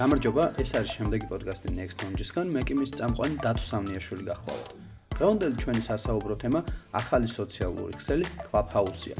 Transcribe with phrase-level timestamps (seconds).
[0.00, 2.46] გამარჯობა, ეს არის შემდეგი პოდკასტი Next Launch-ისგან.
[2.56, 4.68] მე კი მის წამყვანი დათო სამნიაშვილი გახლავთ.
[5.12, 6.60] დღევანდელი ჩვენი სასაუბრო თემა
[7.00, 9.16] ახალი სოციალური ქსელი Clubhouse-ია.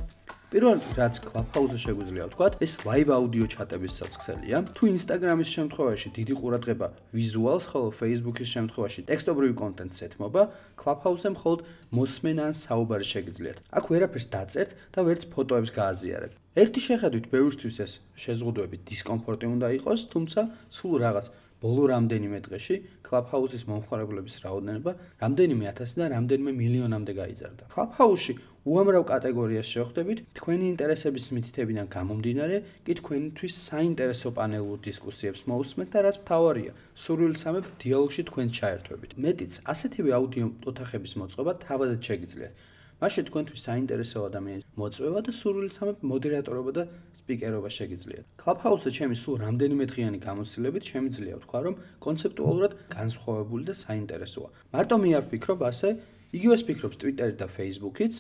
[0.49, 4.57] პირველად რაც Clubhouse-ზე შეგვიძლია ვთქვათ, ეს live audio ჩატების საცხელია.
[4.73, 10.43] თუ Instagram-ის შემთხვევაში დიდი ყურადღება ვიზუალს, ხოლო Facebook-ის შემთხვევაში ტექსტობრივი კონტენტს ეთმობა,
[10.81, 11.61] Clubhouse-ზე მხოლოდ
[11.93, 13.59] მოსმენა ან საუბარი შეგიძლიათ.
[13.69, 16.40] აქ ვერაფერს დაწერთ და ვერც ფოტოებს გააზიარებთ.
[16.59, 20.41] ერთი შეხედვით ბევრისთვის ეს შეზღუდვები დისკომფორტი უნდა იყოს, თუმცა
[20.75, 21.27] სულ რაღაც
[21.61, 27.65] ბოლო რამდენიმე დღეში Clubhouse-ის მომხმარებლების რაოდენობა რამდენიმე ათასი და რამდენიმე მილიონამდე გაიზარდა.
[27.75, 28.35] Clubhouse-ში
[28.71, 36.17] უამრავ კატეგორიას შევხვდებით, თქვენი ინტერესების მითითებიდან გამომდინარე, კი თქვენთვის საინტერესო პანელურ დისკუსიებს მოусმენთ და რაც
[36.25, 36.73] მთავარია,
[37.05, 39.11] სურვილსამებ დიალოგში თქვენ ჩაერთვებით.
[39.25, 42.53] მეტიც, ასეთივე აუდიო ოთახების მოწყობა თავადაც შეგიძლიათ.
[43.01, 46.85] მაშინ თქვენთვის საინტერესო ადამიანის მოწვევა და სურვილსამებ მოდერატორობა და
[47.21, 48.25] სპიკერობა შეგიძლიათ.
[48.43, 51.75] Clubhouse-ზე ჩემი სულ რამდენიმე დღიანი გამოცდილებით შემიძლია ვთქვა, რომ
[52.07, 54.49] კონცეპტუალურად განსხვავებული და საინტერესოა.
[54.75, 55.89] მარტო მე არ ვფიქრობ ასე,
[56.37, 58.15] იგივეს ფიქრობს Twitter-ი და Facebook-იც,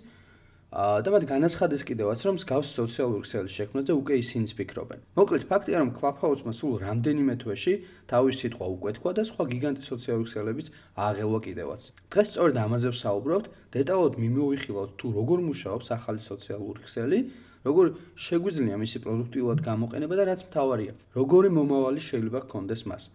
[0.70, 4.98] და მათ განაცხადეს კიდევაც რომ მსგავს სოციალური ქსელის შექმნაზე უკვე ისინი ფიქრობენ.
[5.18, 7.74] მოკლედ ფაქტია რომ Clubhouse-მა სულ რამდენიმე თვეში
[8.06, 11.82] თავის სიტყვა უკვეთქვა და სხვა გიგანტი სოციალური ქსელებიც ააღელვა კიდევაც.
[12.14, 17.18] დღეს სწორედ ამაზე ვსაუბრობთ, დეტალურად მიმოვიხილავთ თუ როგორ მუშაობს ახალი სოციალური ქსელი,
[17.66, 23.10] როგორ შეგვიძლია მისი პროდუქტიულად გამოყენება და რაც მთავარია, როგორი მომავალი შეიძლება გქონდეს მას.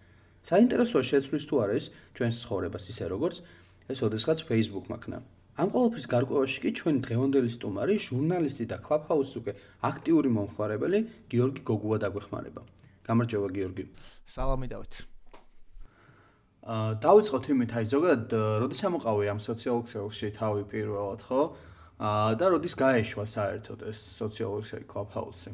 [0.45, 1.86] საინტერესოა შეცვლის თუ არა ეს
[2.20, 3.36] ჩვენს ცხოვრებას ისე როგორც
[3.89, 5.17] ეს ოდესღაც Facebook-მა ქნა.
[5.56, 9.52] ამ ყოველფრის გარკვევაში კი ჩვენ დღევანდელი სტუმარი, ჟურნალისტი და Clubhouse-ის უკვე
[9.88, 11.00] აქტიური მომხმარებელი
[11.31, 12.61] გიორგი გოგუა დაგვეხმარება.
[13.08, 13.83] გამარჯობა გიორგი.
[14.36, 14.94] სალამი დავით.
[16.66, 21.42] აა დავიწყოთ იმით, აი ზოგადად, როდის ამოყავე ამ სოციალურ ქსელში თავი პირველად, ხო?
[22.03, 25.53] აა და როდის გაეშვა საერთოდ ეს სოციალური ქსელი Clubhouse-ი?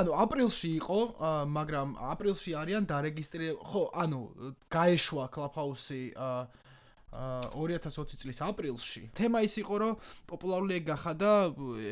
[0.00, 1.00] ანუ აპრილში იყო,
[1.50, 4.20] მაგრამ აპრილში არიან დარეგისტრირე, ხო, ანუ
[4.72, 6.59] გაეშვა Clubhouse-ი აა
[7.10, 9.94] 2020 წლის აპრილში თემა ის იყო რომ
[10.30, 11.30] პოპულარული გახადა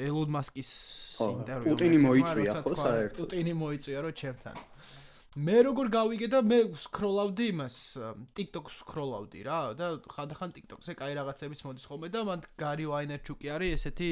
[0.07, 0.71] ელონ მასკის
[1.27, 3.17] ინტერვიუ პუტინი მოიწვია ხო საერთოდ.
[3.19, 4.57] პუტინი მოიწვია რომ ჩემთან.
[5.39, 7.75] მე როგორ გავიგე და მე სკროლავდი იმას
[8.39, 13.75] TikTok-ს სკროლავდი რა და ხანდახან TikTok-ზე კაი რაღაცებიც მოდის ხოლმე და მან გარი ვაინერჩუკი არის
[13.79, 14.11] ესეთი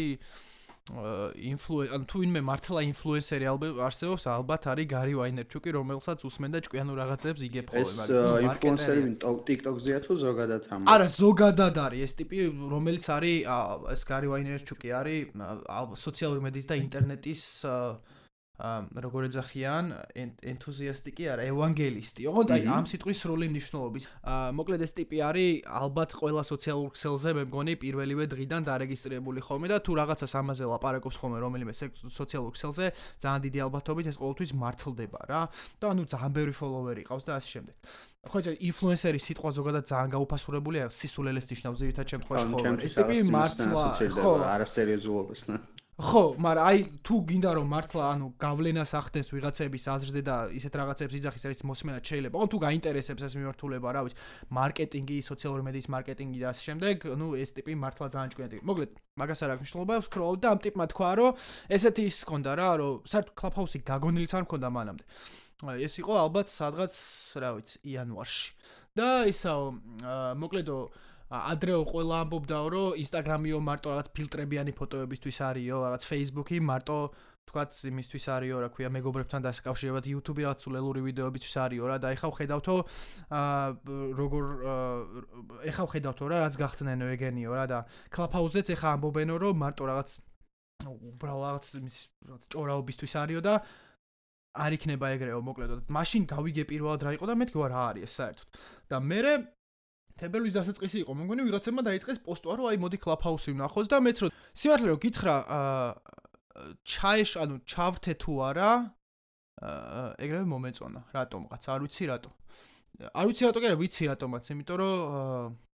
[0.86, 6.60] ინფლუენ ან თუ ინმე მართლა ინფლუენსერი ალბათ არსებობს ალბათ არის გარი ვაინერჩუკი რომელსაც უსმენ და
[6.62, 9.02] ჭკვიანო რაღაცებს იგებ ხოლმე მაგრამ ეს ინფლუენსერი
[9.50, 12.00] TikTok-ზეა თუ ზოგადად ამ არა ზოგადად არის.
[12.06, 12.38] ეს ტიპი
[12.70, 13.38] რომელიც არის
[13.98, 15.24] ეს გარი ვაინერჩუკი არის
[16.06, 17.42] სოციალური მედიის და ინტერნეტის
[18.56, 19.84] როგორ ეძახიან
[20.17, 22.25] ენთუზიასტი კი არა ევანგელისტი.
[22.31, 24.05] ოღონდ აი ამ სიტყვის სრული მნიშვნელობით
[24.56, 29.78] მოკლედ ეს ტიპი არის ალბათ ყველა სოციალურ ქსელზე მე მგონი პირველივე დღიდან დარეგისტრირებული ხოლმე და
[29.84, 32.87] თუ რაღაცას ამაზე ლაპარაკობს ხოლმე რომელიმე სოციალურ ქსელზე
[33.21, 35.43] ძალიან დიდი ალბათობით ეს ყოველთვის მართლდება რა.
[35.77, 37.77] და ანუ ძალიან ბევრი ფოლოვერი ყავს და ასე შემდეგ.
[38.27, 43.83] ხო ეს ინფლუენსერი სიტყვა ზოგადად ძალიან გაუფასურებულია სისულელეს ნიშნავს ზირითად შემთხვევაში ხოლმე ეს ტიპი მართლა
[44.16, 44.33] ხო.
[44.56, 45.56] არასერიოზულობას ნა
[45.97, 51.15] ხო, მაგრამ აი თუ გინდა რომ მართლა ანუ გავლენას ახდენს ვიღაცების აზრზე და ისეთ რაღაცებს
[51.17, 52.37] იძახის რაც მოსმენა შეიძლება.
[52.37, 54.17] ოღონდ თუ გაინტერესებს ეს მიმართულება, რა ვიცი,
[54.53, 58.57] მარკეტინგი, სოციალური მედიის მარკეტინგი და ასე შემდეგ, ну ეს ტიპი მართლა ძალიან ჭკვიანი.
[58.61, 61.33] მოკლედ, მაგას არ აქვს მნიშვნელობა, სკროლ და ამ ტიპმა თქვა, რომ
[61.73, 65.05] ესეთი ის ჰქონდა რა, რომ საერთოდ Clubhouse-ი გაგონილიც არ ჰქონდა მანამდე.
[65.81, 66.93] ეს იყო ალბათ სადღაც,
[67.41, 68.53] რა ვიცი, იანვარში.
[68.97, 69.65] და ისაო,
[70.41, 70.77] მოკლედო
[71.26, 76.98] ადრეო ყველა ამბობდაო რომ ინსტაგრამიო მარტო რაღაც ფილტრებიანი ფოტოებისთვის არისო რაღაც ფეისბუქი მარტო
[77.47, 82.31] თქვათ იმისთვის არისო რა ქვია მეგობრებთან დასაკავშირებლად YouTube რაღაც სულელური ვიდეოებისთვის არისო რა და ეხა
[82.31, 82.76] ვხედავთო
[83.38, 83.66] აა
[84.22, 84.44] როგორ
[85.70, 87.78] ეხა ვხედავთო რა რაც გახსნენო ეგენიო რა და
[88.15, 90.09] Clubhouse-ზე ეხა ამბობენო რომ მარტო რაღაც
[90.86, 93.54] უბრალოდ რაღაც იმის რაღაც ჭორაობისთვის არისო და
[94.56, 95.75] არ იქნება ეგრეო მოკლედო.
[95.92, 98.48] მაშინ გავიგე პირველად რა იყო და მე თქვა რა არის ეს საერთოდ.
[98.88, 99.20] და მე
[100.21, 101.12] თებერვლის დასაწყისი იყო.
[101.21, 105.34] მეგონი ვიღაცებმა დაიწყეს პოსტვა, რომ აი მოდი კლაფჰაუსი ვნახოთ და მეც რო სიმართლე რო გითხრა
[105.57, 105.89] აა
[106.89, 108.71] ჩაიშ, ანუ ჩავრთე თუ არა
[109.60, 111.01] აა ეგრევე მომეწონა.
[111.13, 112.30] რატომღაც არ ვიცი რატო.
[113.13, 115.66] არ ვიცი რატო კი არა ვიცი რატომაც, იმიტომ რომ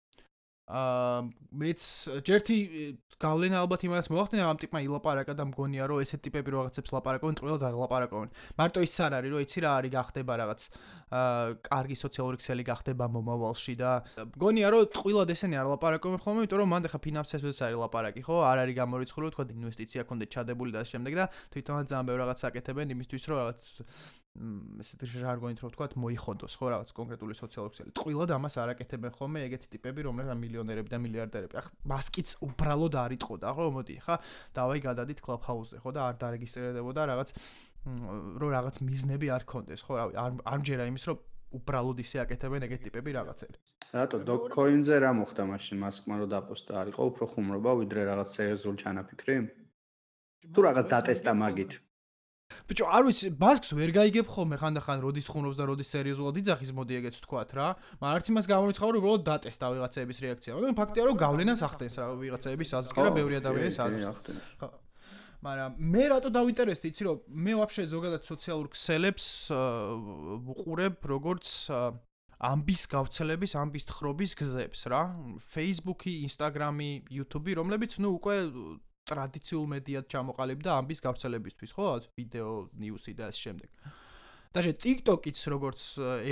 [0.67, 1.21] აა
[1.61, 1.81] მეც
[2.27, 2.57] ჯერთი
[3.21, 7.65] გავლენა ალბათ იმას მოახდინა ამ ტიპმა ილაპარაკა და მგონია რომ ესეთ ტიპები რაღაცებს ლაპარაკობენ წვრილად
[7.69, 8.29] არ ლაპარაკობენ.
[8.57, 10.61] მარტო ის არ არის რომ იცი რა არის გახდება რაღაც
[11.11, 13.91] აა კარგი სოციალური ქსელი გახდება მომავალში და
[14.25, 18.35] მგონია რომ წვრილად ესენი არ ლაპარაკობენ ხოლმე, იმიტომ რომ მანდ ხა ფინანსებზეც არის ლაპარაკი, ხო?
[18.41, 22.87] არ არის გამორიცხული თქვა ინვესტიცია კონდე ჩადებული და შემდეგ და თვითონაც ძალიან ბევრ რაღაც აკეთებენ
[22.95, 23.59] იმისთვის რომ რაღაც
[24.31, 27.91] ესეთი ჟარგონით რო ვთქვა, მოიხოდოს ხო რაღაც კონკრეტული სოციალური ქსელი.
[27.91, 31.53] ტყუილად ამას არ აკეთებენ ხოლმე ეგეთი ტიპები, რომლებიც მილიონერები და მილიარდერები.
[31.59, 34.15] ახ მასკიც უბრალოდ არ იტყოდა, ხო მოდი, ხა?
[34.55, 37.29] დავაი გადადით კლუბჰაუსზე, ხო და არ დარეგისტრირდებოდა რაღაც
[38.39, 41.17] რომ რაღაც მიზნები არ კონდეს, ხო, რავი, არ არ მჯერა იმის, რომ
[41.51, 43.57] უბრალოდ ისე აკეთებენ ეგეთ ტიპები რაღაცები.
[43.91, 46.73] რატო დოკკოინზე რა მოხდა მაშინ მასკმა რომ დაპოსტა?
[46.81, 49.35] არისო უფრო ხუმრობა ვიდრე რაღაც სერიოზული ჩანაფიქრი?
[50.55, 51.71] თუ რაღაც დატესტა მაგით.
[52.67, 56.93] ბიჭო, არ ვიცი, ბასკს ვერ გაიგებ ხოლმე ხანდახან როდის ხუნობს და როდის სერიოზულად იძახის, მოდი
[57.01, 57.67] ეგეც ვთქვათ რა.
[58.01, 60.51] მაგრამ არც იმას გამორიცხავ, რომ უბრალოდ დატესტა ვიღაცების რეაქცია.
[60.55, 64.01] მაგრამ ფაქტია, რომ გავლენას ახდენს რა ვიღაცების აზრი და ბევრი ადამიანის აზრი.
[64.61, 64.69] ხო.
[65.41, 71.45] მაგრამ მე რატო დავინტერესდი, იცი რომ მე ვაფშე ზოგადად სოციალურ ქსელებს ვყურებ როგორც
[72.41, 75.01] ამბის გავრცელების, ამბის თხრობის გზებს რა.
[75.41, 78.35] Facebook-ი, Instagram-ი, YouTube-ი, რომლებიც ნუ უკვე
[79.06, 81.86] ტრადიციულ მედიად ჩამოყალიბდა ამბის გავრცელებისთვის, ხო?
[82.18, 82.50] ვიდეო,
[82.82, 83.70] ნიუსი და ამ შემდეგ.
[84.56, 85.80] даже TikTok-იც როგორც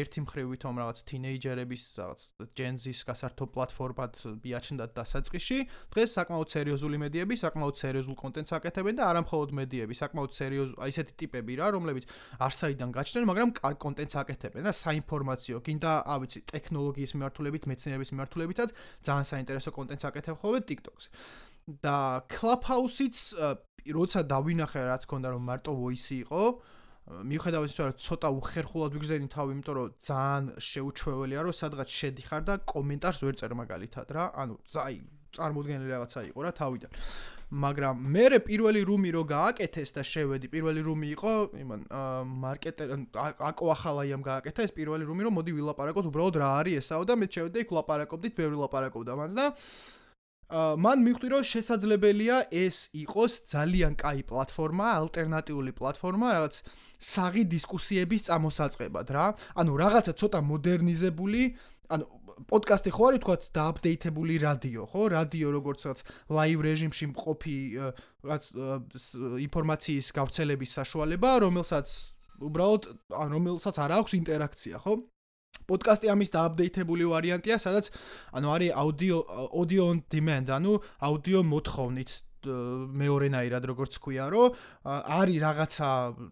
[0.01, 2.21] ერთი მხრივ ვითომ რაღაც თინეიჯერების რაღაც
[2.57, 5.59] Gen Z-ის გასართო პლატფორმად მიაჩნდათ დასაწყისში,
[5.93, 10.91] დღეს საკმაოდ სერიოზული მედიები, საკმაოდ სერიოზულ კონტენტს აკეთებენ და არა მხოლოდ მედიები, საკმაოდ სერიოზ აი
[10.95, 12.05] ესეთი ტიპები რა, რომლებიც
[12.49, 18.69] არსაიდან გაჩნდნენ, მაგრამ კარგ კონტენტს აკეთებენ და საინფორმაციო, კიდე აი ვიცი, ტექნოლოგიის მიმართულებით, მეცნიერების მიმართულებითაც
[19.05, 21.09] ძალიან საინტერესო კონტენტს აკეთებ ხოლმე TikTok-ზე.
[21.84, 23.18] და Clubhouse-იც
[23.96, 26.44] როცა დავინახე რაც ქონდა რომ მარტო voice იყო
[27.10, 32.54] მიუხედავად იმისა რომ ცოტა უხერხულად ვიგზენი თავი იმიტომ რომ ძალიან შეუჩვეველია რომ სადღაც შედიხარ და
[32.70, 34.24] კომენტარს ვერ წერ მაგალითად რა.
[34.38, 34.98] ანუ ზაი
[35.34, 36.92] წარმოდგენილი რაღაცა იყო რა თავიდან.
[37.50, 41.82] მაგრამ მე პირველი რუმი რო გააკეთეს და შევედი პირველი რუმი იყო იმან
[42.46, 47.18] მარკეტერ აკო ახალაიამ გააკეთა ეს პირველი რუმი რომ მოდი ვილაპარაკოთ უბრალოდ რა არის ესაო და
[47.18, 49.46] მე შევედი იქ ვლაპარაკობდით ბევრი ვლაპარაკობდა მან და
[50.50, 56.56] მან მიხვდი რომ შესაძლებელია ეს იყოს ძალიან კაი პლატფორმა, ალტერნატიული პლატფორმა, რაღაც
[56.98, 59.26] საღი დისკუსიების წამოსაწყებად რა.
[59.62, 61.42] ანუ რაღაცა ცოტა მოდერნიზებული,
[61.94, 62.06] ანუ
[62.50, 65.02] პოდკასტი ხო არის თქვა დააპდეიტებული რადიო, ხო?
[65.14, 66.00] რადიო როგორც რაღაც
[66.34, 67.58] ლაივ რეჟიმში მყოფი
[68.26, 68.44] რაღაც
[69.46, 71.88] ინფორმაციის გავრცელების საშუალება, რომელსაც
[72.40, 72.84] უბრალოდ
[73.22, 74.94] ან რომელსაც არ აქვს ინტერაქცია, ხო?
[75.70, 77.92] პოდკასტი ამის დააპდეიტებული ვარიანტია, სადაც
[78.34, 79.18] ანუ არის აუდიო
[79.54, 80.74] audio on demand, ანუ
[81.06, 84.56] აუდიო მოთხოვნით მეორენაირად როგორც ქვია, რომ
[84.88, 85.88] არის რაღაცა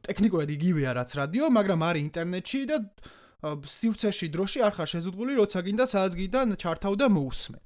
[0.07, 2.77] ტექნიკურად იგივეა რაც რადიო, მაგრამ არის ინტერნეტში და
[3.47, 7.61] სივრცეში დროში არ ხარ შეზღუდული, როცა გინდა სადაც გინდა ჩართავ და მოусმენ.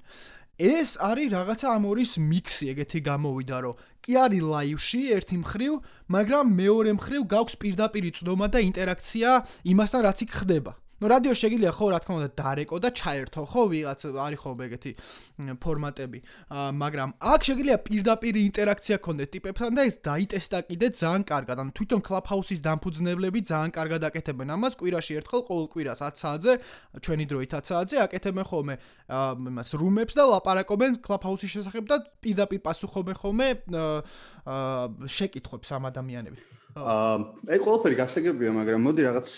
[0.62, 5.72] ეს არის რაღაცა ამ ორის მიქსი, ეგეთი გამოვიდა, რომ კი არის ლაივში ერთი მხრივ,
[6.12, 9.30] მაგრამ მეორე მხრივ გაქვს პირდაპირი წვდომა და ინტერაქცია
[9.72, 10.72] იმასთან, რაც იქ ხდება.
[11.02, 13.42] ნუ რადიო შეგიძლია ხო რა თქმა უნდა დარეკო და ჩაერთო.
[13.50, 14.92] ხო ვიღაც არის ხო ეგეთი
[15.58, 16.18] ფორმატები.
[16.78, 21.56] მაგრამ აქ შეგიძლია პირდაპირ ინტერაქცია ქონდეს ტიპებთან და ეს დაიტესტა კიდე ძალიან კარგად.
[21.58, 24.46] ანუ თვითონ კლუბჰაუსის დამფუძნებლები ძალიან კარგად აკეთებენ.
[24.54, 26.52] ამას კვირაში ერთხელ ყოველ კვირას 10 საათზე
[27.02, 28.74] ჩვენი დროით 10 საათზე აკეთებენ ხოლმე
[29.50, 33.48] იმას რუმებს და ლაპარაკობენ კლუბჰაუსის შესახებ და პირდაპირ პასუხობენ ხოლმე
[35.10, 39.28] შეკითხვებს ამ ადამიანებს აა ეგ ყველაფერი გასაგებია, მაგრამ მოდი რაღაც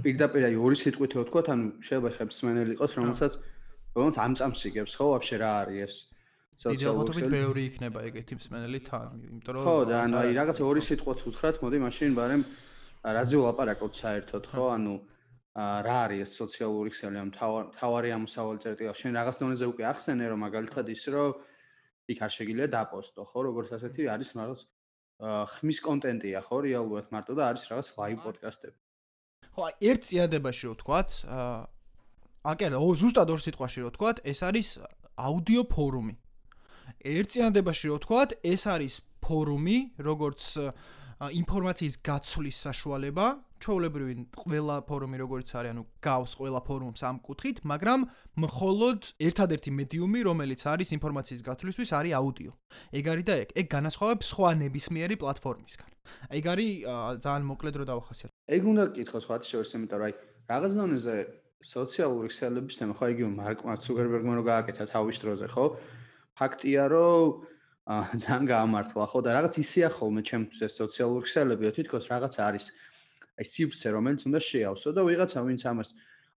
[0.00, 3.32] პირდაპირ აი ორი სიტყვით რო ვთქვა, ანუ შეიძლება ხებსმენელი იყოს, რომელსაც
[3.92, 5.94] რომელიც ამწამს იგებს, ხო, ვაფშე რა არის ეს?
[6.58, 11.18] სოციალურ ბევრი იქნება ეგეთი მსმენელი თან, იმიტომ რომ ხო, და ანუ აი რაღაც ორი სიტყვაც
[11.28, 12.42] უთხრათ, მოდი მაშინ ბარემ
[13.04, 14.64] რაზე ვლაპარაკოთ საერთოდ, ხო?
[14.74, 14.94] ანუ
[15.58, 17.30] რა არის ეს სოციალური ქსელი ამ
[17.76, 18.90] თავარი ამოსავალი წერტილი?
[18.96, 21.30] შენ რაღაც დონეზე უკვე ახსენე რომ მაგალითად ის რომ
[22.08, 23.38] იქ არ შეგიძლია დაპოსტო, ხო?
[23.48, 24.60] როგორც ასეთი არის რაღაც
[25.18, 28.76] ხმის კონტენტია ხო რეალურად მარტო და არის რაღაც ლაივ პოდკასტები.
[29.58, 31.58] ხო, ერთ წიადებაში რო ვთქვათ, აა
[32.54, 34.68] აკერა, ო ზუსტად ორ სიტყვაში რო ვთქვათ, ეს არის
[35.18, 36.14] აუდიო ფორუმი.
[37.02, 40.42] ერთ წიადებაში რო ვთქვათ, ეს არის ფორუმი, როგორც
[41.18, 43.26] ინფორმაციის გაცვლის საშუალება,
[43.64, 48.00] ჩვეულებრივი ყველა ფორუმი როგორც არის, ანუ გავს ყველა ფორუმს ამ კუთხით, მაგრამ
[48.44, 52.52] მხოლოდ ერთადერთი მედიუმი, რომელიც არის ინფორმაციის გაცვლისთვის, არის აუდიო.
[52.98, 55.90] ეგ არის და ეგ, ეგ განასხვავებს სხვა ნებისმიერი პლატფორმისგან.
[56.38, 56.70] ეგ არის
[57.24, 58.34] ძალიან მოკლედ რო დავახასიათო.
[58.48, 60.14] ეგ უნდა გკითხო სხვა შევერს, იმიტომ რომ აი
[60.48, 61.16] რაღაც დონეზე
[61.58, 65.64] სოციალური ქსელების თემა ხო იგივე მარკ ცუკერბერგმა რო გააკეთა თავის დროზე, ხო?
[66.38, 72.34] ფაქტია, რომ ძალიან გაამართლა ხო და რაღაც ისეა ხოლმე ჩემთვის ეს სოციალური ქსელებია თითქოს რაღაც
[72.36, 72.64] არის
[73.38, 75.90] აი სივრცე რომელიც უნდა შეავსო და ვიღაცა ვინც ამას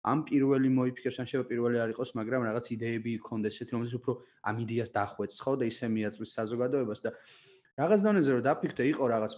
[0.04, 4.14] ამ პირველი მოიფიქრებს ან შეიძლება პირველი არ იყოს მაგრამ რაღაც იდეები იქონდეს ესეთი რომელიც უფრო
[4.48, 7.10] ამ იდეას დახვეწს ხო და ისე მიაწვის საზოგადოებას და
[7.80, 9.34] რაღაც დონეზე რომ დაფიქრდე იყო რაღაც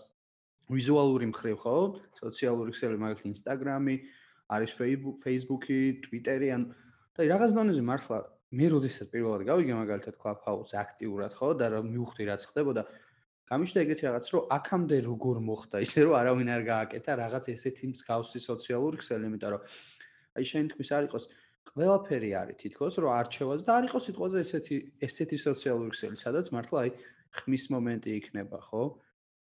[0.70, 1.78] ვიზუალური მხრივ ხო?
[2.22, 3.96] სოციალური ქსელები მაგალითად ინსტაგრამი
[4.54, 4.72] არის
[5.22, 6.62] ფეისბუქი ტვიტერი ან
[7.18, 8.18] და რაღაც დონეზე მართლა
[8.52, 11.50] მე როდესაც პირველად გავიგე მაგალითად Clubhouse აქტიურად ხო?
[11.58, 12.82] და რომ მივხვდი რაც ხდებოდა
[13.52, 18.40] გამიშდა ეგეთი რაღაც რომ აქამდე როგორ მოხდა ისე რომ არავინ არ გააკეთა რაღაც ესეთი მსგავსი
[18.48, 19.62] სოციალური ქსელი იმიტომ რომ
[20.40, 21.26] აი შენ თქვის არ იყოს
[21.72, 24.78] ყველაფერი არის თითქოს რომ არჩევას და არ იყოს სიტყვაზე ესეთი
[25.08, 26.92] ესეთი სოციალური ქსელი სადაც მართლა აი
[27.32, 28.84] ხმის მომენტი იქნება ხო?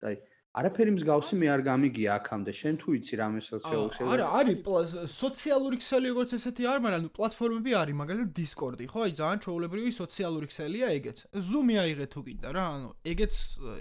[0.06, 0.16] აი
[0.56, 2.52] არაფერი მსგავსი მე არ გამიგია აქამდე.
[2.56, 4.08] შენ თუ იცი რამე სოციალური ქსელი?
[4.16, 9.00] არა, არის სოციალური ქსელი როგორც ესეთი არ, მაგრამ ნუ პლატფორმები არის, მაგალითად Discord-ი, ხო?
[9.04, 11.18] აი ძალიან ჩვეულებრივი სოციალური ქსელია ეგეც.
[11.36, 13.34] Zoom-ი აიღე თუ კიდე რა, ანუ ეგეც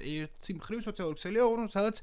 [0.02, 1.96] ერთი მხრივ სოციალური ქსელია, ანუ სადაც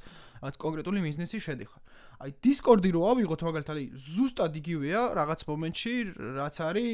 [0.56, 1.82] კონკრეტული ბიზნესი შედიხარ.
[2.22, 5.94] აი Discord-ი რო ავიღოთ მაგალითად, აი ზუსტად იგივეა რაღაც მომენტში,
[6.38, 6.90] რაც არის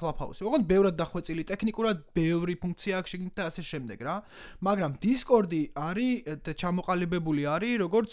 [0.00, 0.46] Clubhouse-ი.
[0.48, 4.16] ოღონდ ბევრად დახვეწილი ტექნიკურად, ბევრი ფუნქცია აქვს შეგნით და ასე შემდეგ რა.
[4.64, 8.12] მაგრამ Discord-ი არის ჩამოყალიბებული არის როგორც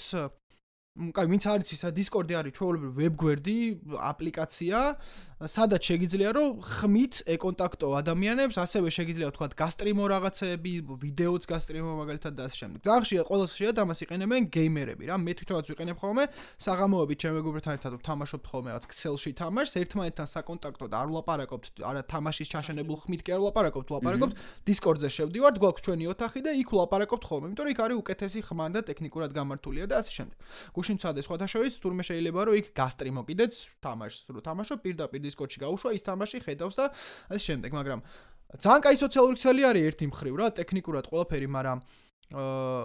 [0.97, 3.59] კაი, ვინც არ იცის, რა Discord-ი არის ჩვეულებრივი ვებგვერდი,
[4.01, 4.77] აპლიკაცია,
[5.37, 12.41] სადაც შეგიძლია რომ ხმით ეკონტაქტო ადამიანებს, ასევე შეგიძლია თქვა გასტრიმო რაღაცეები, ვიდეოც გასტრიმო მაგალითად და
[12.49, 12.79] ასე შემდეგ.
[12.81, 15.15] ძალიან ხშირად ყოველს ხშირად ამას იყენებენ გეიმერები რა.
[15.21, 16.23] მე თვითონაც ვიყენებ ხოლმე
[16.57, 22.47] საღამოობით ჩემ მეგობრებთან ერთად ვთამაშობთ ხოლმე რაღაც Excel-ში თამაშს, ერთმანეთთან საკონტაქტოდ არ ვლაპარაკობთ, არა თამაშის
[22.57, 24.33] ჩაშენებულ ხმით კი არ ვლაპარაკობთ, ვლაპარაკობთ
[24.65, 28.65] Discord-ზე შევდივართ, გვაქვს ჩვენი ოთახი და იქ ვლაპარაკობთ ხოლმე, იმიტომ რომ იქ არის უკეთესი ხმა
[28.73, 30.37] და ტექნიკურად გამართულია და ასე შემდეგ.
[30.87, 33.53] გუშინ ცადე სხვათა შორის თურმე შეიძლება რომ იქ გასტრიმო კიდეც
[33.83, 36.85] თამაშს რო თამაშო პირდაპირ Discord-ში გაუშვა ის თამაში ხედავს და
[37.27, 37.99] ასე შემდეგ, მაგრამ
[38.63, 41.77] ძალიან კაი სოციალური ქსელი არის ერთი მხრივ რა, ტექნიკურად ყველაფერი, მაგრამ
[42.31, 42.83] აა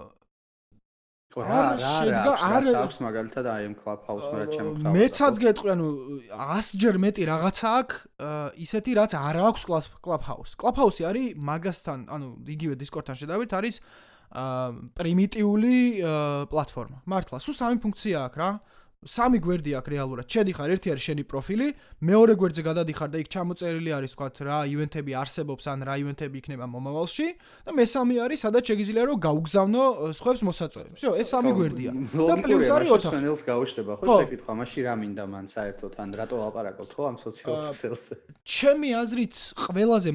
[1.33, 5.87] რა რა არ აქვს მაგალითად აი ამ Clubhouse მე რა ჩემ მეცაც გეტყვი ანუ
[6.37, 7.97] 100 ჯერ მეტი რაღაცა აქვს
[8.67, 9.63] ისეთი რაც არ აქვს
[10.05, 10.53] Clubhouse.
[10.61, 14.12] Clubhouse-ი არის მაგასთან, ანუ იგივე Discord-თან შედავით არის აა
[14.97, 15.77] პრიმიტიული
[16.49, 16.99] პლატფორმა.
[17.07, 18.51] მართლა, სულ სამი ფუნქცია აქვს რა.
[19.03, 20.27] სამი გვერდი აქვს რეალურად.
[20.31, 21.67] შედიხარ, ერთი არის შენი პროფილი,
[22.07, 26.67] მეორე გვერდზე გადადიხარ და იქ ჩამოწერილი არის თქვა რა ივენთები არსებობს ან რა ივენთები იქნება
[26.71, 27.27] მომავალში
[27.67, 29.83] და მესამე არის სადაც შეიძლება რომ გაუგზავნო
[30.19, 31.01] სხვებს მოსაწვევებს.
[31.03, 31.91] იო, ეს სამი გვერდია.
[32.15, 33.15] და პლუს არის ოთახი.
[33.19, 37.65] შენელს გავშდება ხო შეკითხვა, მაშინ რა მინდა მან საერთოდ ან რატო ლაპარაკობთ ხო ამ სოციალურ
[37.75, 38.15] ქსელზე?
[38.43, 39.35] ჩემი აზრით,
[39.67, 40.11] ყველაზე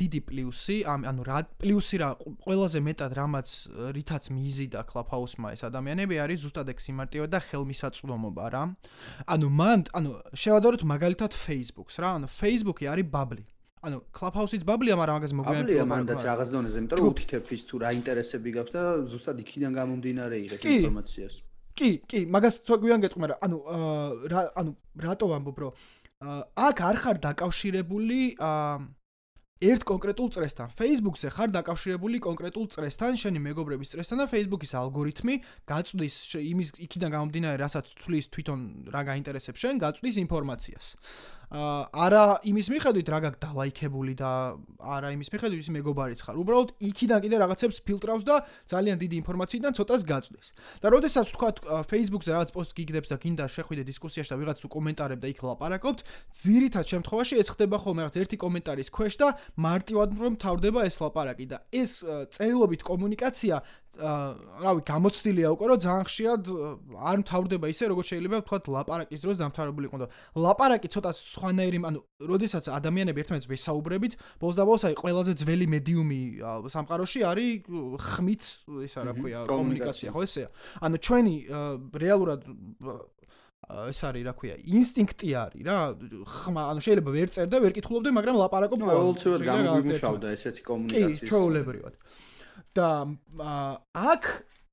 [0.00, 2.10] დიდი პლუსი, ანუ რა პლუსი რა
[2.44, 3.48] ყველაზე მეტად რამაც
[3.96, 8.29] რითაც მიიზიდა კლაფაუსმა ეს ადამიანები არის ზუსტად ეგ სიმარტივე და ხელმისაწვდომობა.
[8.30, 8.62] მიღწევა რა.
[9.26, 13.44] ანუ მან, ანუ შევადაროთ მაგალითად Facebook-ს რა, ანუ Facebook-ი არის ბაბლი.
[13.80, 17.76] ანუ Clubhouse-იც ბაბლია, მაგრამ მაგას მოგვიანებით ბაბლია მანდაც რაღაც დონეზე, იმიტომ რომ უთითებ ის თუ
[17.80, 21.34] რა ინტერესები გაქვს და ზუსტად იქიდან გამომდინარე იღებ ინფორმაციას.
[21.80, 23.56] კი, კი, მაგას გვიან გეტყვი, მაგრამ ანუ
[24.28, 24.70] რა, ანუ
[25.00, 25.72] რატო ვამბობ, რომ
[26.20, 28.99] აქ არ ხარ დაკავშირებული აა
[29.60, 30.68] ერთ კონკრეტულ წრესთან.
[30.72, 35.34] Facebook-ზე ხარ დაკავშირებული კონკრეტულ წრესთან, შენი მეგობრების წრესთან და Facebook-ის ალგორითმი
[35.68, 40.86] გაწვდის იმის იქიდან გამომდინარე, რასაც თulis თვითონ რა გაინტერესებს შენ, გაწვდის ინფორმაციას.
[41.50, 46.36] არა იმის მიხედვით რა გაქვს დალაიქებული და არა იმის მიხედვით ის მეგობარიც ხარ.
[46.38, 48.36] უბრალოდ იქიდან კიდე რაღაცებს ფილტრავს და
[48.70, 50.46] ძალიან დიდი ინფორმაციიდან ცოტას გაწვდის.
[50.78, 51.50] და როდესაც თქვა
[51.90, 56.00] Facebook-ზე რაღაც პოსტს გიგდებს და გინდა შეხვიდე დისკუსიაში და ვიღაც უკომენტარებ და იქ ლაპარაკობთ,
[56.38, 59.28] ძირითად შემთხვევაში ეს ხდება ხოლმე რაღაც ერთი კომენტარის ქვეშ და
[59.58, 63.54] მარტივად რომ თავდება ეს ლაპარაკი და ეს წერილობით კომუნიკაცია
[63.98, 66.42] რავი გამოცდილია უკვე რომ ძალიან ხშირად
[67.10, 69.96] არ მთავრდება ისე როგორც შეიძლება ვთქვათ ლაპარაკის დროს დამთავრებული იყო
[70.46, 76.22] ლაპარაკი ცოტა სხვანაირი ანუ როდესაც ადამიანები ერთმანეთს ვესაუბრებით ბოლოს და ბოლოს აი ყველაზე ძველი მედიუმი
[76.70, 77.50] სამყაროში არის
[77.98, 78.42] ხმით
[78.86, 80.08] ისა რა ქვია კომუნიკაცია.
[80.14, 80.48] ხო ესეა.
[80.86, 81.34] ანუ ჩვენი
[81.90, 82.40] რეალურად
[83.70, 85.76] ეს არის რა ქვია ინსტინქტი არის რა
[86.26, 91.94] ხმა ანუ შეიძლება ვერ წერდა ვერ კითხულობდე მაგრამ ლაპარაკობ ყოველთვის გამომიმუშავდა ესეთი კომუნიკაცია კი ჩაოლებრივად
[92.76, 92.88] და
[93.94, 94.24] აქ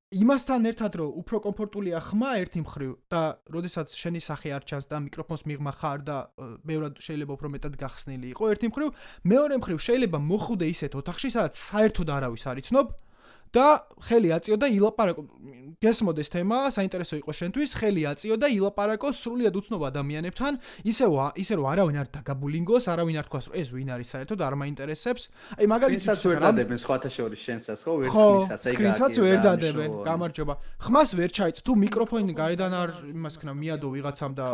[0.08, 5.02] იმასთან ერთად რომ უფრო კომფორტულია ხმა ერთი მხრივ და როდესაც შენი სახე არ ჩანს და
[5.04, 6.18] მიკროფონს მიღმა ხარ და
[6.64, 8.90] ბევრად შეიძლება უფრო მეტად გახსნილი იყო ერთი მხრივ
[9.28, 12.96] მეორე მხრივ შეიძლება მოხვდე ისეთ ოთახში სადაც საერთოდ არავის არ იცნობ
[13.54, 13.68] და
[14.08, 15.22] ხელი აწიო და ილაპარაკო
[15.78, 20.58] გესმოდეს თემა, საინტერესო იყო შენთვის, ხელი აწიო და ილაპარაკო სრულიად უცნობ ადამიანებთან,
[20.90, 21.06] ისე
[21.38, 25.24] ისე რომ არავინ არ დაგაბულინგოს, არავინ არ თქვას რომ ეს ვინ არის საერთოდ არ მაინტერესებს.
[25.54, 28.90] აი მაგალითად ვინ დადებენ სხვათა შორის შენსას ხო ვერ აი გაკეთე.
[28.98, 30.54] ხო, ვერ დადებენ, გამარჯობა.
[30.82, 34.46] ხმას ვერ ჩაიც, თუ მიკროფონი გარედან არ იმას ქნა მიადო ვიღაცამ და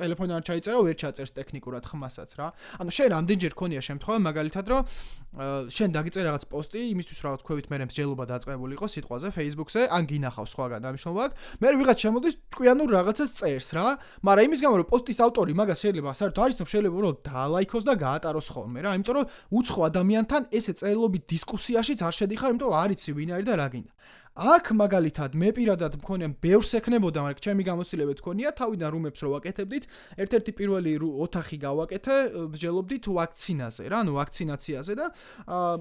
[0.00, 2.48] ტელეფონი არ ჩაიწერა, ვერ ჩაწერს ტექნიკურად ხმასაც რა.
[2.80, 4.82] ანუ შენ რამდენჯერ ქონია შემთხვევა მაგალითად რომ
[5.28, 10.50] შენ დაგიწერ რაღაც პოსტი იმისთვის რაღაც ქვევით მე მსჯელობა დაწყებული იყო სიტყვაზე Facebook-ზე, ან გინახავს
[10.56, 11.32] სხვაგან დამშნობა აქ.
[11.60, 13.86] მე ვიღაც შემოდის ჭკვიანურ რაღაცას წერს რა,
[14.24, 17.94] მაგრამ იმის გამო რომ პოსტის ავტორი მაგას შეიძლება საერთოდ არ იცნობს, შეიძლება რომ დაალაიქოს და
[18.08, 22.90] გაატაროს ხოლმე რა, იმიტომ რომ უცხო ადამიანთან ესე წერილობით დისკუსიაშიც არ შედიხარ, იმიტომ რომ არ
[22.96, 23.92] იცი ვინ არის და რა გინდა.
[24.38, 29.84] აქ მაგალითად მე პირადად მქონია ბევრს ეკნებოდა, მაგრამ ჩემი გამოცდილებით მქონია თავიდან რუმებს რო ვაკეთებდით.
[30.14, 32.16] ერთ-ერთი პირველი ოთახი გავაკეთე,
[32.54, 35.06] ვსჯელობდით ვაქცინაზე რა, ანუ ვაქცინაციაზე და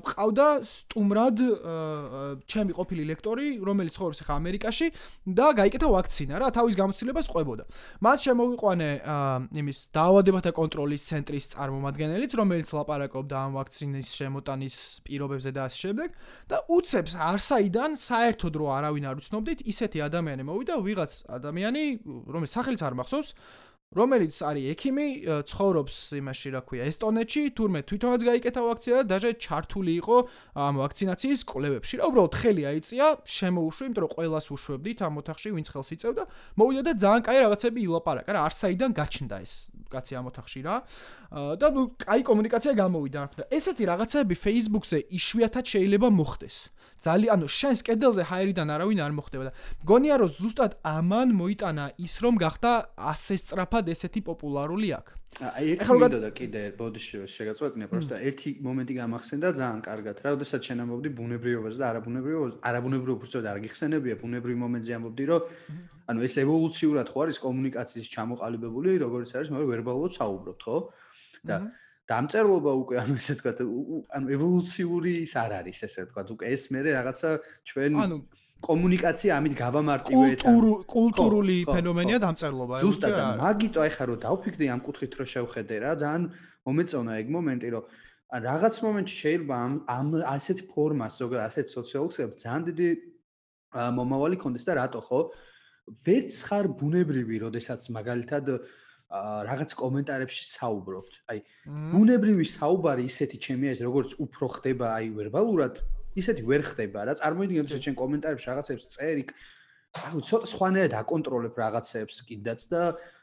[0.10, 1.38] ყავდა სტუმრად
[2.50, 4.88] ჩემი ყოფილი ლექტორი, რომელიც ცხოვრობს ახლა ამერიკაში
[5.38, 7.64] და გაიკეთა ვაქცინა რა, თავის გამოცდილებას ყვებოდა.
[8.02, 8.90] მათ შემოვიყვანე
[9.54, 16.10] იმის დაავადებათა კონტროლის ცენტრის წარმომადგენელიც, რომელიც ლაპარაკობდა ამ ვაქცინის შემოტანის პირობებზე და ასე შემდეგ
[16.50, 21.84] და უცებს არსაიდან საერთო საერთოდ რო არავინ არ უცნობდით, ისეთი ადამიანი მოვიდა, ვიღაც ადამიანი,
[22.32, 23.30] რომელიც სახელიც არ მახსოვს,
[23.88, 25.08] რომელიც არის ექიმი,
[25.48, 30.18] ცხოვრობს იმაში, რა ქვია, ესტონეთში, თურმე თვითონაც გაიკეთა ვაქცინა და დაჟე ჩართული იყო
[30.60, 31.96] ამ ვაქცინაციის კვლევებში.
[32.00, 36.24] რა უბრალოდ ხელი აიწია, შემოუშვი, იმიტომ რომ ყოველას უშვებდით ამ ოთახში, ვინც ხელს იწევდა,
[36.60, 38.30] მოვიდა და ძალიან კაი რაღაცები ილაპარაკა.
[38.36, 39.54] რა არსაიდან გაჩნდა ეს
[39.88, 40.76] კაცი ამ ოთახში რა.
[41.56, 43.20] და ნუ კაი კომუნიკაცია გამოვიდა.
[43.56, 46.76] ესეთი რაღაცები Facebook-ზე იშვიათად შეიძლება მოხდეს.
[47.06, 52.14] ძალიან ანუ შენს კედელზე ჰაერიდან არავინ არ მოხდება და მგონია რომ ზუსტად ამან მოიტანა ის
[52.24, 52.72] რომ გახდა
[53.12, 55.08] ასე სწრაფად ესეთი პოპულარული აქ.
[55.38, 60.16] აი ეხლა მინდა და კიდე ბოდიში შეგაწყვეტნე პროსტა ერთი მომენტი გამახსენდა ძალიან კარგად.
[60.24, 65.42] რა, ოდესაც შენ ამბობდი ბუნებრიობაზე და არაბუნებრიობაზე, არაბუნებრიობაზე უბრალოდ არ გიხსენებია ბუნებრივ მომენტზე ამბობდი რომ
[66.08, 70.78] ანუ ეს ევოლუციურად ხო არის კომუნიკაციის ჩამოყალიბებული, როგორც არის, მაგრამ ვერბალურად საუბრობთ, ხო?
[71.48, 71.56] და
[72.08, 73.62] დამწერლობა უკვე ანუ ესე ვთქვათ
[74.18, 77.32] ანუ ევოლუციური ის არ არის ესე ვთქვათ უკვე ეს მე რაღაცა
[77.68, 78.18] ჩვენ ანუ
[78.68, 80.54] კომუნიკაცია ამით გავამარტივე და
[80.90, 86.24] კულტურული ფენომენია დამწერლობა ზუსტად მაგიტო აი ხარო დავფიქრდი ამ კუთხით რომ შევხედე რა ძალიან
[86.66, 87.84] მომეწონა ეგ მომენტი რომ
[88.38, 92.90] ან რაღაც მომენტში შეიძლება ამ ამ ასეთ ფორმას ზოგადად ასეთ სოციალურ ქსელს ძალიან დიდი
[94.00, 95.20] მომავალი კონდეს და რატო ხო?
[96.08, 98.46] ვერც ხარ ბუნებრივი როდესაც მაგალითად
[99.08, 101.14] რაღაც კომენტარებში საუბრობთ.
[101.32, 101.40] აი,
[101.96, 105.80] ბუნებრივი საუბარი ისეთი ჩემი არის, როგორც უფრო ხდება აი ვერბალურად,
[106.20, 107.14] ისეთი ვერ ხდება რა.
[107.16, 109.24] წარმოიდგინე, რომ შენ კომენტარებში რაღაცებს წერი,
[109.96, 112.82] აი, ცოტა სხვანაირად აკონტროლებ რაღაცებს კიდაც და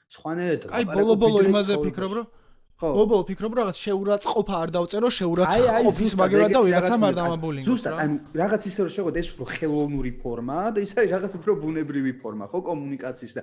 [0.09, 2.27] სხვანაირად აი, ბოლო-ბოლო იმაზე ფიქრობ, რომ
[2.81, 2.89] ხო.
[2.89, 7.67] ბოლო-ბოლო ფიქრობ, რომ რაღაც შეურაცხყოფა არ დავწერო, შეურაცხყოფის მაგერად და ვიღაცა არ დამაბოლინგო.
[7.69, 11.53] ზუსტად, ანუ რაღაც ისე რომ შეგოთ ეს უფრო ხელოვნური ფორმაა და ის არის რაღაც უფრო
[11.61, 13.43] ბუნებრივი ფორმა, ხო, კომუნიკაციის და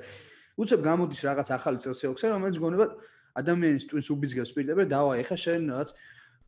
[0.59, 2.85] უცებ გამოდის რაღაც ახალი წელსიოქსე, რომელიც გონება
[3.39, 5.89] ადამიანის ტვინს უბიძგებს პირდაპირ და დავა ეხა შენ რაღაც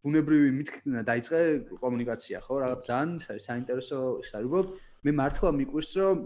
[0.04, 1.40] ბუნებრივი მითქნა დაიწყე
[1.80, 2.54] კომუნიკაცია, ხო?
[2.64, 4.70] რაღაც ძალიან საინტერესო ის არის, უბრალოდ
[5.08, 6.18] მე მართლა მიყვირს, რომ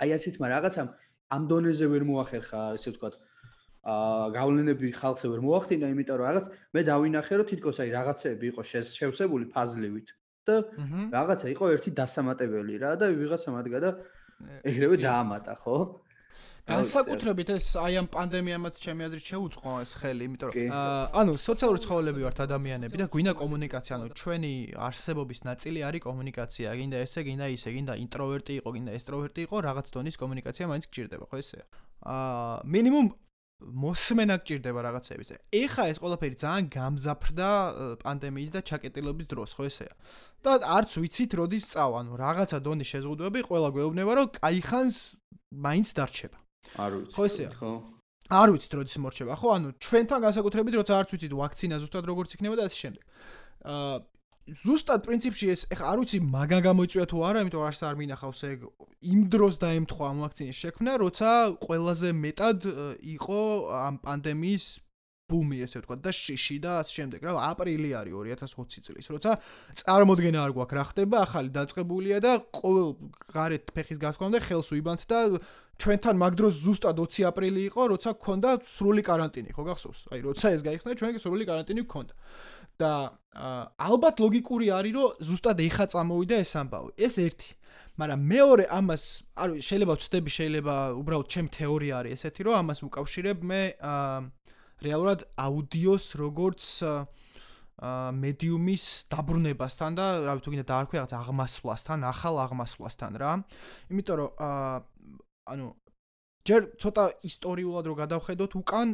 [0.00, 0.88] აი ასეთ მაგრამ რაღაცამ
[1.34, 3.14] ამ დონეზე ვერ მოახერხა, ესე ვთქვათ,
[3.84, 8.62] აა გავლენები ხალხზე ვერ მოახდინა, იმიტომ რომ რაღაც მე დავინახე, რომ თითქოს აი რაღაცეები იყო
[8.72, 10.08] შევსებული ფაზლივით
[10.48, 10.56] და
[11.12, 13.90] რაღაცა იყო ერთი დასამატებელი რა და ვიღაცა მათგა და
[14.64, 15.76] ეგრევე დაამატა, ხო?
[16.64, 20.70] განსაკუთრებით ეს აი ამ პანდემიამაც ჩემი აზრით შეუწყო ეს ხელი, იმიტომ რომ
[21.20, 24.52] ანუ სოციალური ცხოველები ვართ ადამიანები და გვინდა კომუნიკაცია, ანუ ჩვენი
[24.88, 26.68] არსებობის ნაწილი არის კომუნიკაცია.
[26.80, 31.24] გინდა ესე, გინდა ისე, გინდა ინტროვერტი იყო, გინდა ესტროვერტი იყო, რაღაც დონის კომუნიკაცია მაინც გჭირდება,
[31.28, 31.60] ხო ესე.
[32.08, 33.06] აა მინიმუმ
[33.84, 35.28] მოსმენა გჭირდება რაღაცების.
[35.52, 37.50] ეხა ეს ყველაფერი ძალიან გამძაფრდა
[38.02, 39.94] პანდემიის და ჩაკეტილობის დროს, ხო ესეა.
[40.44, 44.96] და არც ვიცით როდის წავა, ანუ რაღაცა დონის შეზღუდვები ყველა გვეუბნება, რომ кайხანს
[45.54, 46.43] მაინც დარჩება.
[46.78, 47.14] არ ვიცი.
[47.14, 47.50] ხო ესეა?
[47.58, 47.72] ხო.
[48.32, 49.48] არ ვიცით როდის მორჩება, ხო?
[49.56, 53.04] ანუ ჩვენთან განსაკუთრებით როცა არც ვიცით ვაქცინა ზუსტად როგორც იქნება და ასე შემდეგ.
[53.64, 53.94] აა
[54.44, 58.58] ზუსტად პრინციპში ეს ეხა არ ვიცი მაგა გამოიწვია თუ არა, იმიტომ არც არ მინახავს ეგ
[59.08, 61.30] იმ დროს დაემთხვა ამ ვაქცინის შექმნა, როცა
[61.64, 62.58] ყველაზე მეტად
[63.08, 63.40] იყო
[63.72, 64.64] ამ პანდემიის
[65.30, 69.32] ბუმი ესე ვთქვა და შიში და ასე შემდეგ რა აპრილი არის 2020 წლის როცა
[69.80, 72.90] წარმოდგენა არ გვაქვს რა ხდება ახალი დაწყებულია და ყოველ
[73.32, 75.20] გარეთ ფეხის გასვლამდე ხელს უიბანთ და
[75.80, 80.00] ჩვენთან მაგ დროს ზუსტად 20 აპრილი იყო როცა გქონდა სრული каранტინი ხო გახსოვს?
[80.12, 82.14] აი როცა ეს გაიხსნა ჩვენ სრული каранტინი გქონდა
[82.78, 82.92] და
[83.80, 86.90] ალბათ ლოგიკური არის რომ ზუსტად ეხა წამოვიდა ეს ამბავი.
[87.00, 87.50] ეს ერთი.
[87.94, 89.02] მაგრამ მეორე ამას
[89.38, 94.18] არ შეიძლება ვწდები შეიძლება უბრალოდ ჩემი თეორია არის ესეთი რომ ამას უკავშირებ მე აა
[94.86, 96.64] რეალურად აუდიოს როგორც
[98.24, 103.32] მედიუმის დაბრუნებასთან და რა ვიცი თუ გინდა დაარქვი რაღაც აღმასვლასთან, ახალ აღმასვლასთან რა.
[103.90, 104.30] იმიტომ რომ
[105.52, 105.66] ანუ
[106.44, 108.88] ჯერ ცოტა ისტორიულად რო გადავხედოთ უკან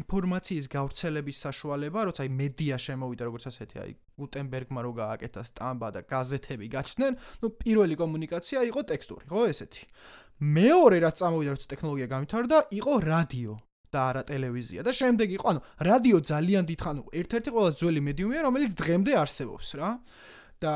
[0.00, 6.00] ინფორმაციის გავრცელების საშუალება, როცა აი მედია შემოვიდა როგორც ასეთი, აი გუტენბერგმა რო გააკეთა სტამბა და
[6.08, 7.12] გაზეთები გაჩნდნენ,
[7.44, 9.82] ნუ პირველი კომუნიკაცია იყო ტექსტური, ხო ესეთი.
[10.40, 13.54] მეორე რაც წამოვიდა, როცა ტექნოლოგია გამვითარდა, იყო რადიო.
[13.90, 14.80] და არა ტელევიზია.
[14.86, 19.68] და შემდეგ იყო ანუ რადიო ძალიან დიდ ანუ ერთ-ერთი ყველაზე ძველი მედიუმია რომელიც დღემდე არსებობს
[19.80, 19.90] რა.
[20.60, 20.74] და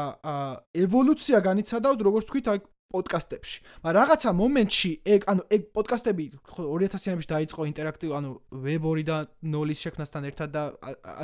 [0.73, 2.59] ევოლუცია განიცადა როგორც თქვით აი
[2.95, 3.59] პოდკასტებში.
[3.85, 8.31] მაგრამ რაღაცა მომენტში ეგ ანუ ეგ პოდკასტები 2000-იანებში დაიწყო ინტერაქტივ ანუ
[8.65, 10.63] ვებ 2-დან 0-ის შექმნასთან ერთად და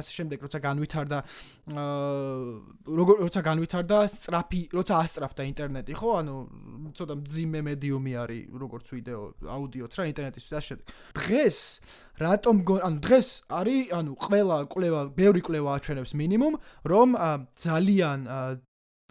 [0.01, 1.19] ასე შემდეგ როცა განვითარდა
[1.71, 6.35] აა როცა განვითარდა სწრაფი როცა ასწრაფდა ინტერნეტი ხო ანუ
[6.99, 9.23] ცოტა მძიმე მედიუმი არის როგორც ვიდეო
[9.57, 10.87] აუდიოც რა ინტერნეტის და შემდეგ.
[11.21, 11.59] დღეს
[12.21, 12.57] რატომ
[12.87, 13.29] ანუ დღეს
[13.61, 16.55] არის ანუ ყველა კლევა ბევრი კლევა აჩვენებს მინიმუმ
[16.91, 17.09] რომ
[17.55, 18.21] ძალიან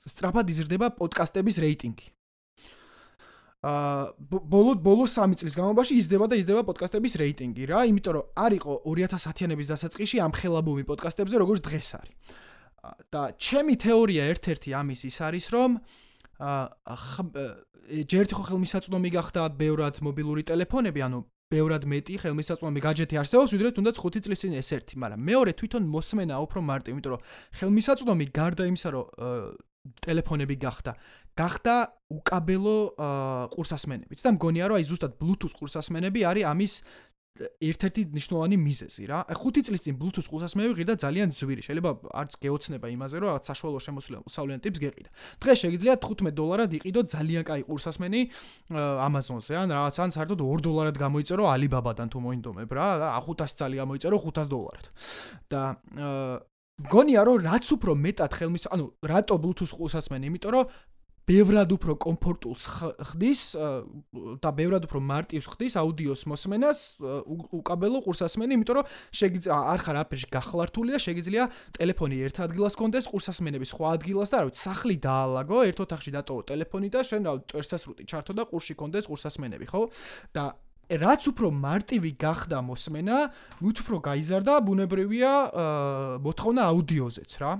[0.07, 2.07] სწრაფად იზრდება პოდკასტების რეიტინგი.
[3.59, 8.51] აა ბოლო ბოლო 3 წლის განმავლობაში იზრდება და იზრდება პოდკასტების რეიტინგი რა, იმიტომ რომ არ
[8.55, 12.15] იყო 2010-იანების დასაწყისში ამ ხელაბუმი პოდკასტებზე როგორც დღეს არის.
[13.11, 15.69] და ჩემი თეორია ერთ-ერთი ამის ის არის, რომ
[16.39, 16.87] აა
[18.07, 21.19] ჯერტი ხო ხელმისაწვდომი გახდა ბევრად მობილური ტელეფონები, ანუ
[21.51, 25.83] ბევრად მეტი ხელმისაწვდომი გაჯეთი არსებობს, ვიდრე თუნდაც 5 წლის წინ ეს ერთი, მაგრამ მეორე თვითონ
[25.89, 27.21] მოსმენა უფრო მარტივი, იმიტომ რომ
[27.59, 29.05] ხელმისაწვდომი გარდა იმისა, რომ
[30.05, 30.91] ტელეფონები გახდა,
[31.37, 31.75] გახდა
[32.09, 32.77] უკაბელო
[33.53, 36.73] ყურსასმენებიც და მგონია რომ აი ზუსტად Bluetooth ყურსასმენები არის ამის
[37.39, 39.19] ერთ-ერთი მნიშვნელოვანი მიზეზი რა.
[39.31, 41.61] აი 5 წლის წინ Bluetooth ყურსასმენები ღირდა ძალიან ძვირი.
[41.67, 45.09] შეიძლება არც გეოცნება იმაზე, რომ რაღაც საშუალო შემოსავლიან ტიპს გეყიდა.
[45.39, 48.21] დღეს შეიძლება 15 დოლარად იყიდო ძალიან კაი ყურსასმენი
[49.07, 52.87] Amazon-ზე, ან რაღაც ან საერთოდ 2 დოლარად გამოიწერო Alibaba-დან თუ მოინდომებ რა,
[53.23, 54.85] 500 წალი გამოიწერო 500 დოლარად.
[55.47, 55.61] და
[56.79, 60.65] გონია რომ რაც უფრო მეტად ხელმის, ანუ რატო Bluetooth ყურსასმენი, იმიტომ რომ
[61.29, 62.63] ბევრად უფრო კომფორტულს
[63.11, 63.41] ხდის
[64.41, 66.79] და ბევრად უფრო მარტივს ხდის აუდიოს მოსმენას
[67.59, 68.89] უკაბელო ყურსასმენი, იმიტომ რომ
[69.19, 71.45] შეიძლება არ ხარ აფერში გახლართული და შეიძლება
[71.77, 76.41] ტელეფონი ერთ ადგილას კონდეს, ყურსასმენები სხვა ადგილას და რა ვიცი, სახლი დაალაგო, ერთ ოთახში დატოვო
[76.49, 79.85] ტელეფონი და შენ რა ტერსასრუტი ჩართო და ყურში კონდეს ყურსასმენები, ხო?
[80.33, 80.57] და
[80.89, 83.17] რაც უფრო მარტივი გახდა მოსმენა,
[83.61, 85.31] მით უფრო გაიზარდა ბუნებრივია
[86.25, 87.51] მოთხოვნა აუდიოზეც რა.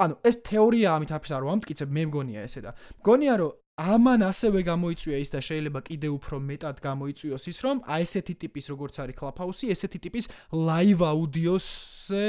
[0.00, 2.70] ანუ ეს თეორია ამით აფშა რომ ამტკიცებ მე მგონია ესე და.
[3.00, 8.04] მგონია რომ ამან ასევე გამოიწვია ის და შეიძლება კიდე უფრო მეტად გამოიწვიოს ის რომ აი
[8.04, 12.24] ესეთი ტიპის როგორც არის კლაფაუსი ესეთი ტიპის ლაივ აუდიოსზე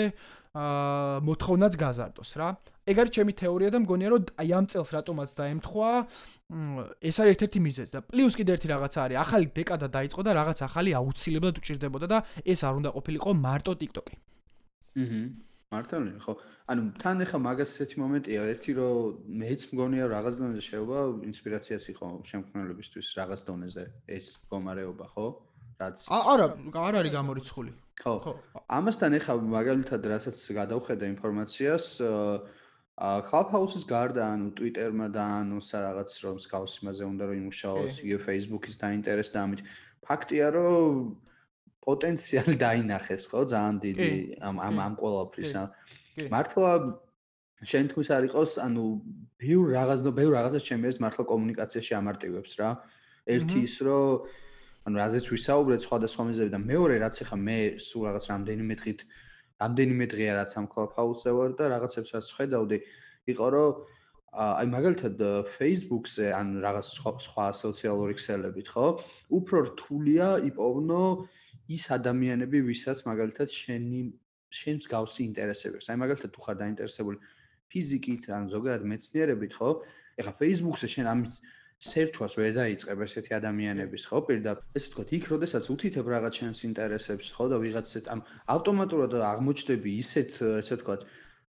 [0.52, 2.50] აა მოთხოვნაც გაზარდოს რა.
[2.92, 5.90] ეგ არის ჩემი თეორია და მგონია რომ აი ამ წელს რატომაც დაემთხვა
[7.08, 10.60] ეს არის ერთ-ერთი მიზეზი და პლუს კიდე ერთი რაღაცა არის ახალი დეკადა დაიწყო და რაღაც
[10.68, 14.16] ახალი აუცილებლად უჭირდებოდა და ეს არ უნდა ყოფილიყო მარტო TikTok-ი.
[15.00, 16.34] აჰა მართალია ხო?
[16.72, 21.00] ანუ თან ახლა მაგას ესეთი მომენტია ერთი რომ მეც მგონია რაღაც დონეზე შეიძლება
[21.32, 23.84] ინსპირაციაც იყო შემქმნელებისთვის რაღაც დონეზე
[24.18, 25.28] ეს გომარეობა ხო?
[25.82, 26.48] რაც არა
[26.88, 27.72] არ არის გამორიცხული.
[28.04, 28.34] ხო.
[28.68, 31.86] ამასთან ახლა მაგალითად რასაც გადავხედა ინფორმაციას
[33.02, 35.58] ა კლუბჰაუსის გარდა ანუ ტვიტერმა და ანუ
[35.88, 39.62] რაღაც რომ სკაუს იმაზე უნდა რომ იმუშაოს იგივე ფეისბუქის დაინტერესდა ამით
[40.06, 41.16] ფაქტია რომ
[41.86, 43.40] პოტენციალი დაინახეს ხო?
[43.54, 44.12] ძალიან დიდი
[44.48, 45.52] ამ ამ ამ ყოველფრის
[46.34, 46.72] მართლა
[47.62, 48.84] შენ თქვის არ იყოს ანუ
[49.42, 52.70] ბევრ რაღაც ბევრ რაღაცას ჩემი ეს მართლა კომუნიკაციაში ამარტივებს რა.
[53.30, 54.26] ერთი ის რომ
[54.90, 59.00] ანუ რაზეც ვისაუბრეთ სხვადასხვა მიზეზები და მეორე რაც ახლა მე სულ რაღაც რამდენიმე დღით
[59.62, 62.78] რამდენიმე დღეა რაც ამ კლუბჰაუსზე ვარ და რაღაცებსაც ხედავდი
[63.30, 63.74] იყო რომ
[64.32, 65.22] აი მაგალითად
[65.54, 68.88] Facebook-ზე ან რაღაც სხვა სხვა სოციალური ქსელებით ხო?
[69.38, 71.06] უფრო რთულია იპოვნო
[71.68, 74.02] ის ადამიანები, ვისაც მაგალითად შენი
[74.52, 75.88] შენს გავსი ინტერესებს.
[75.92, 77.18] აი მაგალითად თუ ხარ დაინტერესებული
[77.72, 79.70] ფიზიკით ან ზოგადად მეცნიერებით, ხო?
[80.20, 81.34] ეხლა Facebook-ზე შენ ამის
[81.82, 84.18] search-ს ვერ დაიწყებ ესეთი ადამიანების, ხო?
[84.28, 88.20] პირდაპირ ესე ვთქვათ, იქ როდესაც უთითებ რაღაც შენს ინტერესებს, ხო და ვიღაცეთ ამ
[88.54, 91.02] ავტომატურად აღმოჩნდები ისეთ ესე ვთქვათ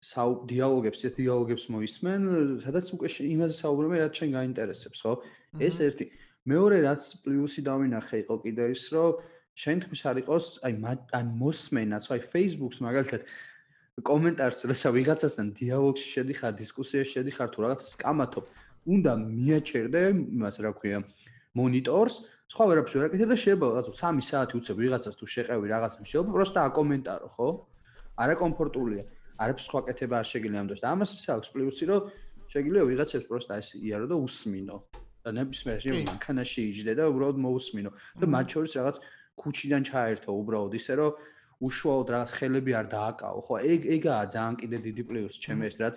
[0.00, 2.20] საუ დიალოგებს, ეს დიალოგებს მოისმენ,
[2.64, 5.12] სადაც უკვე იმაზე საუბრობენ, რაც შენ გაინტერესებს, ხო?
[5.60, 6.06] ეს ერთი.
[6.48, 9.18] მეორე რაც პლუსი დავინახე იყო კიდე ის, რომ
[9.60, 10.74] შენ თქმის არ იყოს აი
[11.18, 13.22] აი მოსმენაც აი Facebook-ს მაგალითად
[14.10, 18.44] კომენტარს როცა ვიღაცასთან დიალოგში შედიხარ დისკუსიაში შედიხარ თუ რაღაცას კამათობ
[18.94, 20.02] უნდა მიაჩერდე
[20.36, 20.98] იმას რა ქვია
[21.60, 22.16] მონიტორს
[22.50, 26.32] სხვა ვერაფერს ვერ აკეთებ და შეიძლება რაღაცა 3 საათი უცებ ვიღაცას თუ შეყევი რაღაცა შეიძლება
[26.36, 27.48] პროსტა აკომენტარო ხო?
[28.22, 29.04] არა კომფორტულია.
[29.40, 32.02] არაფერს სხვა კეთება არ შეგიძლია ამ დროს და ამას ისე აქვს პლუსი რომ
[32.52, 34.76] შეგიძლია ვიღაცებს პროსტა ეს იარო და უსმინო.
[35.20, 38.96] და ნებისმიერ შემო მანქანაში იჯდე და უბრალოდ მოусმინო და მათ შორის რაღაც
[39.36, 41.12] ქუჩიდან ჩაერთო უბრალოდ ისე რომ
[41.68, 43.54] უშუალოდ რაღაც ხელები არ დააკავო ხო?
[43.74, 45.96] ეგ ეგაა ძალიან კიდე დიდი პლუსი ჩემს ეს რაც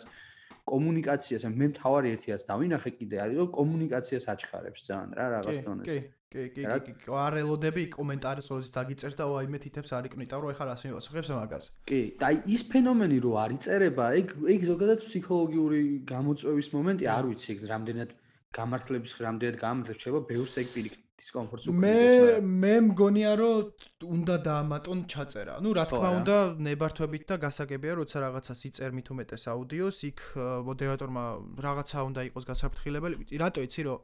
[0.71, 5.99] კომუნიკაციას მე მთავარი ერთიას დავინახე კიდე არის რომ კომუნიკაციას აჩქარებს ძალიან რა რაღაც დონეზე
[6.33, 10.39] კი კი კი კი არ ელოდები კომენტარებს როდის დაგიწერს და აი მე თითებს არ იკვნიტავ
[10.43, 11.65] რომ ეხლა რას მივასახებს მაგას?
[11.89, 15.81] კი და აი ის ფენომენი რო არ იწერება ეგ ეგ ზოგადად ფსიქოლოგიური
[16.13, 18.09] გამოწვევის მომენტი არ ვიცი ეგ რამდენად
[18.57, 22.43] გამართლების რამდენად გამართლებს შეიძლება ბევრს ეგ პირიქით დისკომფორტს უქმნიდეს.
[22.43, 23.71] მე მე მგონია რომ
[24.15, 25.53] უნდა დაამატონ ჩაწერა.
[25.63, 30.19] ნუ რა თქმა უნდა ნებართვებით და გასაგებია როცა რაღაცას იწერმით უმეტეს აუდიოს, იქ
[30.67, 31.23] მოდერატორმა
[31.67, 33.15] რაღაცა უნდა იყოს გასაფრთხილებელი.
[33.39, 33.99] რატო იცი რომ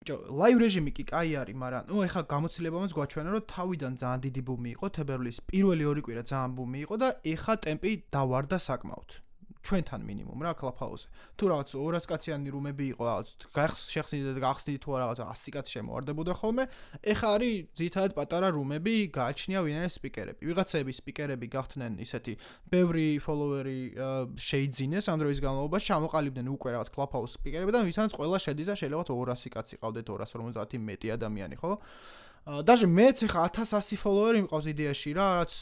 [0.00, 4.42] ბიჭო, ლაივ რეჟიმი კი კაი არის, მაგრამ ნუ ეხა გამოცდილებამაც გვაჩვენა, რომ თავიდან ძალიან დიდი
[4.48, 9.08] ბუმი იყო, თებერვლის პირველი ორი კვირა ძალიან ბუმი იყო და ეხა ტემპი დავარდა საკმაოდ.
[9.60, 11.06] ჩვენთან მინიმუმ რა კლაფაუზე.
[11.36, 15.70] თუ რაღაც 200 კაციანი რუმები იყო რაღაც გახს შეხსნით და გახსნით თუ რაღაც 100 კაცი
[15.76, 16.64] შემოვარდებოდა ხოლმე,
[17.12, 20.40] ეხა არის ძირითადად პატარა რუმები, გააჩნია ვინაი სპიკერები.
[20.48, 22.32] ვიღაცები სპიკერები გახდნენ ისეთი
[22.72, 23.80] ბევრი ფოლოვერი
[24.48, 29.04] შეიძინეს ამ დროის განმავლობაში, ჩამოყალიბდნენ უკვე რაღაც კლაფაუს სპიკერები და ვისაც ყველა შედის და შეიძლება
[29.12, 31.72] 200 კაცი ყავდეთ 250 მეტი ადამიანი, ხო?
[32.45, 35.53] даже მეც ხა 1100 ფოლოვერი მყავს იდეაში რა, რაც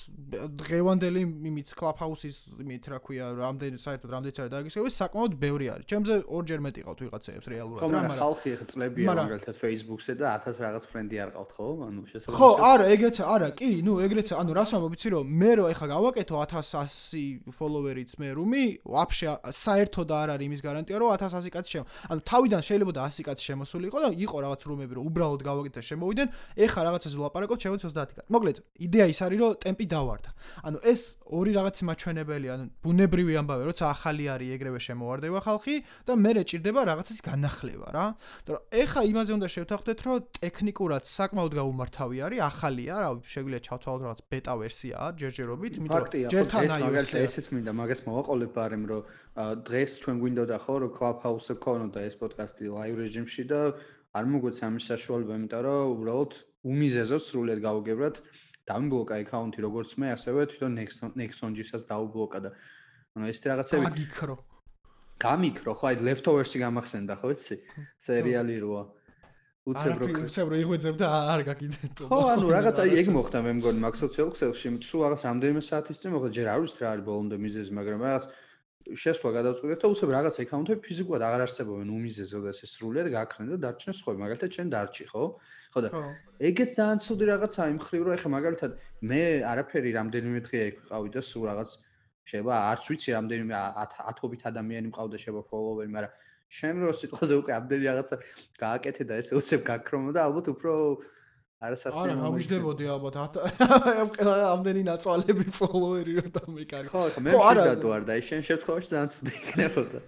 [0.59, 5.85] დღევანდელი იმით კლუბჰაუსის იმით რა ქვია, რამდენი საერთოდ რამდენიც არის დაგისხები, საკმაოდ ბევრი არის.
[5.87, 10.59] ჩემზე ორჯერ მეტი ყავთ ვიღაცეებს რეალურად რა, მაგრამ ხალხი ხა წლებია მაგალითად Facebook-ზე და 1000
[10.59, 11.67] რაღაც ფრენდი არ ყავთ ხო?
[11.87, 15.51] ანუ შესაძლოა ხო, არა, ეგეც არა, კი, ნუ ეგრეც, ანუ რას ვამბობ, იცი რომ მე
[15.55, 21.47] რო ეხა გავაკეთო 1100 ფოლოვერით მე რუმი, ვაფშე საერთოდ არ არის იმის გარანტია რომ 1100
[21.55, 21.85] კაცი შემო.
[22.11, 25.81] ანუ თავიდან შეიძლება და 100 კაცი შემოსული იყო და იყო რაღაც რუმები რომ უბრალოდ გავაკეთე
[25.93, 26.27] შემოვიდნენ,
[26.68, 28.28] ეხა რაღაცას ვლაპარაკობ, ჩემო 30 კაცი.
[28.28, 30.30] მოკლედ, იდეა ის არის რომ ტემპი დავარდა.
[30.68, 35.74] ანუ ეს ორი რაღაცი მაჩვენებელი, ანუ ბუნებრივი ამბავე, როცა ახალი არის ეგრევე შემოვარდება ხალხი
[36.08, 38.06] და მე რეჭირდება რაღაცის განახლება რა.
[38.48, 44.02] მაგრამ ეხა იმაზე უნდა შევთანხმდეთ, რომ ტექნიკურად საკმაოდ გაუმართავი არის, ახალია, რა ვიცი, შეგვიძლია ჩავთვალოთ
[44.08, 49.02] რაღაც ბეტა ვერსიაა ჯერჯერობით, იმიტომ ჯერთან iOS ესეც მინდა მაგას მოვაყოლებ ბარემ, რომ
[49.38, 53.60] დღეს ჩვენ გვინდოდა ხო, რომ Clubhouse-ზე ქონოდა ეს პოდკასტი live რეჟიმში და
[54.16, 56.32] არ მოგვეცა ამის საშუალება, იმიტომ რომ უბრალოდ
[56.68, 58.16] უმიზეზოს სრულად გავუგებრათ
[58.68, 60.72] დამბლოკა აკაუნთი როგორც მე ასევე თვითონ
[61.16, 62.50] Nexon-ჯისაც დაუბლოკა და
[63.16, 64.36] ანუ ეს რაღაცები გამიქრო
[65.24, 67.56] გამიქრო ხო აი leftovers-ი გამახსენდა ხო იცი?
[68.08, 68.82] სერიალი როა
[69.68, 74.32] უცებრო უცებრო იღვეძებ და არ გაკიდეთ ხო ანუ რაღაცა ეგ მოხდა მე მგონი მაგ სოციალურ
[74.36, 78.00] ქსელში თუ რაღაც რამდენიმე საათის წინ მოხდა ჯერ არ ვიცი რა არის ბოლომდე მიზეზი მაგრამ
[78.08, 78.24] რაღაც
[78.96, 83.58] შესვლა გადავწყვიტეთ და უცებ რაღაც აკაუნთები ფიზიკურად აღარ არსებობენ უმიზეზო და ეს სრულიად გაქრნენ და
[83.64, 85.24] დარჩნენ სხვა მაგალითად ჩვენ დარჩი ხო?
[85.72, 85.88] ხო და
[86.48, 88.70] ეგეც ძალიან ცუდი რაღაცაა იმ ხრივ რომ ეხა მაგალითად
[89.12, 89.20] მე
[89.52, 91.70] არაფერი რამდენიმე დღე ეგ ვყავი და სულ რაღაც
[92.28, 93.54] შეიძლება არც ვიცი რამდენიმე
[94.08, 96.12] ათობით ადამიანი მყავდა შეიძლება ფოლოვერი მაგრამ
[96.48, 98.16] შენ რო სიტყვაზე უკვე ამდენი რაღაცა
[98.64, 100.72] გააკეთე და ესე უცებ გაქრომა და ალბათ უფრო
[101.58, 103.16] არასასწრაფო არა გამიждდებოდი ალბათ.
[104.54, 109.10] ამდენი ნაწვალები ფოლოვერი რომ დამეკარი ხო ხო მე შეიძლება არ და ის შენ შემთხვევაში ძალიან
[109.14, 109.98] ცუდი იქნებოდა.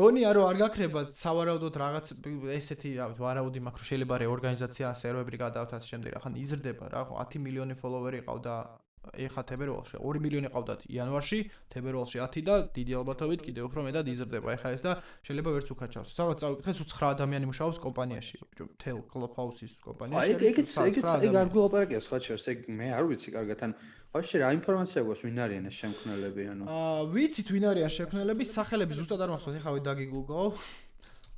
[0.00, 2.12] გონია რომ არ გაქრება სავარაუდოდ რაღაც
[2.60, 2.90] ესეთი
[3.24, 8.54] ვარაუდი მაქვს შეიძლება რეორგანიზაცია სერვერები გადავთას შემდეგ რა ხან იზრდება რა 10 მილიონი ფოლოვერი ყავდა
[9.00, 9.96] ეხა თებერვალში.
[9.96, 11.38] 2 მილიონი ყავდათ იანვარში,
[11.72, 14.48] თებერვალში 10 და დიდი ალბათობით კიდევ უფრო მეტად იზრდება.
[14.60, 14.92] ეხა ეს და
[15.24, 16.10] შეიძლება ვერც უკაჩავს.
[16.12, 18.36] სადაც წავიკითხე, თუ 9 ადამიანი მუშაობს კომპანიაში,
[18.76, 20.20] თელ კლუბჰაუსის კომპანიაში.
[20.20, 23.72] აი, ეგეც ეგეც ეგ არ გულაპარაკია სხვა შეს, ეგ მე არ ვიცი კარგად, ან
[24.12, 26.62] ვაშე რა ინფორმაცია გვაქვს ვინ არიან ეს შემქმნელები, ანუ?
[26.68, 30.40] აა ვიცით ვინ არიან შემქმნელები, სახელები ზუსტად არ მახსოვს, ეხა ვიდაგიგულგო.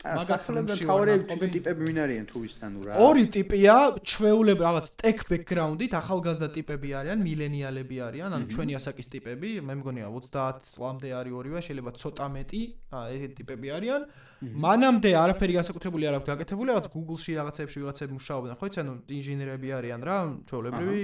[0.02, 2.92] მაგათლებთან ფავორიტი ტიპები ვინ არიან თუ ისთან ურა?
[2.98, 9.50] ორი ტიპია, ჩვეულები რაღაც ტექ ბექგრაუნდით, ახალგაზრდა ტიპები არიან, მილენიალები არიან, ანუ ჩვენი ასაკის ტიპები,
[9.62, 12.62] მე მგონია 30 წლამდე არის ორივე, შეიძლება ცოტა მეტი,
[13.14, 14.02] ეს ტიპები არიან.
[14.42, 19.68] მანამდე არაფერი განსაკუთრებული არ აქვს გაკეთებული, რაღაც Google-ში რაღაცებში ვიღაცები მუშაობენ, ხო იცი, ანუ ინჟინერები
[19.78, 20.16] არიან რა,
[20.50, 21.00] ჩვეულებრივი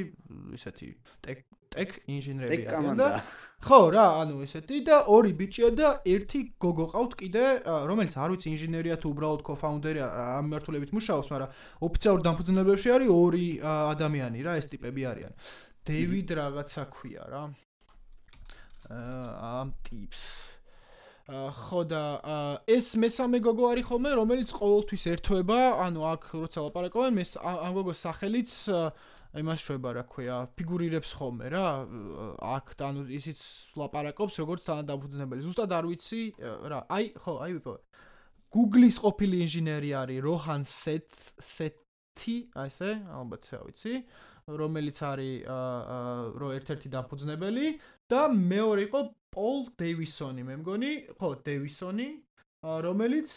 [0.59, 0.89] ისეთი
[1.23, 3.09] ტექ ტექ ინჟინერები არიან და
[3.59, 7.45] ხო რა, ანუ ესეთი და ორი ბიჭია და ერთი გოგო ყავთ კიდე,
[7.91, 11.51] რომელიც არ ვიცი ინჟინერია თუ უბრალოდ კოფაუნდერი ამ მართულებით მუშაობს, მაგრამ
[11.83, 15.33] ოფიციალურ დამფუძნებლებში არის ორი ადამიანი რა, ეს ტიპები არიან.
[15.91, 17.43] დევიდ რაღაცა ქვია რა.
[18.95, 20.23] ამ ტიპს.
[21.29, 22.03] ხო და
[22.65, 27.99] ეს მესამე გოგო არის ხოლმე, რომელიც ყოველთვის ერთვება, ანუ აქ როცა ლაპარაკობენ, მე ამ გოგოს
[28.07, 28.87] სახელიც აა
[29.37, 31.65] იმას შვება რა ქვია ფიგურირებს ხოლმე რა
[32.49, 33.41] აქ და ანუ ისიც
[33.77, 36.23] ლაპარაკობს როგორც თან დაფუძნებელი ზუსტად არ ვიცი
[36.73, 36.81] რა.
[36.89, 37.75] აი ხო აი ვიპო
[38.49, 41.11] Google-ის ყოფილი ინჟინერი არის როჰან სეთ
[41.45, 43.95] სეთი აი ესე ალბათ რა ვიცი
[44.49, 45.35] რომელიც არის
[46.41, 47.67] რო ერთ-ერთი დაფუძნებელი.
[48.09, 50.93] და მეორე იყო პოლ დეივისონი მე მგონი.
[51.21, 52.09] ხო დეივისონი
[52.65, 53.31] რომელიც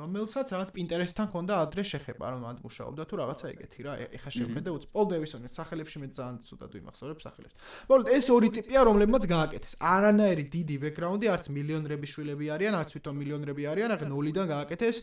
[0.00, 3.92] რომელსაც რაღაც პინტერესთან ქონდა ადრე შეხება, რომ ამ მუშაობდა თუ რაღაცა ეგეთი რა.
[4.16, 7.54] ეხა შევხედე უც პოლ დევისონის სახელებში მე ძალიან ცუდად ვიმახსოვრებ სახელებს.
[7.90, 9.74] მოკლედ ეს ორი ტიპია, რომლებმაც გააკეთეს.
[9.80, 14.96] არანაირი დიდი ბექგრაუნდი, არც მილიონრები შვილები არიან, არც თვითონ მილიონრები არიან, ახლა ნოლიდან გააკეთეს.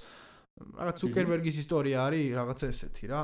[0.57, 3.21] რაღაც ცუკერბერგის ისტორია არის რაღაცა ესეთი რა.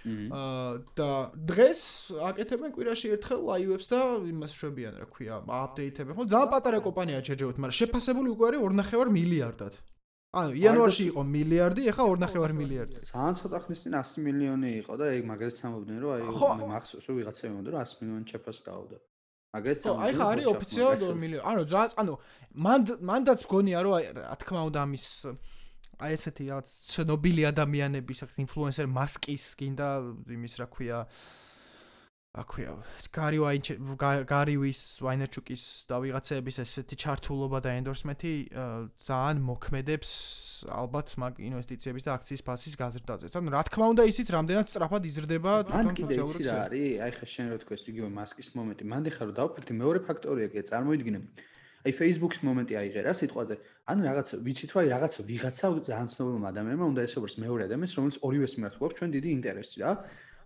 [0.00, 1.80] აა და დღეს
[2.24, 4.00] აკეთებენ კვირაში ერთხელ ლაივებს და
[4.32, 6.16] იმას შვებიან რა ქვია, აპდეიტებენ.
[6.16, 9.74] ხო, ძალიან პატარა კომპანიაა შეჯეროთ, მაგრამ შეფასებული უკვე არის 2.5 მილიარდად.
[10.30, 12.98] ანუ იანვარში იყო მილიარდი, ეხა 2.5 მილიარდი.
[13.10, 17.14] ძალიან ცოტა ხნის წინ 100 მილიონი იყო და ეგ მაგას სამობდნენ რომ აი მახსოვს რომ
[17.18, 18.96] ვიღაცები მომდა რომ 100 მილიონი შეფასს დაავდა.
[19.50, 20.06] მაგას სამობდნენ.
[20.06, 21.42] აი ხა არის ოფიციალურად 2 მილიონი.
[21.50, 22.12] ანუ ძალიან ანუ
[22.62, 25.06] მან მანდაც გონია რომ აი რა თქმა უნდა ამის
[26.00, 29.88] აი ესეთი რაღაც ცნობილი ადამიანების, ინფლუენსერ მასკის გინდა
[30.30, 30.98] იმის რა ქვია
[32.30, 32.76] აქვია
[33.10, 33.68] გარი ვაინჩ
[34.30, 38.34] გარივის ვაინერჩუკის და ვიღაცების ესეთი ჩართულობა და ენდორსმენტი
[39.02, 40.10] ძალიან მოქმედებს
[40.70, 43.26] ალბათ მაგ ინვესტიციების და აქციის ფასის გაზრდაზე.
[43.34, 46.58] ანუ რა თქმა უნდა ისიც რამდენად სწრაფად იზრდება თვითონ სოციალურ ქსელში.
[46.70, 48.82] არის, აი ხა შენ რო თქვეს იგივე მასკის მომენტი.
[48.94, 51.18] მანდ ეხა რომ დავფიქრდი მეორე ფაქტორია კი წარმოიდგინე.
[51.80, 53.54] აი Facebook-ის მომენტი აიღერა სიტყვაზე.
[53.90, 58.16] ან რაღაც ვიცით რომ აი რაღაც ვიღაცა ძალიან ცნობილმა ადამიანმა უნდა როგორც მეორე ადამიანს, რომელიც
[58.20, 59.90] ორივეს მიმართ გვაქვს ჩვენ დიდი ინტერესი რა.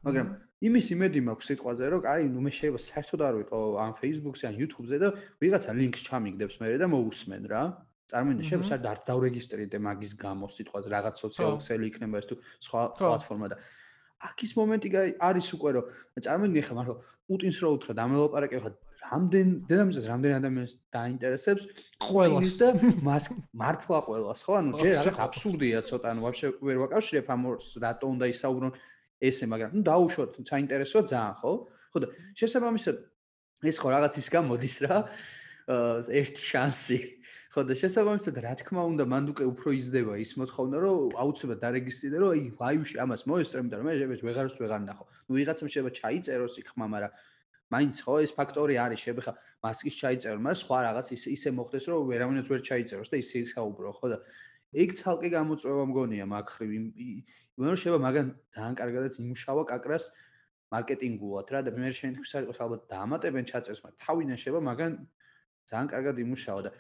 [0.04, 0.26] მაგრამ
[0.64, 4.54] იმის იმედი მაქვს სიტყვაზე რომ აი ნუ მე შეიძლება საერთოდ არ ვიყო ამ Facebook-ზე ან
[4.62, 5.08] YouTube-ზე და
[5.44, 7.62] ვიღაცა ლინკს ჩამიგდებს მე და მოусმენ რა.
[8.10, 12.34] წარმოიდგინე შეიძლება საერთოდ არ დავრეგისტრირდე მაგის გამო სიტყვაზე რაღაც სოციალური ქსელი იქნება ეს თუ
[12.68, 13.56] სხვა პლატფორმა და
[14.24, 14.88] აქ ის მომენტი
[15.28, 15.84] არის უკვე რომ
[16.24, 16.96] წარმოიდგინე ხა მართლა
[17.28, 18.70] პუტინს რო უთხრა დამელაპარაკე ხა
[19.04, 21.62] რამდენ დედამიწას რამდენ ადამიანს დაინტერესებს
[22.00, 22.52] ყველას.
[22.60, 22.68] და
[23.04, 24.52] მას მართლა ყველას ხო?
[24.60, 27.42] ანუ ჯერ რაღაც აბსურდია ცოტა ანუ ვაფშე ვერ ვაკავშირებ ამ
[27.84, 28.72] რატო უნდა ისაუბრონ
[29.20, 31.52] ესე მაგრამ ნუ დაუშვოთ საინტერესოა ძალიან ხო?
[31.92, 32.96] ხო და შესაბამისად
[33.70, 34.96] ეს ხო რაღაც ის გამოდის რა?
[35.64, 36.98] ერთი შანსი.
[37.54, 42.18] ხო და შესაბამისად რა თქმა უნდა მანდ უკვე უფრო იზრდება ის მოთხოვნა რომ აუცილებლად დარეგისტრირდე
[42.18, 46.54] რომ აი ლაივში ამას მოესწრემ და მე ეს ვეღარს ვეღარ ნახო ნუ ვიღაცამ შეიძლება ჩაიწეროს
[46.58, 47.12] იქ ხმა მაგრამ
[47.74, 52.02] მაინც ხო ეს ფაქტორი არის შეიძლება ხა მასკის ჩაიწერო მაგრამ სხვა რაღაც ისე მოხდეს რომ
[52.10, 54.18] ვერავინაც ვერ ჩაიწეროს და ისე ისაუბრო ხო და
[54.74, 56.70] ეგ ცალკე გამოწვევა მგონია მაგხრივ
[57.58, 60.04] იმენ შეიძლება მაგან ძალიან კარგადაც იმუშავა კაკრას
[60.74, 64.92] მარკეტინგულად რა და მე შენ თქვი საერთოდ ალბათ დაამატებენ ჩაწერს მაგრამ თავიდან შეიძლება მაგან
[65.70, 66.70] ძალიან კარგად იმუშავა და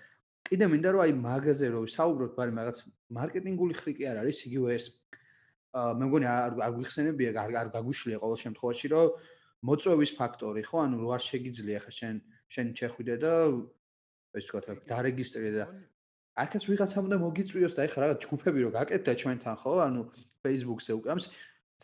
[0.44, 2.78] კიდე მინდა რომ აი მაგაზე რომ საუბრობთ, მაგრამ რაღაც
[3.16, 4.86] მარკეტინგული ხრიკი არ არის იგივე ეს
[5.74, 9.06] მე მგონი არ არ გვიხსენებია, არ არ გაგუშლია ყოველ შემთხვევაში, რომ
[9.64, 12.16] მოწვევის ფაქტორი, ხო, ანუ რო არ შეგიძლია ხა შენ
[12.52, 13.32] შენ შეხვიდე და
[14.36, 14.60] ეს თქვა
[14.92, 15.64] დარეგისტრირე და
[16.44, 20.02] აქაც ვიღაცამ უნდა მოგიწვიოს და ეხლა რაღაც ჯგუფები რო გაკეთდა ჩვენთან, ხო, ანუ
[20.44, 21.28] Facebook-ზე უკამს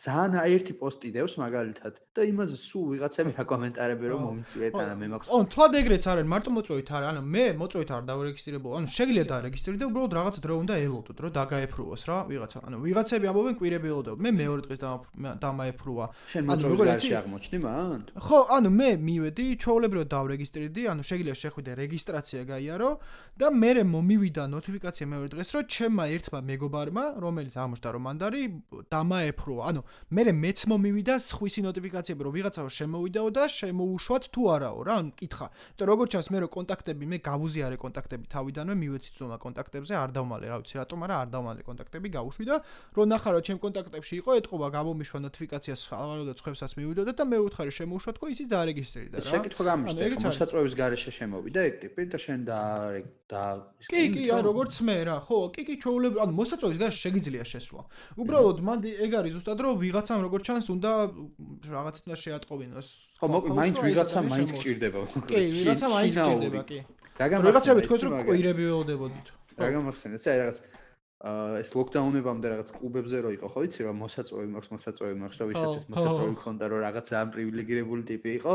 [0.01, 5.27] ძალიან აერთი პოსტი დევს მაგალითად და იმაზე სულ ვიღაცები აკომენტარები რომ მომიწვიეთ ან მე მაქვს.
[5.31, 8.71] ო, თვად ეგრეც არის, მარტო მოწვევით არ, ანუ მე მოწვევით არ დავრეგისტრირებულ.
[8.81, 12.57] ანუ შეგიძლია დარეგისტრირდე, უბრალოდ რაღაც დრო უნდა ელოდოთ, რომ დაგაეფრუოს რა, ვიღაცა.
[12.67, 14.15] ანუ ვიღაცები ამბობენ კვირები ელოდებ.
[14.19, 14.79] მე მეორე დღეს
[15.39, 16.05] დამაეფრუა.
[16.35, 17.99] შენ მოწვევის აღმოჩნდი მან?
[18.19, 22.89] ხო, ანუ მე მივედი, ჩაოლებრივად დავრეგისტრირდი, ანუ შეგიძლია შეხვიდე რეგისტრაცია გაიარო
[23.39, 28.41] და მე მომივიდა ნოტიფიკაცია მეორე დღეს, რომ ჩემმა ერთმა მეგობარმა, რომელიც აღმოჩნდა რომ მანდარი,
[28.91, 29.61] დამაეფრუა.
[29.71, 31.61] ანუ მე მეც მომივიდა სხვისი
[32.01, 36.37] ნოტიფიკაციები რომ ვიღაცა შემოვიდაო და შემოუშვათ თუ არაო რა ანუ კითხა იმიტომ როგორ ჩანს მე
[36.41, 40.75] რო კონტაქტები მე გავუზიარე კონტაქტები თავიდანვე მივეცით ზომა კონტაქტებზე არ დავმალე რა ვიცი.
[40.81, 42.55] რატომ არა არ დავმალე კონტაქტები გავუშვი და
[42.95, 47.37] რო ნახა რომ ჩემ კონტაქტებში იყო ეთყობა გამომიშვა ნოტიფიკაციას ხალხო და ცხებსაც მივიდოდა და მე
[47.45, 49.29] ვუთხარი შემოუშვათ ხო ისიც დაარეგისტრირდა რა.
[49.31, 52.59] შეკითხვა გამიშთა მოსაწვევის garaშე შემოვიდა ეგ ტიპი და შენ და
[53.31, 53.43] და
[53.91, 57.81] კი კი აი როგორც მე რა ხო კი კი ჩაულებრივ ანუ მოსაწვევის garaშე შეგიძლია შესვლა.
[58.21, 60.91] უბრალოდ მან ეგ არის ზუსტად რომ ვიღაცამ როგორც ჩანს უნდა
[61.91, 62.87] რაღაცა უნდა შეატყობინოს.
[63.19, 64.99] ხო, მოკლედ მაინც ვიღაცამ მაინც გჭირდება.
[65.27, 66.79] კი, ვიღაცამ მაინც გჭირდება, კი.
[67.19, 69.27] რაღაცები თქვენ რომ ყვირები ველოდებოდით.
[69.59, 70.57] რა გამახსენეთ, აი რაღაც
[71.21, 75.45] აა ეს ლოკდაუნებამდე რაღაც კლუბებზე რო იყო, ხო ვიცი რა მოსაწვევი მაქვს, მოსაწვევი მაქვს, რა
[75.51, 78.53] ვიცი ეს მოსაწვევი ქონდა რომ რაღაც ამ პრივილეგირებული ტიპი იყო.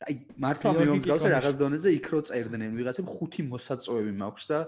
[0.00, 4.58] აი მართლა მე მომგავს რაღაც დონეზე იქ რო წერდნენ ვიღაცამ ხუთი მოსაწვევი მაქვს და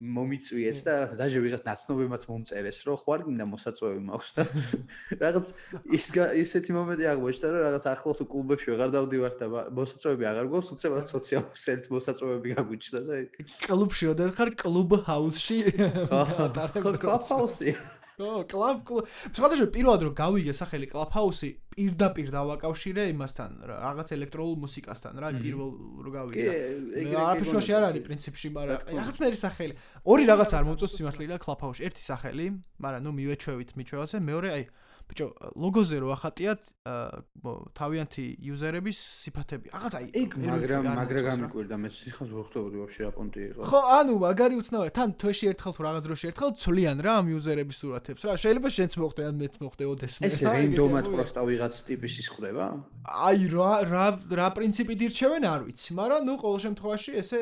[0.00, 4.44] მომიწვიეს და დაჟე ვიღაც ნაცნობებმაც მომწერეს, რომ ხوار გინდა მოსაწვევი მაქვს და
[5.24, 5.52] რაღაც
[5.92, 6.06] ის
[6.40, 11.62] ისეთი მომენტი აღმოჩნდა, რომ რაღაც ახლოს კლუბებში ვეღარ დავდივარ და მოსაწვევი აღარ გვაქვს, უცებად სოციალურ
[11.64, 13.22] სერვისს მოსაწვევები გაგვიჩნდა და
[13.68, 15.58] კლუბში როდესაც ხარ კლუბ ჰაუსში
[16.08, 16.22] ხო,
[17.04, 17.76] კლუბ ჰაუსი.
[18.20, 24.56] ო კლუბ კლუბ სხვადასხვა პირველად რომ გავიგე სახელი კლუბ ჰაუსი პირდაპირ დავაკავშირე იმასთან რაღაც ელექტრონულ
[24.64, 25.70] მუსიკასთან რა პირველ
[26.04, 26.44] რო გავიგე.
[27.00, 29.74] მე არაფერში არ არის პრინციპში მაგრამ რაღაცნაირი სახელი.
[30.04, 32.46] ორი რაღაც არ მომწონს სიმართლე და კლუბ ჰაუსში ერთი სახელი
[32.84, 34.64] მაგრამ ნუ მივეჩვევით მიჩვევაზე მეორე აი
[35.10, 35.26] ბიჭო
[35.58, 36.62] ლოგოზე რო ახატიათ
[37.74, 39.66] თავიანთი იუზერების სიფათები.
[39.74, 43.60] რაღაც აი ეგ მაგრამ მაგრა გამიკვირდა მე სიხას ვერ ხვდები ვაფშე რა პონტი იყო.
[43.70, 47.76] ხო ანუ მაგარი უცნაური თან თვეში ერთხელ თუ რაღაც დროში ერთხელ ცვლიან რა ამ იუზერების
[47.80, 48.22] სურათებს.
[48.30, 50.24] რა შეიძლება შენც მოხდე ან მეც მოხდე ოდესმე.
[50.30, 52.64] ეს რენდომად პროსტა ვიღაც ტიპის ის ხდება
[53.10, 54.06] აი რა რა
[54.38, 57.40] რა პრინციპით ირჩევენ არ ვიცი მაგრამ ნუ ყოველ შემთხვევაში ესე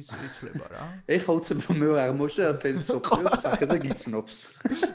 [0.00, 0.82] იცლება რა.
[1.10, 4.36] ეხა უცებ რომ მე აღმოჩნდა ფენსოპიოს სახეზე გიცნობს.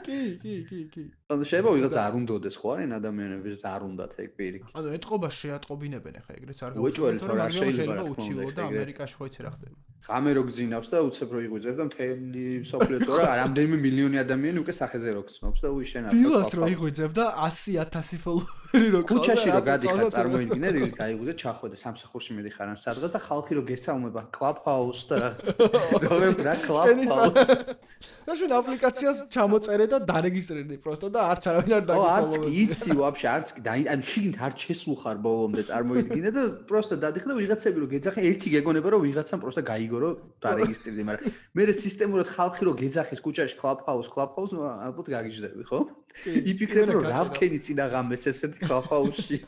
[0.06, 4.30] კი კი კი კი ანუ შეიძლება ვიღაც არ უნდადეს ხო არიან ადამიანების არ უნდათ ეგ
[4.38, 4.72] პირიქით.
[4.80, 9.40] ანუ ეთყობა შეატყობინებენ ახლა ეგრეც არ გავუშვით რომ რა შეიძლება უჩიო და ამერიკაში ხო იცი
[9.44, 9.76] რა ხდება.
[10.08, 14.74] ღამე რო გძინავს და უცებ რო იღვიძებ და მთელი სოფლიო თორა რამდენიმე მილიონი ადამიანი უკვე
[14.80, 16.16] სახეზე რო გცნობს და უიშენ ახლა.
[16.16, 19.08] დილას რო იღვიძებ და 100000 ფოლოვერი რო ქოჩა.
[19.08, 24.22] ქუჩაში რო გადიხარ წარმოიდგინე დილით გაიღვიძე ჩახვედე სამსახურში მიდიხარ ან სადღაც და ხალხი რო გესალმება
[24.28, 25.46] კლუბ ჰაუს და რაღაც.
[26.04, 27.48] როგორ რა კლუბ ჰაუს.
[28.28, 32.04] და შენ აპლიკაციას ჩამოწერე და დარეგისტრირდი პროსტო და არც არავინ არ დაგიფოლოვე.
[32.04, 33.48] ო არც იცი ვაფშე არც
[33.88, 38.48] ან შიგნით არ შესულ ხარ ბოლომდე წარმოიდგინე და პროსტო დადიხარ და ვიღაცები რო გეძახე ერთი
[38.52, 40.14] გეგონება რომ ვიღაცამ პროსტო გაიგო რომ
[40.44, 41.24] დარეგისტრირდი მაგრამ
[41.56, 45.80] მე სისტემურად ხალხი რო გეძახის ქუჩაში კლუბ ჰაუს კლუბ ჰაუს ალბათ გაგიჟდები, ხო?
[46.26, 49.38] იფიქრებ რომ რა ვქენი წინა ღამეს ესეთი ჰაუსში.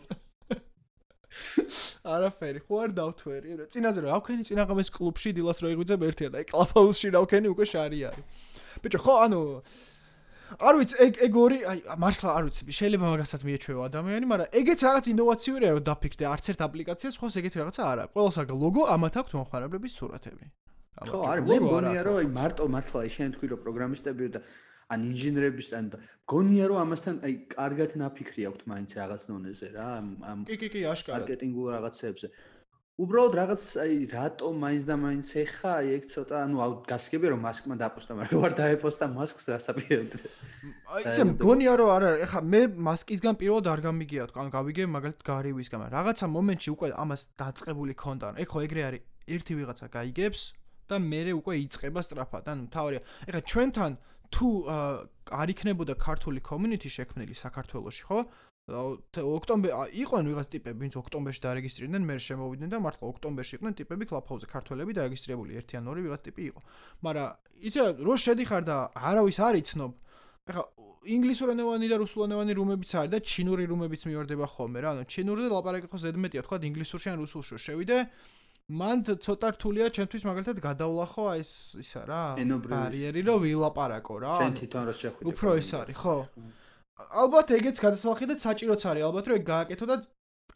[2.14, 3.48] არაფერი, ხო არ დავთვერი.
[3.70, 7.98] წინაზე რა ვქენი წინაღამეს კლუბში დილას რო იღვიძებ ერთია და კლაფაუსში რა ვქენი უკვე შარი
[8.11, 8.24] არის.
[8.82, 9.40] ბიჭო, ხო, ანუ
[10.50, 14.80] არ ვიცი, ეგ ეგ ორი, აი, მართლა არ ვიცი, შეიძლება მაგასაც მიეჩვევა ადამიანი, მაგრამ ეგეც
[14.82, 18.04] რაღაც ინოვაციურია რომ დაფიქრდე არც ერთ აპლიკაციას, ხო, ეგეთი რაღაცა არა.
[18.11, 20.44] ყოველს აგ ლოგო, ამათ აქვს მომხმარებლების სურათები.
[21.06, 24.40] ხო, არის, მე მგონია რომ აი მარტო მართლა აი შენ თქვი რომ პროგრამისტები და
[24.91, 25.91] ან ინჟინრების ან
[26.30, 29.91] გონია რომ ამასთან აი კარგად ნაფიქრი აქვთ მაინც რაღაც ნონეზე რა
[30.30, 31.26] ამ კი კი კი აშკარად.
[31.26, 32.26] მარკეტინგულ რაღაცებზე.
[33.01, 36.57] უბრალოდ რაღაც აი რატო მაინც და მაინც ეხა აი ეგ ცოტა ანუ
[36.91, 40.12] გასაგებია რომ მასკმა დაპოსტა მაგრამ ვარ დაეპოსტა მასკს რასაპირებთ.
[40.95, 42.61] აი იცი მგონია რომ არა ეხა მე
[42.91, 48.24] მასკისგან პირველად არ გამიგია თქო ანუ გავიგე მაგალითად გარივისგან რაღაცა მომენტში უკვე ამას დაწყებული ქონდა
[48.30, 49.03] ანუ ეხო ეგრე არის
[49.34, 50.43] ერთი ვიღაცა გაიგებს
[50.91, 53.93] და მე უკვე იწება სწრაფად ანუ თავია ეხა ჩვენთან
[54.31, 54.49] თუ
[55.31, 58.18] არ იქნებოდა ქართული community შექმნილი საქართველოში, ხო?
[58.70, 64.47] ოქტომბერ იყვნენ ვიღაც ტიპები, ვინც ოქტომბერში დარეგისტრირდნენ, მე შემოვიდნენ და მართლა ოქტომბერში იყვნენ ტიპები კლაფაუზე
[64.47, 66.61] ქართველები დარეგისტრირებული, ერთი ან ორი ვიღაც ტიპი იყო.
[67.03, 67.28] მაგრამ
[67.66, 69.91] იცი რო შედიხარ და არავის არ იცნობ,
[70.51, 70.62] ეხა
[71.01, 75.99] ინგლისურენოვანი და რუსულენოვანი რუმებიც არის და ჩინური რუმებიც მივარდება ხოლმე რა, ანუ ჩინურზე ლაპარაკი ხო
[76.05, 77.99] ზედმეტია, თქვა ინგლისურში ან რუსულში შევიდე,
[78.70, 81.52] მან ცოტა რთულია ჩემთვის მაგალითად გადავლახო აი ეს
[81.82, 82.22] ისა რა
[82.70, 84.34] ბარიერი რომ ვილაპარაკო რა.
[84.42, 86.16] შენ თვითონ რა შეხვიდე უფრო ეს არის ხო.
[87.22, 89.96] ალბათ ეგეც გადასახი და საჭიროც არის ალბათ რომ ეგ გააკეთო და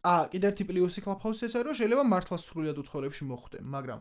[0.05, 4.01] ა კიდე ერთი პლუსი კლაფჰაუსი ეს არის რომ შეიძლება მართლა სრულიად უცხოელებში მოხვდე მაგრამ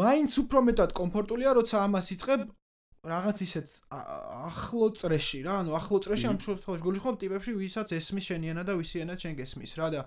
[0.00, 2.40] მაინც უფრო მეტად კომფორტულია როცა ამას იწებ
[3.00, 8.24] რაღაც ისეთ ახლო წრეში რა ანუ ახლო წრეში ამ შემთხვევაში გული ხო ტიპებში ვისაც ესმის
[8.28, 10.00] შენიანა და ვისიანა შენ გესმის რა და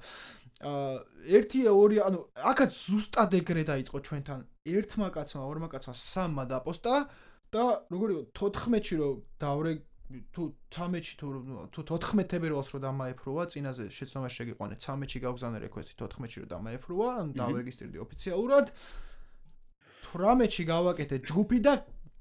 [0.61, 0.91] აა
[1.41, 2.19] ერთი ორი ანუ
[2.53, 4.39] აქაც ზუსტად ეგრე დაიწყო ჩვენთან.
[4.63, 6.95] ერთმა კაცმა ორმა კაცმა სამმა დაპოსტა
[7.49, 9.09] და როგორი 14-ში რო
[9.41, 9.73] დავრე
[10.31, 11.27] თუ 13-ში თუ
[11.73, 17.31] თუ 14 ფებრუარს რო დამაეფროვა წინაზე შეცდომაში შეგიყვანე 13-ში გავგზავნე რეკვესტი 14-ში რო დამაეფროვა ანუ
[17.41, 18.65] დავრეგისტრირდი ოფიციალურად.
[20.13, 21.73] 18-ში გავაკეთე ჯგუფი და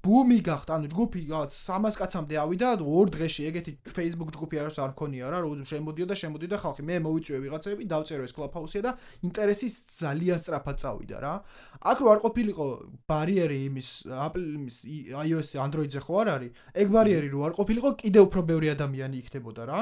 [0.03, 4.91] ბუმი გახდა, ანუ ჯგუფი რაღაც 300 კაცამდე ავიდა, ორ დღეში ეგეთი Facebook ჯგუფი არის არ
[4.99, 6.81] ქონია რა, შემოდიოდა, შემოდიოდა ხალხი.
[6.83, 8.91] მე მოვიწვიე ვიღაცები, დავწერო ეს კლაფაუსია და
[9.23, 11.33] ინტერესი ძალიან სწრაფად წავიდა რა.
[11.87, 12.65] აქ რო არ ყოფილიყო
[13.07, 13.87] ბარიერი იმის
[14.27, 14.77] Apple-ის
[15.23, 16.51] iOS-ზე, Android-ზე ხო არ არის?
[16.83, 19.79] ეგ ბარიერი რო არ ყოფილიყო, კიდე უფრო ბევრი ადამიანი იქნებოდა რა.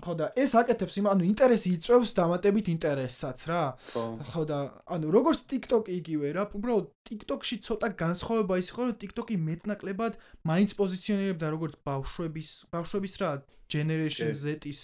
[0.00, 3.76] ხო და ეს აკეთებს იმ ანუ ინტერესი იწევს დამატებით ინტერესსაც რა.
[3.92, 4.42] ხო.
[4.48, 10.12] და ანუ როგორც TikTok-ი იგივე რა უბრალოდ TikTok-ში ცოტა განსხვავება ის იყო რომ TikTok-ი მეტნაკლებად
[10.48, 13.30] მაინც პოზიციონირებდა როგორც ბავშვების ბავშვების რა
[13.72, 14.80] generation Z-ის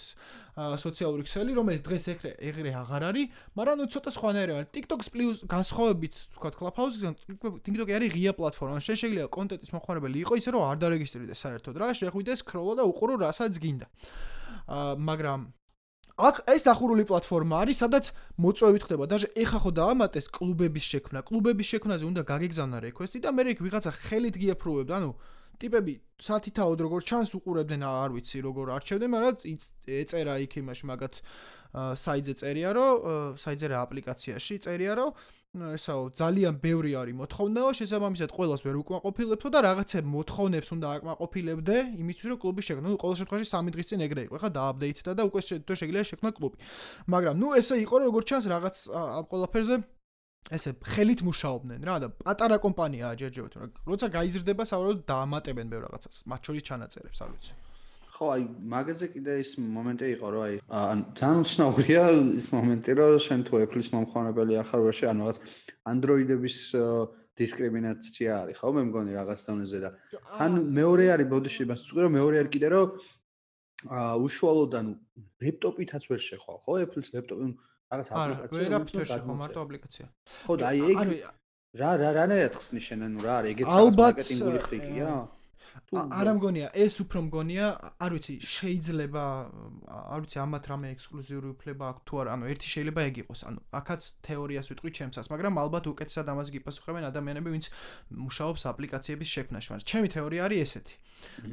[0.81, 5.37] სოციალური ქსელი რომელიც დღეს ეგრე ეგრე აღარ არის მაგრამ ნუ ცოტა სხვანაირი არის TikTok-ს პლუს
[5.47, 7.13] განსხვავებით თქვა Clubhouse-იდან
[7.63, 11.89] TikTok-ი არის ღია პლატფორმა შენ შეიძლება კონტენტის მოხმარებელი იყო ისე რომ არ დარეგისტრირდეს საერთოდ რა
[12.01, 13.87] შეხვიდე სკროლო და უყურო რასაც გინდა
[14.69, 15.41] მაგრამ
[16.19, 18.05] აქ ეს დახურული პლატფორმა არის, სადაც
[18.43, 19.03] მოწვევით ხდება.
[19.07, 21.19] და ეხა ხო დაამატეს კლუბების შექმნა.
[21.23, 25.11] კლუბების შექმნაზე უნდა გაგეგზავნა რეკვესტი და მე რეკ ვიღაცა ხელით გიაფრუებდა, ანუ
[25.59, 29.35] ტიპები სათითაოდ როგორ ჩანს უყურებდნენ, არ ვიცი როგორ არჩევდნენ, მაგრამ
[30.03, 31.13] ეწერა იქ იმაში მაგათ
[32.03, 32.91] საიძე წერია, რომ
[33.39, 35.09] საიძე რა აპლიკაციაში წერია, რომ
[35.57, 42.27] ესაო ძალიან ბევრი არის მოთხოვნაო შესაბამისად ყოველას ვერ უკმაყოფილებთო და რაღაცე მოთხოვნებს უნდა აკმაყოფილებდე იმისთვის
[42.29, 42.85] რომ კლუბი შექმნა.
[42.85, 44.33] ნუ ყოველ შემთხვევაში 3 დღის წინ ეგრე იყო.
[44.37, 46.57] ეხლა დააპდეითდა და უკვე შეიძლება შექმნა კლუბი.
[47.09, 49.75] მაგრამ ნუ ესე იყო როგორც ჩანს რაღაც ამ ყველაფერზე
[50.53, 53.73] ესე ხელით მუშაობდნენ რა და პატარა კომპანიაა ჯერჯერობით.
[53.89, 56.15] როცა გაიზრდება საერთოდ დაამატებენ ბევრ რაღაცას.
[56.29, 57.68] მათ შორის ჩანაწერებს, არ ვიცი.
[58.19, 62.01] ხო, აი, მაგაზე კიდე ის მომენტი იყო, რომ აი, ან ძალიან უცნაურია
[62.35, 65.37] ის მომენტი, რომ შენ თუ Apple-ის მომხმარებელი ახარ ვერში, ანუ რაღაც
[65.87, 66.57] Android-ების
[67.39, 69.89] დისკრიმინაცია არის, ხო, მე მგონი რაღაც დონეზე და
[70.43, 72.87] ან მეორე არის ბოდიში, მას ვთქვი, რომ მეორე არის კიდე რომ
[73.87, 74.91] აა უშუალოდ ანუ
[75.39, 77.43] ლეპტოპითაც ვერ შეხვა, ხო, Apple-ის ლეპტოპი,
[77.87, 78.19] რაღაც აპლიკაცია.
[78.19, 80.05] არა, ვერაფერს ვერ შეხვა, მარტო აპლიკაცია.
[80.43, 80.99] ხო, და აი ეგ
[81.79, 85.07] რა რა რანაირად ხსნის შენ, ანუ რა არის, ეგეც მარკეტინგული ხრიკია?
[85.07, 85.38] აა
[85.99, 87.65] არ ამგონია ეს უფრო მგონია
[88.05, 89.23] არ ვიცი შეიძლება
[89.89, 93.59] არ ვიცი ამათ რამე ექსკლუზიური უფლება აქვს თუ არა ანუ ერთი შეიძლება ეგ იყოს ანუ
[93.79, 97.65] აქაც თეორიას ვიტყვი ჩემსას მაგრამ ალბათ უკეთესად ამას გიპასუხებენ ადამიანები ვინც
[98.25, 100.95] მუშაობს აპლიკაციების შექმნაში მაგრამ ჩემი თეორია არის ესეთი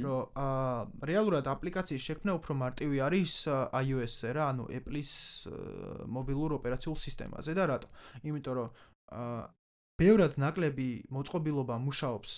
[0.05, 3.35] რომ აა რეალურად აპლიკაციის შექმნა უფრო მარტივი არის
[3.83, 5.13] iOS-ზე რა ანუ Apple-ის
[6.17, 7.89] მობილურ ოპერაციულ სისტემაზე და რატო?
[8.27, 8.69] იმიტომ რომ
[9.21, 9.43] აა
[10.01, 12.33] ბევრად ნაკლები მოწყობილობა მუშაობს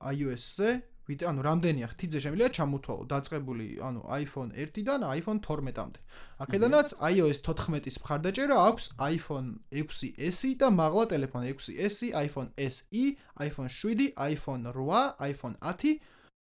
[0.00, 0.70] iOS-ზე,
[1.06, 6.00] ვიდე ანუ რამდენია ხთიძე შემიძლია ჩამოთვალო დაწყებული, ანუ iPhone 1-დან iPhone 12-მდე.
[6.42, 13.04] აქედანაც iOS 14-ის მხარდაჭერა აქვს iPhone 6s და მაღლა ტელეფონ 6s, iPhone SE,
[13.46, 16.02] iPhone 7, iPhone 8, iPhone 10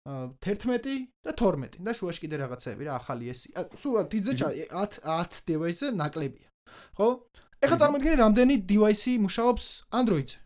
[0.04, 3.54] 11 და 12 და შუაში კიდე რაღაცეები რა ახალი SE.
[3.78, 4.32] სულ თიძე
[4.74, 6.48] 10 10 device-ზე ნაკლებია.
[6.98, 7.08] ხო?
[7.62, 9.64] ეხლა წარმოიდგინე რამდენი device მუშაობს
[9.94, 10.42] Android-ზე.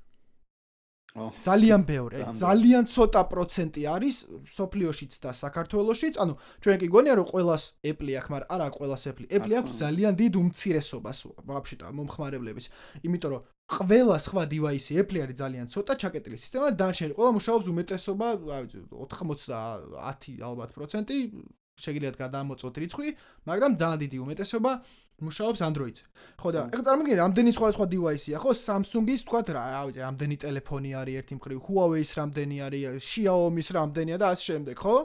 [1.16, 4.16] ძალიან ბევრი, ძალიან ცოტა პროცენტი არის
[4.56, 6.14] სოფლიოშიც და საქართველოსშიც.
[6.22, 9.26] ანუ ჩვენ კი გონია რომ ყოველას Apple აქვს, მაგრამ არა ყოველას Apple.
[9.36, 12.66] Apple აქვს ძალიან დიდ უმცირესობას ვაფშე და მომხმარებლების.
[13.06, 18.26] იმიტომ რომ ყველა სხვა device Apple არის ძალიან ცოტა ჩაკეტილი სისტემა, დანარჩენი ყველა მუშაობს უმეტესობა
[18.44, 21.16] 90 ალბათ პროცენტი
[21.76, 23.08] შეგიძლიათ გადამოწოთ რიცხვი,
[23.48, 24.72] მაგრამ ძალიან დიდი უმეტესობა
[25.16, 26.04] მუშაობს Android-ზე.
[26.36, 28.50] ხო და ეხლა წარმოგიდგენთ, რამდენი სხვა სხვა device-ია, ხო?
[28.52, 34.26] Samsung-ის თქვათ რა, ავი, რამდენი ტელეფონი არის ერთი მხრივ, Huawei-ის რამდენი არის, Xiaomi-ის რამდენია და
[34.36, 34.96] ასე შემდეგ, ხო?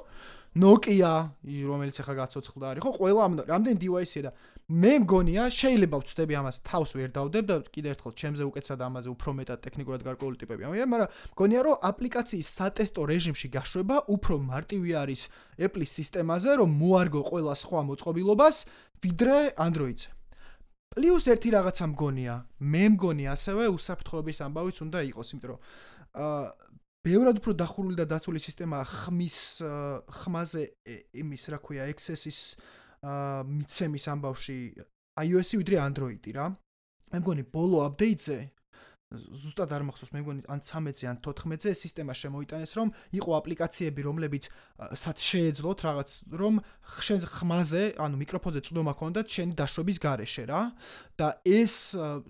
[0.52, 1.14] Nokia,
[1.48, 2.92] რომელიც ახლა გაცოცხლდა არის, ხო?
[3.00, 4.32] ყველა რამდენი device-ია და
[4.72, 9.32] მე მგონია, შეიძლება ვწდები ამას თავს ვერ დავდებ და კიდევ ერთხელ ჩემზე უკეთესად ამაზე უფრო
[9.40, 15.22] მეტად ტექნიკურად გარკვეული ტიპები ამიან, მაგრამ მგონია, რომ აპლიკაციის სატესტო რეჟიმში გაშვება უფრო მარტივი არის
[15.60, 18.56] Apple-ის სისტემაზე, რომ მოარგო ყველა სხვა მოწყობილობას,
[19.04, 20.10] ვიდრე Android-ზე.
[20.92, 22.34] პლუს ერთი რაღაცა მგონია,
[22.72, 25.60] მე მგონი ასევე უსაფრთხოების ამბავიც უნდა იყოს, იმიტომ რომ
[26.20, 26.40] აა
[27.02, 29.38] ბევრად უფრო დახურული და დაცული სისტემა ხმის
[30.22, 30.64] ხმაზე
[31.18, 34.58] იმის რა ქვია access-ის აა მიცემის ამბავში
[35.22, 36.48] iOS-ი ვიდრე Android-ი რა.
[37.12, 38.40] მე მგონი ბოლო update-ზე
[39.12, 44.48] ზუსტად არ მახსოვს მე მგონი ან 13-ზე ან 14-ზე სისტემა შემოიტანეს რომ იყო აპლიკაციები რომლებიც
[45.02, 46.62] სად შეეძლოთ რაღაც რომ
[47.08, 50.62] შენ ხმაზე ანუ მიკროფონზე წვდომა ქონდათ შენი დაშვების გარეშე რა
[51.20, 51.76] და ეს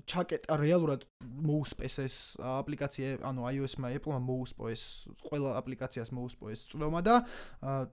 [0.09, 4.83] ჩაკეტა რეალურად მოუსპეს ეს აპლიკაცია ანუ iOS-მა Apple-მა მოუსპო ეს
[5.27, 7.15] ყველა აპლიკაციას მოუსპო ეს წვდომა და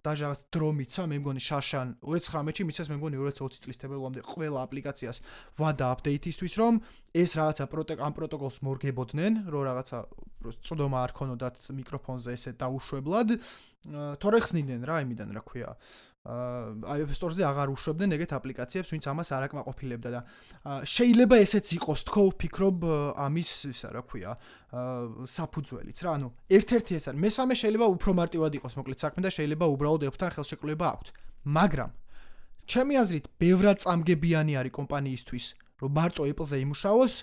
[0.05, 5.23] დაჟაღაც დრო მიცა მე მგონი შარშან 2019-ში მიცეს მე მგონი 2020 წლის თებერვალამდე ყველა აპლიკაციას
[5.61, 6.83] ვადა აპდეიტისთვის რომ
[7.17, 9.99] ეს რაღაცა პროტოკ ამ პროტოკოლს მორგებოდნენ, რომ რაღაცა
[10.61, 13.29] წვდომა არ ქონოდათ მიკროფონზე ესე დაუშვებლად.
[14.21, 15.73] თორე ხსნიდნენ რა იმიდან რა ქვია.
[16.29, 20.21] აი App Store-ზე აღარ უშვებდნენ ეგეთ აპლიკაციებს, ვინც ამას არ აკმაყოფილებდა და
[20.85, 22.79] შეიძლება ესეც იყოს თქო ვფიქრობ
[23.17, 24.35] ამის ისა რა ქვია
[25.25, 29.67] საფუძველიც რა ანუ ერთ-ერთი ეს არის მესამე შეიძლება უფრო მარტივად იყოს მოკლედ საქმე და შეიძლება
[29.73, 31.09] უბრალოდ Apple-თან ხელშეკრულება აქვთ
[31.49, 31.91] მაგრამ
[32.69, 35.47] ჩემი აზრით ბევრად წამგებიანი არის კომპანიისთვის
[35.79, 37.15] რომ მარტო Apple-ზე იმუშაოს,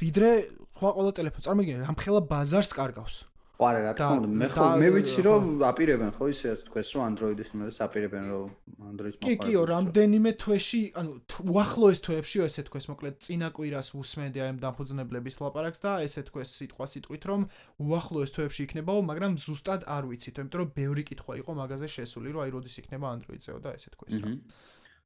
[0.00, 0.30] ვიდრე
[0.78, 1.44] სხვა ყველა ტელეფონს.
[1.44, 3.27] წარმოგიდგენთ, რამხელა ბაზარს კარგავს.
[3.58, 7.48] ყარა რა თქმა უნდა, მე ხო მე ვიცი რომ აპირებენ ხო ისე თქვენს რომ Android-ის
[7.58, 8.48] იმას აპირებენ რომ
[8.90, 9.26] Android-ს მოყარებს.
[9.26, 14.58] კი, კიო, რამდენიმე თვეში, ანუ უახლოეს თვეებში ესე თქვენს, მოკლედ წინა კვირას უსმენდი აი ამ
[14.62, 17.40] დამფუძნებლების ლაპარაკს და ესე თქვენს სიტყვა სიტყვით რომ
[17.82, 22.40] უახლოეს თვეებში იქნებაო, მაგრამ ზუსტად არ ვიცით, იმიტომ რომ ბევრი კითხვა იყო მაგაზე შესული, რომ
[22.46, 24.30] აი როდის იქნება Android-ზეო და ესე თქვენს რა.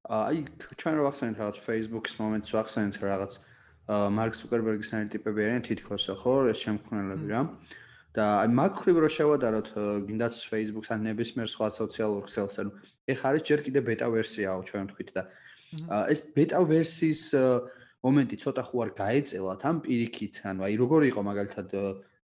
[0.03, 0.39] აი
[0.77, 3.33] ჩვენ რა ვახსენეთ რაღაც Facebook-ის მომენტს ვახსენეთ რაღაც
[3.89, 7.41] მარკ ზუკერბერგის არის ტიპები არიან თითქოს ხო ეს შემქმნელები რა
[8.13, 9.69] და აი მაგ ხრივ რო შევადაროთ
[10.09, 12.71] გინდაც Facebook-ს ან ნებისმიერ სხვა სოციალურ ქსელს ანუ
[13.09, 15.23] ეხა არის ჯერ კიდე ბეტა ვერსიაო ჩვენ თქვით და
[16.13, 17.23] ეს ბეტა ვერსიის
[18.05, 21.69] მომენტი ცოტა ხო არ გაეწელათ ამ პირიქით ანუ აი როგორი იყო მაგალითად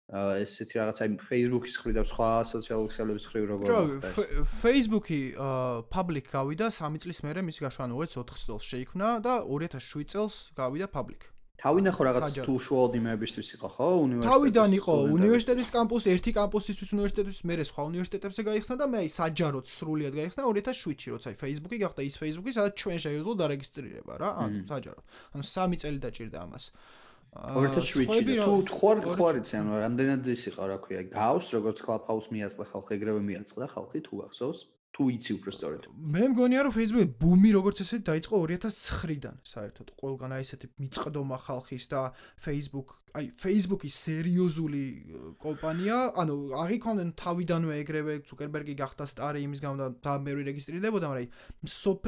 [0.07, 4.11] ესეთი რაღაცა იმ Facebook-ის ხრი და სხვა სოციალური ქსელების ხრი როგორ მოხდა
[4.47, 5.19] Facebook-ი
[5.91, 10.88] public გავიდა 3 წლის მერე მისი გაშვა ანუ 2004 წელს შეიქმნა და 2007 წელს გავიდა
[10.91, 11.27] public
[11.58, 13.88] თავი ნახო რაღაც თუ უშუალოდ იმეებისთვის იყო ხო?
[14.05, 19.10] უნივერსიტეტი თავიდან იყო უნივერსიტეტის კამპუსი ერთი კამპუსისთვის უნივერსიტეტის მერე სხვა უნივერსიტეტებზე გაიხსნა და მე აი
[19.18, 24.30] საჯაროდ სრულიად გაიხსნა 2007-ში როცა აი Facebook-ი გახდა ის Facebook-ი სადაც ჩვენ შეგვიძლო დარეგისტრირება რა.
[24.38, 26.66] ანუ საჯაროდ ანუ სამი წელი დაჭირდა ამას.
[27.34, 31.01] 2007-ში თუ ხوار ხوارიცი ანუ რამდენად ის იყო რა ქვია?
[31.10, 34.60] გავს როგორც Clubhouse მიაწყდა ხალხი ეგრევე მიაწყდა ხალხი თუ ახსოვს?
[34.97, 35.83] თუ იცი უფრო სწორედ?
[35.93, 39.87] მე მგონია რომ Facebook-ი ბუმი როგორც ესეთი დაიწყო 2009-დან საერთოდ.
[40.01, 42.01] ყველგან აი ესეთი მიწყდომა ხალხის და
[42.41, 44.83] Facebook აი Facebook-ი სერიოზული
[45.37, 45.97] კომპანია.
[46.17, 46.35] ანუ
[46.65, 51.29] აღიქონდნენ თავიდანვე ეგრევე Zuckerberg-ი გახდა სტარი იმის გამო და დამერი რეგისტრირდებოდა მაგრამ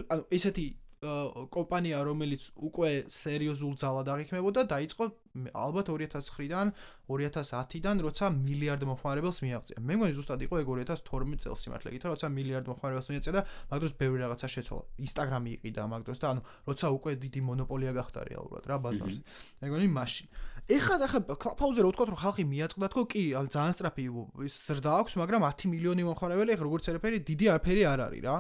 [0.10, 0.68] ანუ ესეთი
[1.00, 5.06] კომპანია რომელიც უკვე სერიოზულ ძალად აღიქმებოდა დაიწყო
[5.54, 6.68] ალბათ 2009-დან
[7.10, 9.78] 2010-დან როცა მილიარდ მოხმარებელს მიაღწია.
[9.82, 13.94] მე მგონი ზუსტად იყო ეგ 2012 წელს სიმართლე გითხრა როცა მილიარდ მოხმარებელს მიაღწია და მაგდროს
[14.00, 14.84] ბევრი რაღაცა შეცვალა.
[15.06, 19.22] Instagram-ი იყიდა მაგდროს და ანუ როცა უკვე დიდი მონოპოლია გახდა რეალურად რა ბაზარზე.
[19.62, 20.28] მე მგონი მაშინ.
[20.70, 24.04] ეხლა ახლა Clubhouse-ზე რო ვთქვა რომ ხალხი მიაწყდა თქო კი ძალიან სწრაფი
[24.46, 28.36] ის ზრდა აქვს მაგრამ 10 მილიონი მოხმარებელი ეხლა როგორც ერაფერი დიდი არაფერი არ არის რა.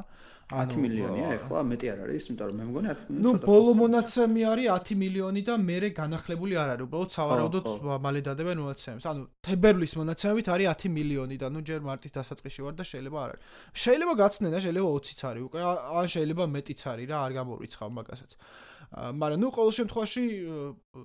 [0.49, 3.21] 10 მილიონია ეხლა მეტი არ არის, იმიტომ რომ მე მგონი 10 მილიონი.
[3.25, 6.86] ნუ ბოლო მონაცემი არის 10 მილიონი და მე განახლებული არ არის.
[6.89, 7.65] უბრალოდ სავარაუდოდ
[8.05, 9.05] მალე დადებენ მონაცემებს.
[9.09, 13.30] ანუ თებერვლის მონაცემებით არის 10 მილიონი და ნუ ჯერ მარტის დასაწყისში ვარ და შეიძლება არ
[13.30, 13.41] არის.
[13.73, 15.59] შეიძლება გაცნენ და შეიძლება 20-იც არის უკვე,
[16.01, 18.32] ან შეიძლება მეტიც არის რა, არ გამორიცხავ მაგასაც.
[18.89, 20.23] მაგრამ ნუ ყოველ შემთხვევაში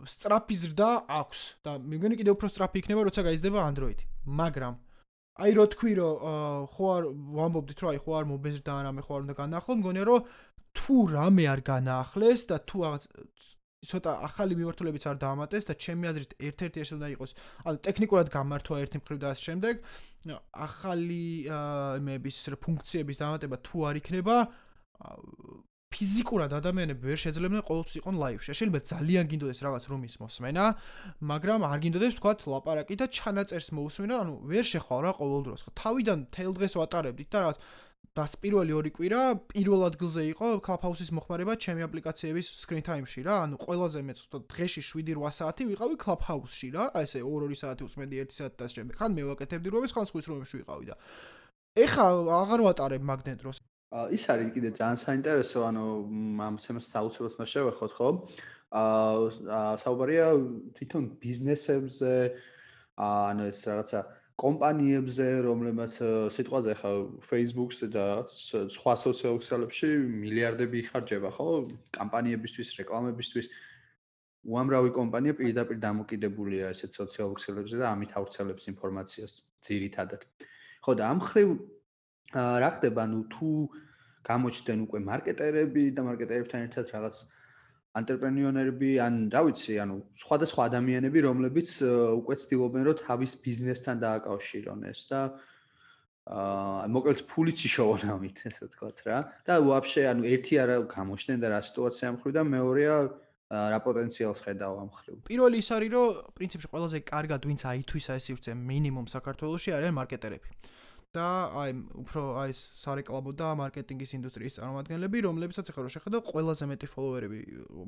[0.08, 1.40] სტრაფი ზრდა აქვს.
[1.64, 4.04] და მე მგონი კიდევ უფრო სტრაფი იქნება როცა გაიზრდება Android-ი.
[4.24, 4.74] მაგრამ
[5.34, 6.14] აი რო თქვი რომ
[6.72, 7.02] ხო არ
[7.36, 10.20] ვამბობდით რომ აი ხო არ მობეზრდა ან ამე ხო არ უნდა განახლო მგონია რომ
[10.78, 13.04] თუ რამე არ განახლეს და თუ რაღაც
[13.84, 17.30] ცოტა ახალი მიმართულებიც არ დაამატეს და ჩემი აზრით ერთ-ერთი ეს უნდა იყოს.
[17.68, 19.74] ანუ ტექნიკურად გამართვა ერთი მხრივ და ამ შემდეგ.
[20.68, 21.24] ახალი
[22.00, 24.36] იმების ფუნქციების დამატება თუ არ იქნება
[25.94, 28.50] ფიზიკურად ადამიანები ვერ შეძლებდნენ ყოველთვის იყონ ლაივში.
[28.50, 30.64] შეიძლება ძალიან გინდოდეს რაღაც რომის მოსმენა,
[31.30, 35.60] მაგრამ არ გინდოდეს თქვა ლაპარაკი და ჩანაწერს მოусმენა, ანუ ვერ შეხვალ რა ყოველ დროს.
[35.78, 37.58] თავიდან თელ დღეს ვატარებდით და რაღაც
[38.14, 39.20] დას პირველი ორი კვირა
[39.50, 44.18] პირველ ადგილზე იყო Clubhouse-ის მოხმარება ჩემი აპლიკაციების screen time-ში რა, ანუ ყველაზე მეც
[44.54, 48.94] დღეში 7-8 საათი ვიყავი Clubhouse-ში რა, აი ესე 2-2 საათი უსმენდი 1 საათი და შემდეგ.
[49.02, 50.96] ხან მე ვაკეთებდი რომის, ხან სხვის რომებში ვიყავი და
[51.74, 52.06] ეხა
[52.38, 53.58] აღარ ვატარებ მაგდენ დროს.
[53.94, 55.84] ის არის კიდე ძალიან საინტერესო, ანუ
[56.42, 58.08] ამ თემას საუბრობთ მას შევეხოთ, ხო?
[58.74, 60.26] აა საუბარია
[60.74, 62.14] თვითონ ბიზნესებზე,
[62.98, 64.00] ანუ ეს რაღაცა
[64.34, 65.94] კომპანიებზე, რომლებმაც
[66.34, 66.90] სიტყვაზე ხა
[67.22, 69.90] Facebook-ს და სხვა სოციალურ ქსელებში
[70.24, 71.46] მილიარდები იხარჯება, ხო?
[71.94, 73.46] კამპანიებისთვის, რეკლამებისთვის.
[74.44, 79.32] უამრავი კომპანია პირდაპირ დამოკიდებულია ესეთ სოციალურ ქსელებზე და ამით ავრცელებს ინფორმაციას
[79.64, 80.26] ძირითადად.
[80.84, 81.48] ხო და ამ ხრივ
[82.32, 83.50] რა ხდება ნუ თუ
[84.24, 87.16] გამოჩნდნენ უკვე მარკეტერები და მარკეტერებთან ერთად რაღაც
[87.94, 95.00] ანტრეპრენიორები ან რა ვიცი ანუ სხვადასხვა ადამიანები რომლებიც უკვე ცდილობენ რომ თავის ბიზნესთან დააკავშირონ ეს
[95.10, 95.20] და
[96.24, 101.48] აა მოკლედ ფულიც იშოვონ ამით ესე ვთქვათ რა და ვაფშე ანუ ერთი არა გამოჩნდნენ და
[101.52, 102.96] რა სიტუაცია ამ ხრივ და მეორეა
[103.52, 105.16] რა პოტენციალს ხედავ ამ ხრივ.
[105.28, 110.48] პირველი ის არის რომ პრინციპში ყველაზე კარგად ვინც აითვისა ეს სივრცე მინიმუმ საქართველოში არიან მარკეტერები.
[111.14, 111.26] და
[111.62, 111.70] აი
[112.02, 117.38] უფრო აი სარეკლამო და მარკეტინგის ინდუსტრიის წარმომადგენლები, რომლებსაც ახლა შეხედა, ყველაზე მეტი ფოლოვერები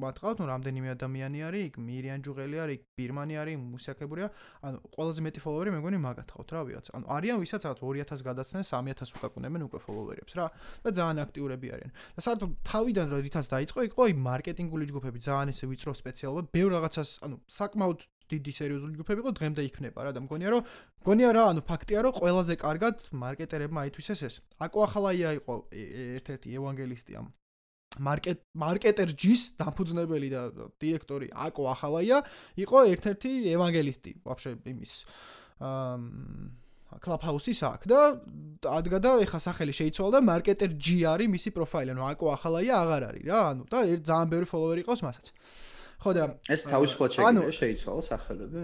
[0.05, 4.29] მათ ყავთ, ну რამდენიმე ადამიანი არის, იქ მირიან ჯუღელი არის, იქ ბირმანი არის, მუსაკებურია,
[4.63, 6.87] ანუ ყველაზე მეტი ფოლოვერი მე მგონი მაგათ ყავთ რა ვიღაც.
[6.95, 10.47] ანუ არიან ვისაც რაღაც 2000 გადაცნე, 3000 უკაკუნებენ უკვე ფოლოვერებს რა
[10.87, 11.91] და ძალიან აქტიურები არიან.
[12.15, 17.11] და საერთოდ თავიდან რითაც დაიწყო, იყო აი მარკეტინგული ჯგუფები, ძალიან ისე ვიწრო სპეციალობა, ბევრ რაღაცას,
[17.27, 17.99] ანუ საკმაოდ
[18.33, 20.63] დიდი სერიოზული ჯგუფები იყო დღემდე იქნება რა და მგონია რომ
[21.03, 24.35] მგონია რა ანუ ფაქტია რომ ყველაზე კარგად მარკეტერებმა აითვისეს ეს.
[24.61, 25.55] აკო ახალაია იყო
[26.17, 27.27] ერთ-ერთი ევანგელისტი ამ
[27.97, 30.43] მარკეტ მარკეტერ ჯის დამფუძნებელი და
[30.83, 32.19] დირექტორი აკო ახალაია
[32.61, 34.93] იყო ერთ-ერთი ევანგელისტი ვაფშე იმის
[35.65, 35.97] აა
[37.03, 38.01] კლუბჰაუსის აქ და
[38.71, 43.07] ადგა და ეხა სახელი შეიცვალა და მარკეტერ ჯი არის მისი პროფაილი ანუ აკო ახალაია აღარ
[43.11, 45.27] არის რა ანუ და ძალიან ბევრი ფოლოვერი ყავს მასაც
[46.03, 48.63] ხო და ეს თავისუფლად შეიძლება შეიცვალო სახელები?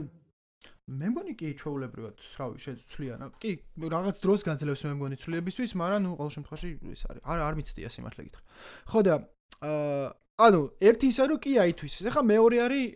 [0.93, 3.21] მე მგონი კი ჩვეულებრივად, რავი, შეცვლიან.
[3.39, 7.23] კი, რაღაც დროს განძლევს მე მგონი ცვლილებისთვის, მაგრამ ნუ ყოველ შემთხვევაში ის არის.
[7.23, 8.43] არ არ მიცდია სიმართლე გითხრა.
[8.91, 9.15] ხო და
[9.63, 10.07] აა
[10.43, 12.09] ანუ ერთი ისე რომ კი აითვისეს.
[12.11, 12.87] ახლა მეორე არის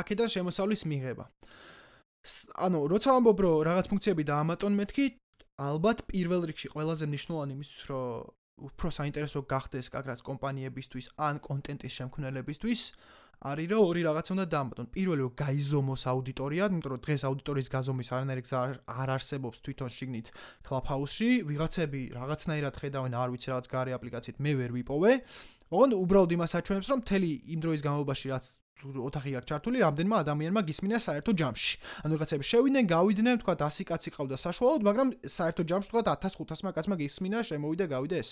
[0.00, 1.24] აქედან შემოსავლის მიღება.
[2.66, 5.06] ანუ როცა ამბობ რომ რაღაც ფუნქციები დაამატონ მეთქი,
[5.56, 12.80] ალბათ პირველ რიგში ყველაზე მნიშვნელოვანი იმის რომ უფრო საინტერესო გახდეს კაკრას კომპანიებისთვის ან კონტენტის შემქმნელებისთვის
[13.36, 14.78] არის რომ ორი რაღაც უნდა დაამბობ.
[14.96, 18.58] პირველი რომ გაიზომოს აუდიტორია, იმიტომ რომ დღეს აუდიტორიის გაზომვის არანაირი გზა
[18.96, 20.26] არ არსებობს თვითონ შიგნით
[20.66, 21.30] Clubhouse-ში.
[21.44, 25.12] ვიღაცები რაღაცნაირად ხედავენ, არ ვიცი რაღაც გარე აპლიკაციით მე ვერ ვიპოვე.
[25.66, 28.44] ოღონდ უბრალოდ იმას აჩვენებს რომ მთელი იმ დროის განმავლობაში რაც
[28.84, 31.74] ოთახი აქვს ჩართული, რამდენმა ადამიანმა გისმინა საერთო ჯამში.
[32.04, 36.96] ანუ რაღაცები შევიდნენ, გავიდნენ, თქვა 100 კაცი ყავდა საშუალოდ, მაგრამ საერთო ჯამში თქვა 1500-მა კაცმა
[37.00, 38.28] გისმინა, შემოვიდა, გავიდა ეს.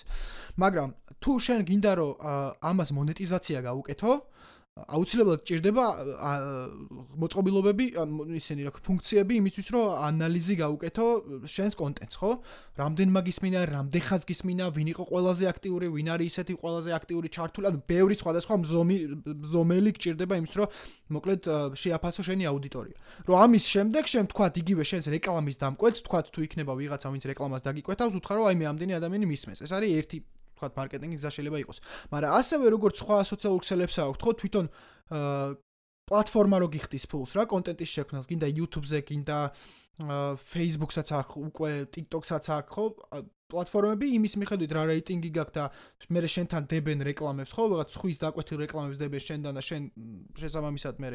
[0.60, 0.88] მაგრამ
[1.22, 2.12] თუ შენ გინდა რომ
[2.60, 4.12] ამას მონეტიზაცია გაუკეთო,
[4.74, 5.82] აუცილებლად ჭირდება
[7.22, 7.84] მოწყობილობები,
[8.34, 11.06] ისინი რა ფუნქციები იმისთვის, რომ ანალიზი გაუკეთო
[11.46, 12.30] შენს კონტენტს, ხო?
[12.82, 17.64] რამდენ მაგისმინა, რამდენ ხაზ გისმინა, ვინ იყო ყველაზე აქტიური, ვინ არის ისეთი ყველაზე აქტიური ჩართული,
[17.70, 18.96] ანუ ბევრი სხვადასხვა ზომი
[19.54, 20.68] ზომელი გჭირდება იმისთვის, რომ
[21.14, 21.42] მოკლედ
[21.78, 22.96] შეაფასო შენი აუდიტორია.
[23.30, 27.62] რომ ამის შემდეგ შენ თქვა იგივე შენს რეკლამის დამკვეთს, თქვა თუ იქნება ვიღაცა ვინც რეკლამას
[27.62, 29.62] დაგიკვეთავს, უთხრა რომ აი მე ამდენი ადამიანი მისმენს.
[29.62, 30.18] ეს არის ერთი
[30.54, 31.78] ვთქვათ, მარკეტინგის გზა შეიძლება იყოს.
[32.14, 34.66] მაგრამ ასევე როგორც სხვა სოციალურ ქსელებს აქვს, ხო, თვითონ
[35.14, 35.46] აა
[36.04, 39.38] პლატფორმა რო გიხდის ფულს რა, კონტენტის შექმნას, გინდა YouTube-ზე, გინდა
[40.04, 42.84] აა Facebook-საც აქვს, უკვე TikTok-საც აქვს, ხო?
[43.54, 45.64] პლატფორმები იმის მიხედვით რა რეიტინგი გაქვს და
[46.10, 47.64] მე შენთან დებენ რეკლამებს, ხო?
[47.70, 49.82] ვიღაც ხვის დაკვეთილ რეკლამებს დებენ შენთან და შენ
[50.42, 51.08] შესაბამისად მე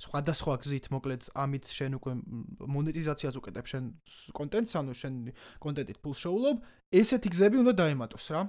[0.00, 2.12] სხვადასხვა გზით, მოკლედ, ამით შენ უკვე
[2.74, 3.84] მონეტიზაციას უკეთებ შენ
[4.32, 5.14] კონტენტს, ანუ შენ
[5.60, 6.56] კონტენტით ფულს შოულობ,
[6.94, 8.48] ესეთი გზები უნდა დაემატოს რა.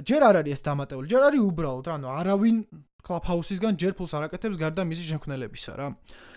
[0.00, 2.56] ჯერ არ არის ეს დამატებული, ჯერ არის უბრალოდ, ანუ არავინ
[3.02, 5.86] Clubhouse-ისგან ჯერ ფულს არაკეთებს გარდა მისი შემქმნელებისა რა.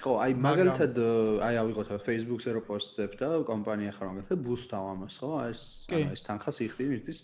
[0.01, 0.97] ხო, აი მაგალითად
[1.45, 5.29] აი ავიღოთ Facebook-ზე რო პოსტებ და კომპანია ხარ მაგალითად ბუსტავ ამას, ხო?
[5.45, 5.61] ეს
[5.93, 7.19] ეს თანხას იხდი მისთვის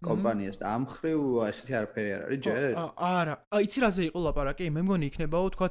[0.00, 2.62] კომპანიას და ამ ხრივ ესეთი არაფერი არ არის ჯერ?
[2.96, 4.64] არა, აი იცი რაზე იყო ლაპარაკი?
[4.72, 5.68] მე მგონი იქნებაო თქვა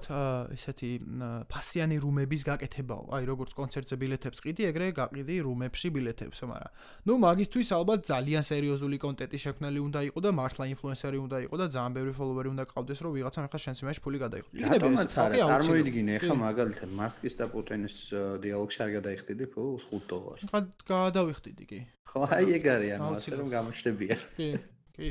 [0.53, 0.89] ესეთი
[1.49, 3.03] ფასიანი რუმების გაკეთებაო.
[3.09, 6.71] აი როგორც კონცერტზე ბილეთებს ყიდი, ეგრე გაყიდი რუმებში ბილეთებს, მაგრამ
[7.09, 11.67] ნუ მაგისთვის ალბათ ძალიან სერიოზული კონტენტი შექმნელი უნდა იყოს და მართლა ინფლუენსერი უნდა იყოს და
[11.73, 14.51] ძალიან ბევრი ფოლოვერი უნდა ყავდეს, რომ ვიღაცამ ახლა შენს იმაში ფული გადაიღოს.
[14.61, 17.97] იქნება ეს ხალხი არ მოიდგინე, ახლა მაგალითად მასკის და პუტინის
[18.45, 20.41] დიალოგში არ გადაიხდიდი ფულს 5 დოლარს.
[20.53, 21.79] ხა გადავიხდიდი კი.
[22.09, 24.18] ხო, აი ეგ არის ანუ ასე რომ გამოჩნდებიან.
[24.37, 24.47] კი,
[24.95, 25.09] კი.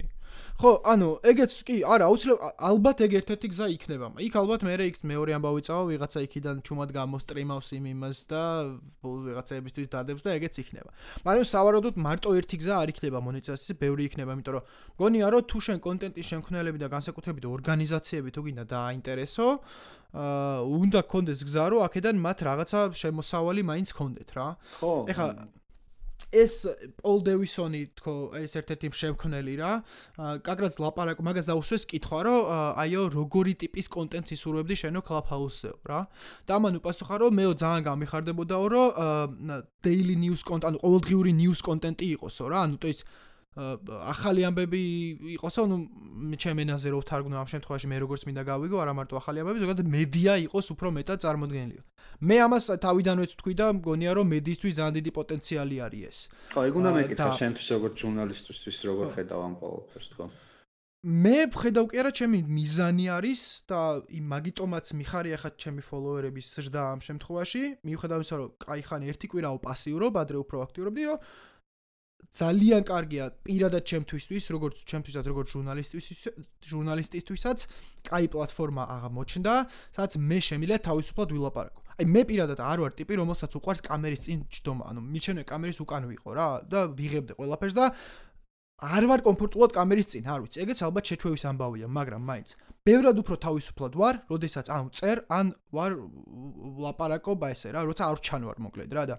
[0.59, 4.07] ხო, ანუ ეგეც კი, არა, აუცილებლად ალბათ ეგ ერთ-ერთი გზა იქნება.
[4.27, 8.43] იქ ალბათ მე იქ მეორე ამბავი წავა, ვიღაცა იქიდან ჩუმად გამოსტრიმავს იმ იმას და
[9.07, 10.91] ვიღაცაებისთვის დადებს და ეგეც იქნება.
[11.23, 14.65] მაგრამ სავარაუდოდ მარტო ერთი გზა არ იქნება მონეტიზაციის, ბევრი იქნება, იმიტომ რომ
[14.99, 19.47] მგონია რომ თუ შენ კონტენტის შემქმნელები და განსაკუთრებით ორგანიზაციები თუ გინდა დააინტერესო,
[20.09, 24.47] აა უნდა კონდეს გზა რომ აქედან მათ რაღაცა შემოსავალი მაინც კონდეთ რა.
[24.81, 24.93] ხო.
[25.13, 25.27] ეხლა
[26.33, 26.55] ეს
[27.01, 29.73] პოლ დევისონი თქო ეს ერთ-ერთი შემქმნელი რა.
[30.45, 32.41] კაგრაც ლაპარაკ მაგას დაუსვეს კითხვა რომ
[32.85, 36.01] აიო როგორი ტიპის კონტენტს ისურვებდი შენო კლაპჰაუსზეო რა.
[36.45, 38.89] და მან უპასუხა რომ მეო ძალიან გამიხარდებოდაო რომ
[39.81, 42.59] daily news კონტენტი ანუ ყოველდღიური news კონტენტი იყოსო რა.
[42.69, 43.01] ანუ ეს
[43.59, 44.81] ახალი ამბები
[45.35, 45.77] იყოსო, ну,
[46.39, 49.87] ჩემ ენაზე რო ვთარგმნო ამ შემთხვევაში მე როგორც მინდა გავიგო, არა მარტო ახალი ამბები, ზოგადად
[49.91, 51.79] მედია იყოს უფრო მეტად წარმოდგენილი.
[52.19, 56.19] მე ამას თავიდანვეც თქვი და მგონია რომ მედიისთვის ძალიან დიდი პოტენციალი არის ეს.
[56.55, 60.25] ხო, ეგ უნდა მეკითხა შენთვის როგორც ჟურნალისტისთვის როგორ ხედავ ამ ყოველფერს თქო.
[60.99, 63.81] მე ვხედავ კი არა ჩემი მიზანი არის და
[64.19, 69.27] იმ მაგიტომაც მიხარია ხა ჩემი ფოლოვერების ზრდა ამ შემთხვევაში მიუხედავ იმისა რომ კაი ხანი ერთი
[69.31, 71.19] კვირაო პასიურობ ადრე უფრო აქტიურობდი რომ
[72.29, 76.19] ძალიან კარგია პირადად ჩემთვისთვის, როგორც ჩემთვისაც, როგორც ჟურნალისტისთვის,
[76.71, 77.59] ჟურნალისტისთვისაც,
[78.05, 79.55] კაი პლატფორმა აღმოჩნდა,
[79.97, 81.81] სადაც მე შემიძლია თავისუფლად ვილაპარაკო.
[81.99, 86.07] აი მე პირადად არ ვარ ტიპი, რომელსაც უყვარს კამერის წინ ჯდომა, ანუ მიჩენე კამერის უკან
[86.07, 87.87] ვიყო რა და ვიღებდე ყველაფერს და
[88.79, 90.59] არ ვარ კომფორტულად კამერის წინ, არ ვიცი.
[90.63, 92.49] ეგეც ალბათ შეჩვევის ამბავია, მაგრამ მაინც
[92.87, 95.97] ბევრად უფრო თავისუფლად ვარ, როდესაც ანუ წერ, ან ვარ
[96.85, 99.17] ლაპარაკობა ესე რა, როცა არ ჩანვარ მოკლედ რა და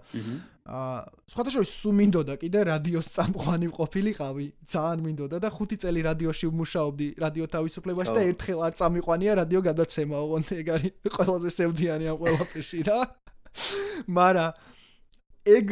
[0.70, 0.96] აა
[1.30, 7.06] სხვათა შორის სულ მინდოდა კიდე რადიოს წამყვანი ყოფილიყავი, ძალიან მინდოდა და 5 წელი რადიოში ვმუშაობდი
[7.20, 12.80] რადიო თავისუფლებაში და ერთხელ არ წამიყვანია რადიო გადაცემა, ოღონდ ეგ არის ყველაზე სევდიანი ამ ყველაფერში
[12.88, 13.00] რა.
[14.16, 14.46] მარა
[15.46, 15.66] ეგ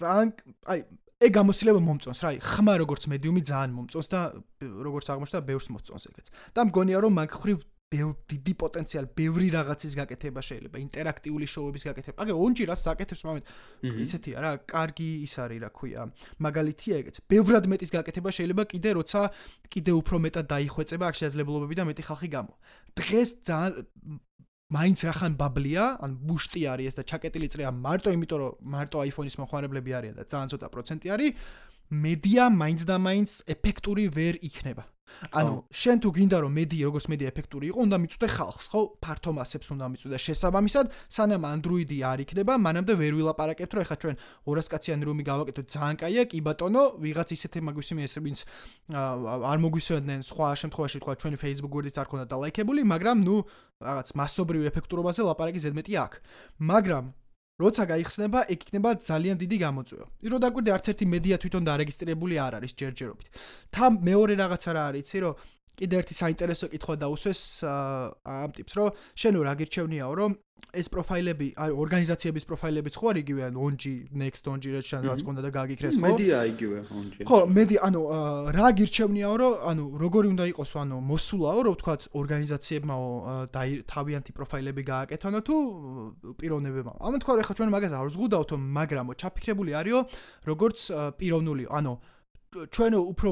[0.00, 0.28] ძალიან
[0.66, 0.80] აი
[1.20, 4.20] ეგ გამოცდილება მომწონს რა, ხმა როგორც მედიუმი ძალიან მომწონს და
[4.64, 6.26] როგორც აღმოჩნდა, ბევრს მოსწონს ეგეც.
[6.56, 7.58] და მგონია რომ მაგ ხრივ
[7.90, 12.16] ბევრი დიდი პოტენციალი, ბევრი რაღაცის გაკეთება შეიძლება, ინტერაქტიული შოუების გაკეთება.
[12.22, 13.44] აგე ონჯი რაც საკეთებს მომენტ
[13.82, 16.02] ისეთია რა, კარგი ის არის რა ქვია.
[16.38, 17.16] მაგალითია ეგეც.
[17.26, 19.20] ბევრად მეტის გაკეთება შეიძლება კიდე როცა
[19.74, 22.52] კიდე უფრო მეტად დაიხვეწება აქ შესაძლებლობები და მეტი ხალხი გამო.
[22.94, 23.72] დღეს ძალიან
[24.70, 29.34] მაინც რახან ბაბლია, ან ბუშტი არის ეს და ჩაკეტილი წრეა მარტო იმიტომ რომ მარტო iPhone-ის
[29.42, 31.30] მოხმარებლები არიან და ძალიან ცოტა პროცენტი არის,
[31.90, 34.86] მედია მაინც და მაინც ეფექტური ვერ იქნება.
[35.30, 38.80] ანუ შენ თუ გინდა რომ მედი როგორც მედი ეფექტური იყო, უნდა მიწვდე ხალხს, ხო?
[39.04, 44.16] ფართო მასებს უნდა მიწვდე შესაბამისად, სანამ Android-ი არ იქნება, მანამდე ვერ ვილაპარაკებთ, რომ ეხლა ჩვენ
[44.48, 48.38] 200 კაციანი რომი გავაკეთოთ, ძალიან კაია, კი ბატონო, ვიღაც ისეთი მაგვისმენს, ვინც
[49.50, 53.36] არ მოგვისმენდნენ სხვა შემთხვევაში, თქვა ჩვენი Facebook გვერდიც არ ქონდა დალაიქებული, მაგრამ ნუ
[53.80, 56.18] რაღაც მასობრივ ეფექტურობაზე ლაპარაკი ზედმეტი აქვს.
[56.60, 57.04] მაგრამ
[57.60, 60.06] როცა გაიხსნება, ეგ იქნება ძალიან დიდი გამოწვევა.
[60.26, 63.26] ირო დაგვირდი არც ერთი მედია თვითონ დარეგისტრირებული არ არის ჯერჯერობით.
[63.74, 65.34] თან მეორე რაღაცა რა არის, იცი რომ
[65.80, 70.32] კიდე ერთი საინტერესო კითხვა დაუსვეს ამ ტიპს, რომ შენ რა გირჩევნიაო, რომ
[70.70, 75.42] ეს პროფაილები, აი ორგანიზაციების პროფაილებიც ხო არის იგივე, ანუ ONG, Next ONG რაც შეიძლება გქონდა
[75.42, 76.02] და გაგიქრეს ხო?
[76.04, 77.14] მედია იგივე ONG.
[77.26, 78.00] ხო, მედი, ანუ
[78.54, 83.08] რა გირჩევნიაო, რომ ანუ როგორი უნდა იყოს, ანუ მოსულაო, რომ ვთქვათ, ორგანიზაციებმაო
[83.90, 85.56] თავიანთი პროფაილები გააკეთონო თუ
[86.38, 86.92] პიროვნებებმა.
[87.02, 90.00] ამან თქვა, რომ ახლა ჩვენ მაგას არ ზღუდავთო, მაგრამო ჩაფიქრებული არისო,
[90.46, 90.78] როგორც
[91.18, 91.92] პიროვნული, ანუ
[92.50, 93.30] ჩვენ უფრო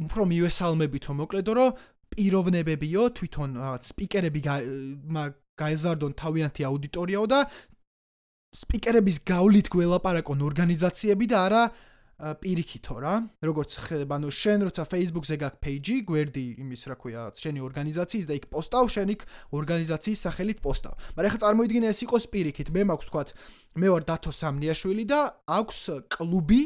[0.00, 1.76] უფრო მივესალმებითო მოკლედო რომ
[2.12, 4.40] პიროვნებებიო თვითონ რაღაც სპიკერები
[5.60, 7.40] გაეზარდონ თავიანთი აუდიტორიაო და
[8.56, 11.62] სპიკერების გავლით გველაპარაკონ ორგანიზაციები და არა
[12.22, 13.14] პირიქითო რა.
[13.42, 13.70] როგორც
[14.08, 18.84] ანუ შენ როცა Facebook-ზე გაქვს page-ი გვერდი იმის რა ქვია შენი ორგანიზაციის და იქ პოსტავ
[18.94, 19.20] შენ იქ
[19.58, 20.94] ორგანიზაციის სახელით პოსტავ.
[21.18, 22.68] მაგრამ ახლა წარმოიდგინე ეს იყოს პირიქით.
[22.70, 23.22] მე მაქვს თქვა
[23.76, 25.20] მე ვარ დათო სამნიაშვილი და
[25.50, 25.78] აქვს
[26.14, 26.62] კლუბი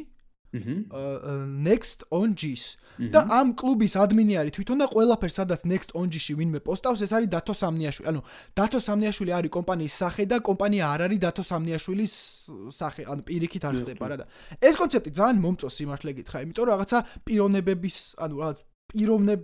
[1.69, 2.77] next on G-ს
[3.13, 7.13] და ამ კლუბის ადმინი არის თვითონ და ყველაფერს სადაც next on G-ში ვინმე პოსტავს ეს
[7.13, 8.07] არის დათო სამნიაშვილი.
[8.09, 8.21] ანუ
[8.57, 12.15] დათო სამნიაშვილი არის კომპანიის სახე და კომპანია არ არის დათო სამნიაშვილის
[12.73, 14.25] სახე, ანუ პირიქით არ ხდება რა და
[14.65, 18.59] ეს კონცეფტი ძალიან მომწონს სიმართლე გითხრა, იმიტომ რომ რაღაცა პიროვნებების, ანუ რაღაც
[18.93, 19.41] პიროვნებ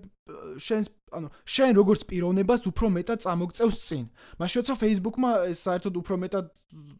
[0.62, 4.05] შენს ანუ შენ როგორც პიროვნებას უფრო მეტად წამოგწევს წინ.
[4.40, 5.30] მაშინ როცა Facebook-მა
[5.61, 6.47] საერთოდ უფრო მეტად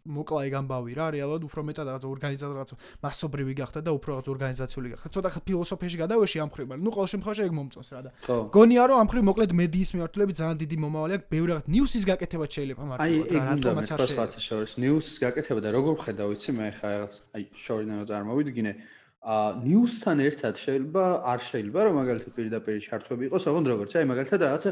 [0.05, 2.71] მოკლა ეგ ამბავი რა, რეალურად უფრო მეტად რაღაც ორგანიზაცია რაღაც
[3.01, 5.09] მასობრივი გახდა და უფრო რაღაც ორგანიზაციული გახდა.
[5.17, 8.11] ცოტა ხა ფილოსოფიაში გადავეში ამ ხრივ, მაგრამ ნუ ყოველ შემთხვევაში ეგ მომწონს რა და.
[8.53, 12.47] გონია რომ ამ ხრივ მოკლედ მედიის მიმართულებით ძალიან დიდი მომავალი აქვს, ბევრი რაღაც ნიუსის გაკეთება
[12.53, 14.81] შეიძლება მარტო რა, რატომაც არ შეიძლება.
[14.83, 18.73] ნიუსის გაკეთება და როგორ ხედავ ვიცი მე ხა რაღაც აი შორიდან წარმოვიდგინე.
[18.77, 24.41] ა ნიუსთან ერთად შეიძლება არ შეიძლება რომ მაგალითად პირდაპირ ჩართვები იყოს, ოღონდ როგორც აი მაგალითად
[24.43, 24.71] რაღაცა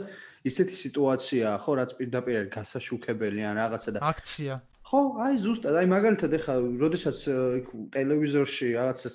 [0.51, 4.55] ისეთი სიტუაცია ხო რაც პირდაპირ არის გასაშუქებელი ან რაღაცა და აქცია.
[4.91, 7.19] ხო, აი ზუსტად, აი მაგალითად ეხა როდესაც
[7.63, 9.15] იქ ტელევიზორში რაღაცას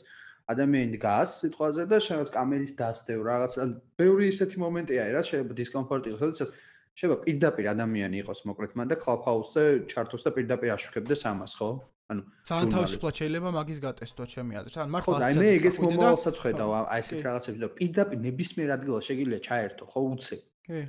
[0.55, 3.61] ადამიანი დგას სიტყვაზე და შეიძლება კამერით დასდევ რაღაცა
[3.99, 6.49] ბევრი ისეთი მომენტია აი რა შეიძლება დისკომფორტი იყოს, როდესაც
[6.95, 11.69] შეიძლება პირდაპირ ადამიანი იყოს მოკლედ მან და კლუბჰაუსზე ჩართოს და პირდაპირ აშუქებდეს ამას, ხო?
[12.05, 14.75] ანუ ძალიან თავისუფლად შეიძლება მაგის გატესტო ჩემი აზრით.
[14.85, 19.39] ან მართლა აი მე ეგეთ მომავალსაც ხედავ აი ესეთ რაღაცებს და პირდაპირ ნებისმიერ ადგილას შეგიძლია
[19.47, 20.37] ჩაერთო ხო უცე.
[20.65, 20.81] კი.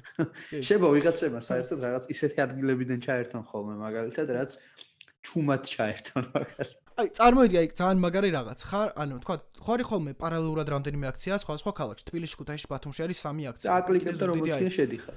[0.60, 4.50] შეიძლება ვიღაცებმა საერთოდ რაღაც ისეთი ადგილებიდან ჩაერთონ ხოლმე მაგალითად რაც
[5.24, 6.82] ჩუმად ჩაერთონ მაგალითად.
[7.00, 11.54] აი წარმოიდგინე აი ძალიან მაგარი რაღაც ხარ ანუ თქვა ხარი ხოლმე პარალელურად რამდენიმე აქცია სხვა
[11.60, 13.68] სხვა ქალაქში თბილისში ქუთაისში ბათუმში არის სამი აქცია.
[13.68, 15.16] და აკლიკებ და რომელშია შედიხარ.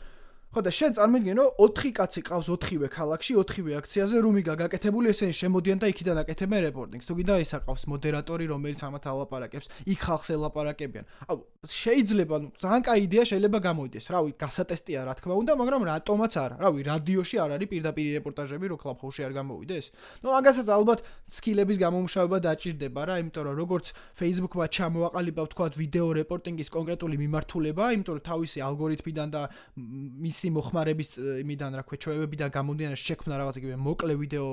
[0.50, 5.34] ხო და შენ წარმოიდგინე რომ 4 კაცი ყავს 4-ვე ქალაქში 4-ვე აქციაზე რუმიგა გაკეთებული ესენი
[5.38, 10.30] შემოდიან და იქიდან აკეთებენ რეპორტინგს თუ გინდა ის აყავს მოდერატორი რომელიც ამათ ალაპარაკებს იქ ხალხს
[10.34, 11.06] ელაპარაკებიან.
[11.30, 11.38] აუ
[11.70, 16.56] შეიძლება ნუ ძალიან კაი იდეა შეიძლება გამოვიდეს რავი გასატესტია რა თქმა უნდა მაგრამ რატომაც არა.
[16.66, 19.86] რავი რადიოში არ არის პირდაპირ რეპორტაჟები რო კლუბჰოუსში არ გამოვიდეს.
[20.26, 23.86] ნუ მაგასაც ალბათ სკილების გამომუშავება დაჭირდება რა იმიტომ რომ როგორც
[24.18, 29.42] Facebook-მა ჩამოაყალიბა თქვა ვიდეო რეპორტინგის კონკრეტული მიმართულება იმიტომ რომ თავისი ალგორითმიდან და
[29.78, 31.10] მის მისი მოხმარების
[31.44, 34.48] იმიდან რა ქვია ჩვევებიდან გამომდინარე შექმნა რაღაც იგივე მოკლე ვიდეო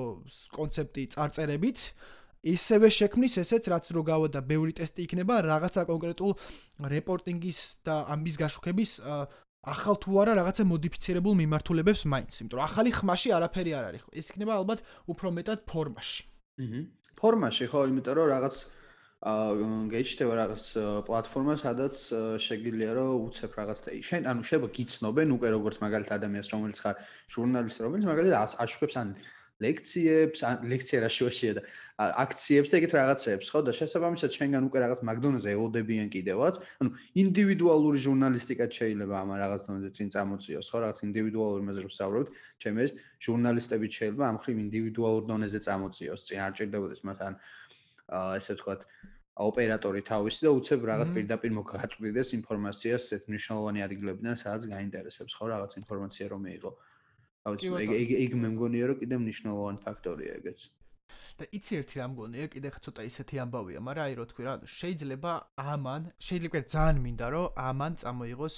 [0.51, 1.79] კონცეფტი წარწერებით.
[2.47, 6.31] ისევე შექმნის ესეც რაც რო გავა და ბევრი ტესტი იქნება რაღაცა კონკრეტულ
[6.91, 8.91] რეპორტინგის და ამბის გაშუქების
[9.67, 12.33] ახალ თუ არა რაღაცა მოდიფიცირებულ მიმართულებებს მაინც.
[12.43, 14.79] იმიტომ რომ ახალი ხმაში არაფერი არ არის ეს იქნება ალბათ
[15.11, 16.23] უფრო მეტად ფორმაში.
[16.63, 16.81] აჰა
[17.19, 18.76] ფორმაში ხო იმიტომ რომ რაღაც აა
[19.25, 20.65] გეჩნდება რაღაც
[21.09, 21.97] პლატფორმა, სადაც
[22.37, 26.97] შეგიძლია რომ უცებ რაღაც და შენ ანუ შეიძლება გიცნობენ უკვე როგორც მაგალითად ადამიანს რომელიც ხარ
[27.33, 29.09] ჟურნალისტი რომელიც მაგალითად აშუქებს ან
[29.57, 31.63] ლექციებს, ან ლექცია რა შუაშია და
[31.97, 33.61] აქციებს და ეგეთ რაღაცებს, ხო?
[33.65, 36.61] და შესაბამისად შენგან უკვე რაღაც მაგდონალდზე ელოდებიან კიდევაც.
[36.85, 36.91] ანუ
[37.25, 40.79] ინდივიდუალური ჟურნალისტიკაც შეიძლება ამ რაღაც დონეზე წინ წამოწიოს, ხო?
[40.85, 42.29] რაღაც ინდივიდუალური მეზრე ვსაუბრობთ.
[42.61, 42.93] ჩემი ეს
[43.25, 46.21] ჟურნალისტები შეიძლება ამ ხრივ ინდივიდუალურ დონეზე წამოწიოს.
[46.29, 47.33] წინ არ ჭირდებოდეს მათთან
[48.09, 48.81] ესე ვთქვათ
[49.37, 55.73] ოპერატორი თავისი და უცებ რაღაც პირდაპირ მოგაწყვეტდეს ინფორმაციას ეს მნიშვნელოვანი ადგილებიდან სადაც გაინტერესებს ხო რაღაც
[55.83, 56.73] ინფორმაცია რომ მიიღო.
[57.47, 60.61] აუცი ეგ ეგ მე მგონია რომ კიდე მნიშვნელოვანი ფაქტორია ეგეც.
[61.37, 65.33] და იცი ერთი რამ მგონია კიდე ცოტა ისეთი ამბავია, მაგრამ აი რო თქვი რა შეიძლება
[65.73, 68.55] ამან შეიძლება ძალიან მინდა რომ ამან წამოიღოს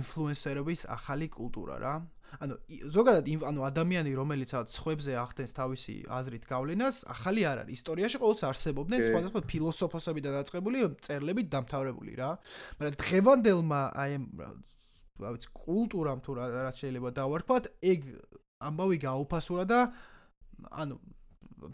[0.00, 1.94] ინფლუენსერების ახალი კულტურა რა.
[2.38, 2.54] ანუ
[2.92, 7.74] ზოგადად ანუ ადამიანი რომელიც რაღაც ხვებზე ახდენს თავისი აზრით გავლენას, ახალი არ არის.
[7.78, 12.30] ისტორიაში ყოველთვის არსებობდნენ სხვადასხვა ფილოსოფოსები და დაწყებული წერლებით დამთავრებული რა.
[12.78, 14.12] მაგრამ დღევანდელმა აი
[15.18, 18.00] რა ვიცი კულტურამ თუ რაც შეიძლება დავარქვათ, ეგ
[18.68, 19.80] ამბავი გაუფასურა და
[20.70, 20.94] ანუ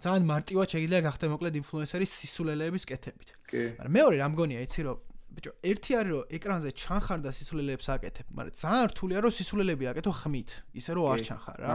[0.00, 3.28] ძალიან მარტივად შეიძლება გახდე მოკლედ ინფლუენსერის სისულელეების კეთებით.
[3.44, 3.62] კი.
[3.76, 4.96] მაგრამ მეორე რამ გონია, იცი რომ
[5.34, 10.12] ბიჭო, ერთი არის რომ ეკრანზე ჩანხარ და სისულელეებს აკეთებ, მაგრამ ძალიან რთულია რომ სისულელები აკეთო
[10.20, 11.74] ხმით, ისე რომ არ ჩანხარ რა.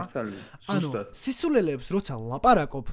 [0.74, 0.88] ანუ
[1.20, 2.86] სისულელეებს როცა ლაპარაკობ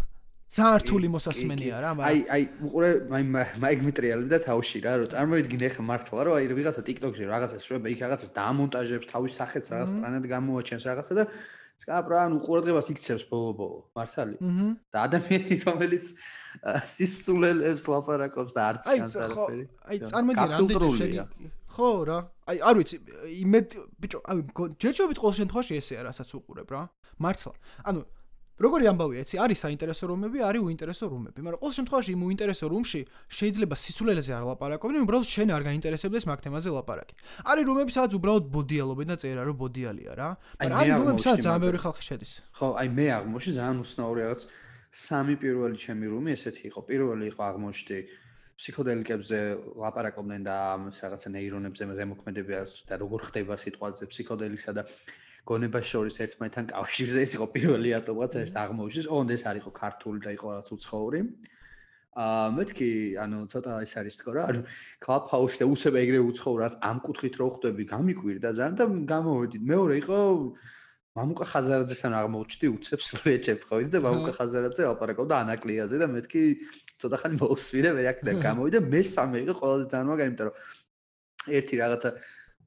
[0.47, 3.23] ძალიან რთული მოსასმენია რა, მაგრამ აი აი უყურე აი
[3.63, 7.87] მაიგ მიტრიალები და თავში რა, რომ წარმოიდგინე ხა მართლა რომ აი ვიღაცა TikTok-ში რაღაცას შევება,
[7.91, 11.23] იქ რაღაცას დაამონტაჟებს, თავის სახეც რაღაც სტრანად გამოაჩენს რაღაცა და
[11.77, 14.35] სკაპრა ანუ ყურადღებას იქცევს ბოლო-ბოლო, მართალი?
[14.87, 16.05] და ადამიანი რომელიც
[16.93, 19.63] სისულელებს ლაპარაკობს და არც ჩანს არაფერი.
[19.87, 22.19] აი, წარმოიდგინე რამდენი შეგი ხო რა.
[22.49, 22.97] აი, არ ვიცი,
[23.45, 23.67] იმედ
[24.01, 24.37] ბიჭო, აი,
[24.81, 26.81] ჯერჯერობით ყოველ შემთხვევაში ესეა, რასაც უყურებ რა.
[27.21, 27.53] მართლა.
[27.85, 28.01] ანუ
[28.57, 33.01] როგორი ამბავია, იცი, არის საინტერესო რომები, არის უინტერესო რომები, მაგრამ ყოველ შემთხვევაში იმ უინტერესო რომში
[33.37, 37.13] შეიძლება სისულელეზე არ ლაპარაკობდნენ, უბრალოდ შენ არ გაინტერესებდეს მაგ თემაზე ლაპარაკი.
[37.45, 40.29] არის რომები, სადაც უბრალოდ ბოდიალობენ და წერა რომ ბოდიალია რა.
[40.57, 42.31] მაგრამ არის რომები, სადაც ძალიან ბევრი ხალხი შედის.
[42.57, 44.41] ხო, აი მე აღმოში ძალიან უცნაური რაღაც
[44.91, 46.81] სამი პირველი ჩემი რომი ესეთი იყო.
[46.87, 47.99] პირველი იყო აღმოჩნდი
[48.57, 49.39] ფსიქოდელიკებზე
[49.77, 50.57] ლაპარაკობდნენ და
[50.97, 54.83] რაღაცა ნეირონებზე ზემოქმედებას და როგორ ხდება სიტყვაზე ფსიქოდელისა და
[55.47, 59.07] გონებას შორის ერთმანეთთან კავშირზე ის იყო პირველი ატომაც ეს აღმოჩნდეს.
[59.13, 61.19] ოღონდ ეს არ იყო ქართული და იყო რაღაც უცხოური.
[62.17, 62.89] აა მეთქი,
[63.21, 64.61] ანუ ცოტა ის არის თქო რა, ანუ
[65.05, 69.57] კლუბჰაუსში და უცებ ეგრე უცხოურად ამ კუთხით რო ხვდები, გამიკვირდა ძალიან და გამოვედი.
[69.61, 70.17] მეორე იყო
[71.17, 76.41] მამუკა ხაზარაძესთან აღმოჩნდი უცებ სულეჩებ თხოვით და მამუკა ხაზარაძე ელაპარაკობდა ანაკლიაზე და მეთქი
[77.01, 80.55] ცოტა ხანი მოუსვირე, მე აქ და გამოვიდა მესამე იყო ყველაზე მაგარი, იმიტომ რომ
[81.57, 82.09] ერთი რაღაცა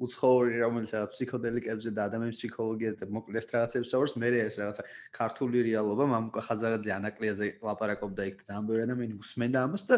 [0.01, 4.83] უცხოური რომელიც რაღაც ფსიქოდელიკებზე და ადამიანის ფსიქოლოგიაზე და მოკლეს რაღაცებს საუბარს, მე ეს რაღაცა
[5.13, 9.97] ქართული რეალობა მამუკა ხაზარაძე ანაკლიაზე ლაპარაკობდა იქ ძალიან ბევრი ადამიანი უსმენდა ამას და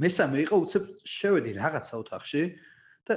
[0.00, 2.42] მესამე იყო უცებ შევედი რაღაცა ოთახში
[3.04, 3.12] და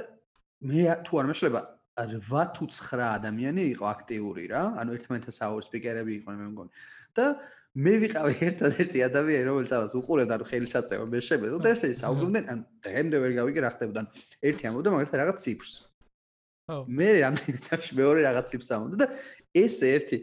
[0.68, 1.60] მე თუ არ მეშლება
[1.98, 6.70] 8 თუ 9 ადამიანი იყო აქტიური რა, ანუ ერთმანეთთან საუბარ სპიკერები იყვნენ მე მგონი.
[7.18, 7.24] და
[7.78, 12.62] მე ვიყავი ერთადერთი ადამიანი, რომელიც ამას უყურებდა, ანუ ხელისაწევა მე შემეძლო და ესე საუბრობდნენ, ანუ
[12.86, 14.00] დღემდე ვერ გავიგე რა ხდებოდა.
[14.46, 15.72] ერთი ამბობდა მაგალითად რაღაც ციფრს.
[16.68, 16.76] ხო.
[16.86, 19.06] მე რამდენი წამში მეორე რაღაც ციფრს ამბობდა და
[19.56, 20.16] ეს ერთი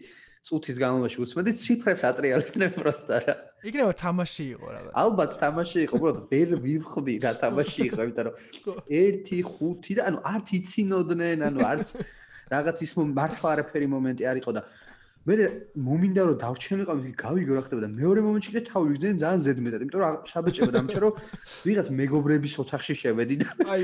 [0.46, 3.34] წუთის განმავლობაში უსმენდი ციფრებს ატრიალებდნენ პროსტა რა.
[3.66, 4.92] იქნება თამაში იყო რაღაც.
[5.02, 8.36] ალბათ თამაში იყო, უბრალოდ ვერ მივხვდი რა თამაში იყო, იმიტომ რომ
[8.86, 11.88] 1 5 და ანუ არც იცინოდნენ, ანუ არც
[12.54, 14.62] რაღაც ის მართლა არაფერი მომენტი არ იყო და
[15.26, 15.36] მე
[15.74, 19.82] მომინდა რომ დავრჩენილიყავ ის გავიგო რა ხდება და მეორე მომენტში კიდე თავი ვიგზენ ძალიან ზედმეტად,
[19.86, 21.14] იმიტომ რომ შაბეჭება დამჭა რომ
[21.66, 23.84] ვიღაც მეგობრების ოთახში შევედი და აი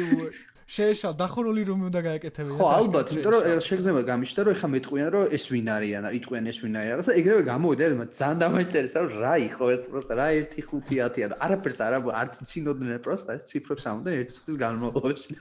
[0.71, 5.33] შეეშალ დახურული რომ უნდა გააკეთებინა ხო ალბათ იმიტომ რომ შეგზნება გამიშთა რომ ეხა მეტყვიან რომ
[5.35, 9.33] ეს ვინ არიან იტყვიან ეს ვინ არის რაღაცა ეგრევე გამოვიდა რომ ძალიან დამაინტერესა რომ რა
[9.49, 13.83] იყო ეს პროსტა რა 1 5 10 ანუ არაფერს არ არც ცინოდნენ პროსტა ეს ციფრებს
[13.91, 15.35] ამოდენ ერთ წუთის განმავლობაში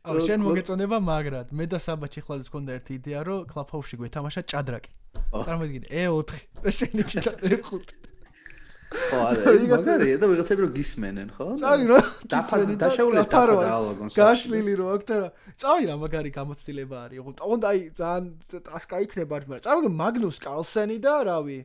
[0.00, 1.48] აუ შენ მოგეწონება მაგრად.
[1.52, 4.90] მე და საბაჩი ხვალის ქონდა ერთი იდეა რომ კლაფაუში გვეთამაშა ჭადრაკი.
[5.44, 6.30] წარმოიდგინე E4
[6.64, 8.09] და შენ იქ და E5
[8.90, 11.46] ხო არა მაგარია და ვიღაცები რო გისმენენ ხო?
[11.62, 11.98] წავი რა
[12.30, 15.18] დაფაზ დაშაულეთ დაალოგონს გაშლილი რო აქ და
[15.62, 18.24] წავი რა მაგარი გამოცდილება არის ოღონდ ოღონდ აი ძალიან
[18.66, 21.58] ტასკა იქნება მაგრამ წავი მაგნუს კარლსენი და რავი.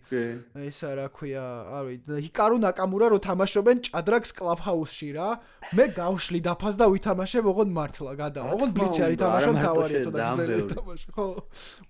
[0.69, 1.45] ესა რა ქვია
[1.77, 5.29] არ ვიცი ჰიკარუ ნაკამურა რო თამაშობენ ჭადრაკს კლაფჰაუსში რა.
[5.73, 8.41] მე გავშლი დაფაზ და ვითამაშებ ოღონდ მართლა გადა.
[8.53, 11.25] ოღონდ ბლიცი არის თამაშობ თავარია ცოტა გზელი თამაში ხო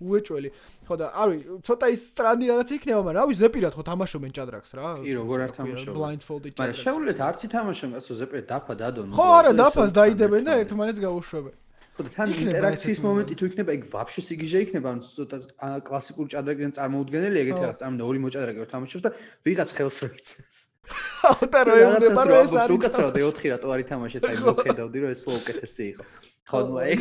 [0.00, 0.48] უეჭველი
[0.86, 4.70] ხო და არ ვიცი ცოტა ის სტრანდი რაღაც იქნება მაგრამ რავი ზეპირად ხო თამაშობენ ჭადრაკს
[4.78, 4.88] რა?
[5.02, 5.94] კი როგორ არ თამაშობენ.
[5.98, 6.62] blindfolded ჭადრაკს.
[6.62, 11.54] მაგრამ შეუძლეთ არც ითამაშონ კაცო ზეპირად დაფა დადონ ხო არა დაფას დაიდებენ და ერთმანეთს გაუშვებენ.
[11.96, 15.36] ხო და თან ინტერაქციის მომენტი თუ იქნება იქ ვაფშე სიგიჟე იქნება ანუ ცოტა
[15.88, 19.10] კლასიკურ ჭადრაკიდან წარმოუდგენელი ეგეთი რაღაც ამ ორი მოჭადრაკე რო თამაშობს და
[19.48, 23.86] ვიღაც ხელს რო იცეს ხო და რა ეუბნება რომ ეს არის უკაცრავად 4 რატო არის
[23.90, 26.04] თამაში და იმ ხედავდი რომ ეს სულ უკეთესი იყო.
[26.50, 27.00] ხო ეგ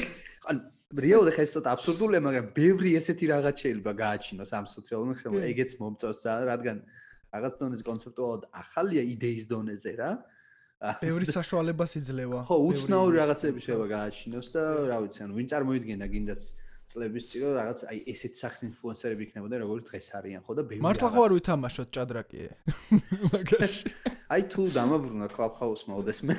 [0.50, 0.60] ანუ
[0.96, 5.72] რეალურად ხა ეს ცოტა აბსურდულია, მაგრამ ბევრი ესეთი რაღაც შეიძლება გააჩინოს ამ სოციალურ მეხსოვნა, ეგეც
[5.82, 6.78] მომწონს რა, რადგან
[7.36, 10.12] რაღაც დონეზე კონცეპტუალურად ახალია იდეის დონეზე რა.
[11.02, 12.40] ბევრი საშუალებას იძლევა.
[12.48, 16.42] ხო, უცნაური რაღაცები შეიძლება გააჩინოს და რა ვიცი, ანუ ვინ წარმოიდგენდა გინდაც
[16.86, 21.10] წლების წინ რაღაც აი ესეთი სახის ინფლუენსერები იქნებოდა როგორც დღეს არიან, ხო და ბევრი მართლა
[21.16, 22.50] ხო არ ვითამაშოთ ჭადრაკიე.
[23.34, 23.90] მაგაში.
[24.36, 26.36] აი თუ დამაბრუნა კლუბჰაუსმა ოდესმე.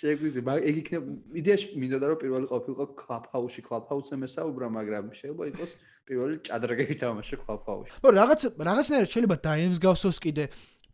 [0.00, 5.72] შეგვიძლია მაგ ეგ იქნება იდეაში მინდოდა რომ პირველი ყოფილიყო კლუბჰაუსში კლუბჰაუსზე მესაუბრა მაგრამ შეიძლება იყოს
[6.06, 10.44] პირველი ჭადრაგები თამაში კლუბჰაუსში ხო რაღაც რაღაცნაირად შეიძლება დაემსგავსოს კიდე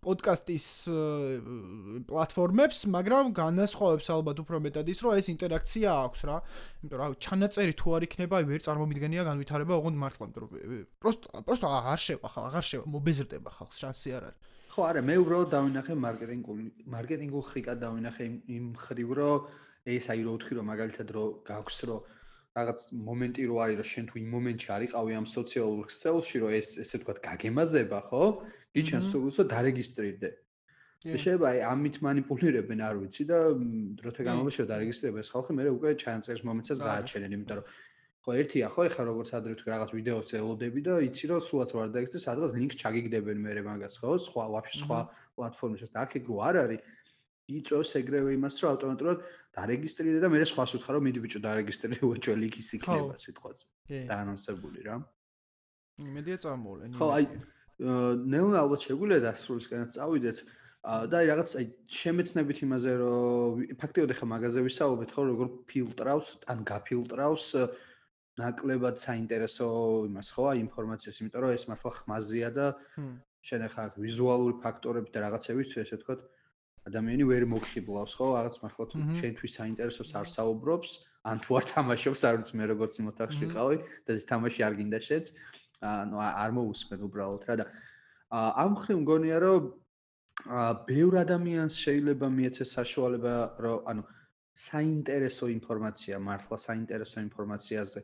[0.03, 0.65] პოდკასტის
[2.11, 6.39] პლატფორმებს, მაგრამ განასხვავებს ალბათ უფრო მეტად ის, რომ ეს ინტერაქცია აქვს რა.
[6.83, 11.67] იმიტომ რომ ჩანაწერი თუ არ იქნება, ვერ წარმომიდგენია განვითარება, ოღონდ მართლა, იმიტომ რომ პროსტო პროსტო
[11.79, 14.39] აღარ შევა ხალხ, აღარ შევა, მობეზრდება ხალხს, შანსი არ არის.
[14.73, 16.63] ხო არა, მე უბრალოდ დავინახე მარკეტინგული
[16.95, 19.51] მარკეტინგულ ხრიკად დავინახე იმ ხრივ რომ
[19.93, 21.97] ეს აი რო ვთქვი რომ მაგალითად რო გაქვს რო
[22.57, 26.57] რაღაც მომენტი რო არის რომ შენ თუ იმ მომენტში არ იყავი ამ სოციალურ ქსელში რომ
[26.57, 28.25] ეს ესე ვთქვათ გაგემაზება, ხო?
[28.73, 30.31] კი შენ სულსო დარეგისტრირდე.
[31.03, 33.39] შეიძლება აი ამით манипулиრებენ, არ ვიცი და
[34.01, 37.67] დროთა განმავლობაში დარეგისტრირებს ხალხი, მე უკვე ჩანაწერის მომენტსაც გააჩენენ, იმიტომ რომ
[38.23, 41.89] ხო ერთია ხო ეხლა როგორც ადრე თქვი რაღაც ვიდეოს ელოდები და იცი რომ სულაც ვარ
[41.91, 44.11] დაიქცე სადღაც ლინკს ჩაგიგდებენ მე მაგას ხო?
[44.27, 44.99] სხვა ვაფშე სხვა
[45.35, 46.81] პლატფორმებში და აქ ეგრო არ არის.
[47.51, 49.19] იწოს ეგრევე იმას რომ ავტომატურად
[49.59, 53.65] დარეგისტრირდე და მე სხვას ვთქვა რომ მიდი ბიჭო დარეგისტრირდე უჩვე ლინკის იქნება სიტყვაზე
[54.07, 54.97] დაანონსებული რა.
[56.07, 57.25] იმედია წამოვლენ ხო აი
[58.33, 60.39] ნელა ალბათ შეგვიძლია დასრულისკენაც წავიდეთ.
[60.83, 66.59] და აი რაღაც აი შემეცნებით იმაზე რომ ფაქტიოდ ახლა მაღაზიები საუბრობთ ხო როგორ ფილტრავს ან
[66.67, 67.47] გაფილტრავს
[68.41, 69.67] ნაკლებად საინტერესო
[70.09, 70.45] იმას ხო?
[70.53, 72.67] აი ინფორმაციას, იმიტომ რომ ეს მართლა ხმაზია და
[73.43, 76.21] შენ ახლა ვიზუალური ფაქტორები და რაღაცებით ესე ვთქვათ
[76.89, 78.27] ადამიანი ვერ მოგხიბლავს ხო?
[78.39, 80.91] რაღაც მართლა თუ შენთვის საინტერესოს არ საუბრობს
[81.23, 83.77] ან თუ არ თამაშობს არ ვიცი მე როგორც იმ ოთახში ყავი
[84.07, 85.27] და ეს თამაში არ გინდა შეც
[85.83, 87.67] ანუ არ მოусმენ უბრალოდ რა და
[88.33, 89.63] ამ ხრი მგონია რომ
[90.89, 94.03] ბევრ ადამიანს შეიძლება მიეცეს საშუალება რომ ანუ
[94.59, 98.01] საინტერესო ინფორმაცია მართლა საინტერესო ინფორმაციაზე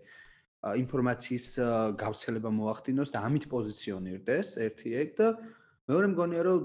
[0.82, 1.46] ინფორმაციის
[2.02, 5.28] გავრცელება მოახდინოს და ამით პოზიციონირდეს ერთი ეგ და
[5.88, 6.62] მეორე მგონია რომ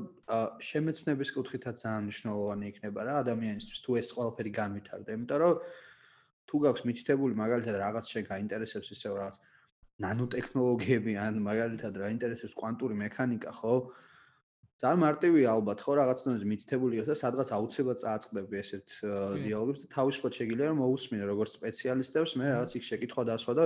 [0.67, 5.59] შემეცნების კუთხითაც ძალიან მნიშვნელოვანი იქნება რა ადამიანისთვის თუ ეს ყველაფერი განვითარდა იმიტომ რომ
[6.49, 9.35] თუ გაქვს მითითებული მაგალითად რაღაც შე გაინტერესებს ისე რაღაც
[10.03, 13.75] ნანოტექნოლოგიები ან მაგალითად რა ინტერესებს კვანტური მექანიკა ხო
[14.83, 18.87] ძალიან მარტივია ალბათ ხო რაღაცნაირად მითითებული იყოს და სადღაც აუცილებლად წააწყდები ესეთ
[19.43, 23.65] დიალოგებს და თავისუფლად შეგიძლია რომ მოусმინე როგორც სპეციალისტებს მე რაღაც იქ შეკითხვა დასვა და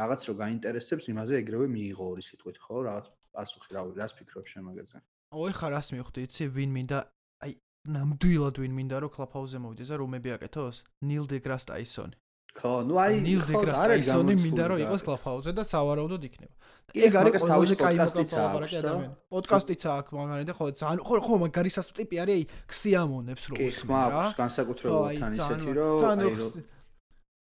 [0.00, 4.96] რაღაც რო გაინტერესებს იმაზე ეგრევე მიიღო ორი სიტყვით ხო რაღაც პასუხი რავი რას ფიქრობ შემაგეზე
[5.36, 6.98] ოი ხარ რას მივხვდი იცი ვინ მინდა
[7.44, 7.52] აი
[7.96, 10.76] ნამდვილად ვინ მინდა რომ კლაფაუზე მოვიდეს და რომები აკეთოს?
[11.04, 12.16] ნილ დეგრას ტაისონი
[12.56, 16.54] ხო, ნუ აი ნილ დეგრას ტაისონი მინდა რომ იყოს კლაფაუზე და სავარაუდოდ იქნება.
[16.96, 19.14] ეგ არის ყველაზე კაი მოკალაპარაკი ადამიანი.
[19.28, 23.92] პოდკასტიც აქვს მაგარი და ხო ძალიან ხო ხო მაგარი სასტიპი არის აი ქსიამონებს რო უსმენ
[23.92, 24.22] რა.
[24.24, 26.48] კი, ხმავს განსაკუთრებულად თან ისეთი რომ აი რო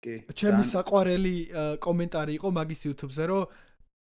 [0.02, 0.14] კი.
[0.32, 1.36] ჩემი საყვარელი
[1.84, 3.44] კომენტარი იყო მაგის YouTube-ზე რომ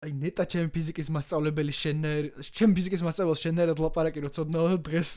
[0.03, 5.09] აი ნეტა ჩემი ფიზიკის მასწავლებელი შენერ ჩემი ფიზიკის მასწავლებელს შენერად ლაპარაკი რო ცოდნა დღეს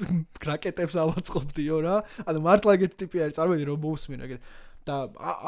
[0.47, 1.97] რაკეტებს ავაწყობდიო რა.
[2.27, 4.43] ანუ მართლა ეგეთი ტიპი არის წარმოიდი რომ მოусმინო ეგეთი.
[4.87, 4.97] და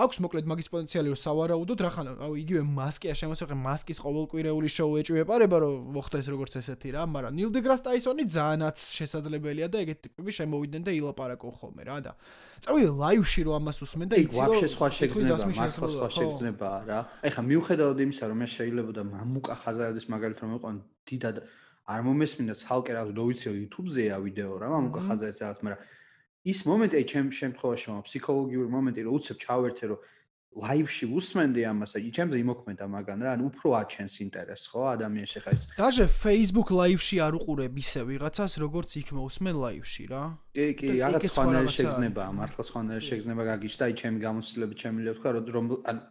[0.03, 4.99] აქვს მოკლედ მაგის პოტენციალი რომ სავარაუდოდ რა ხან აუ იგივე მასკია შემოსახე მასკის ყოველკვირეული შოუ
[5.03, 10.34] ეჭვეპარება რომ მოხდეს როგორც ესეთი რა მაგრამ ნილ დეგრას ტაისონი ძალიანაც შესაძლებელია და ეგეთი ტიპები
[10.39, 12.12] შემოვიდნენ და ილაპარაკო ხოლმე რა და
[12.66, 16.99] წავიდე ლაივში რომ ამას უსმენ და იცი რომ ვაფშე სხვა შეგზნება მართლა სხვა შეგზნებაა რა.
[17.30, 20.68] ეხლა მიუხედავად იმისა რომ მე შეიძლება და მამუკა ხაზარაძის მაგალითად რომ იყო
[21.07, 21.36] დიდად
[21.95, 25.80] არ მომესმინდა ცალკე რა რო ვიცი YouTube-ზეა ვიდეო რა მამუკა ხაზარაძის რაღაც მაგრამ
[26.53, 30.01] ის მომენტი ჩემ შემთხვევაში მო ფსიქოლოგიური მომენტი რომ უცებ ჩავერთე რომ
[30.59, 35.51] ლაივში უსმენდი ამას აი ჩემზე იმოქმედა მაგან რა ანუ უფრო აჩენს ინტერესს ხო ადამიანს ხა
[35.55, 35.63] ის.
[35.79, 40.23] დაჟე Facebook ლაივში არ უყურებ ისე ვიღაცას როგორც იქ მოусმენ ლაივში რა.
[40.57, 45.31] კი კი რაღაც სხვანაირი შეგზნება მართლა სხვანაირი შეგზნება გაგიჩნდა აი ჩემი გამოცდილება ჩემი ლევ თქვა
[45.37, 45.67] რომ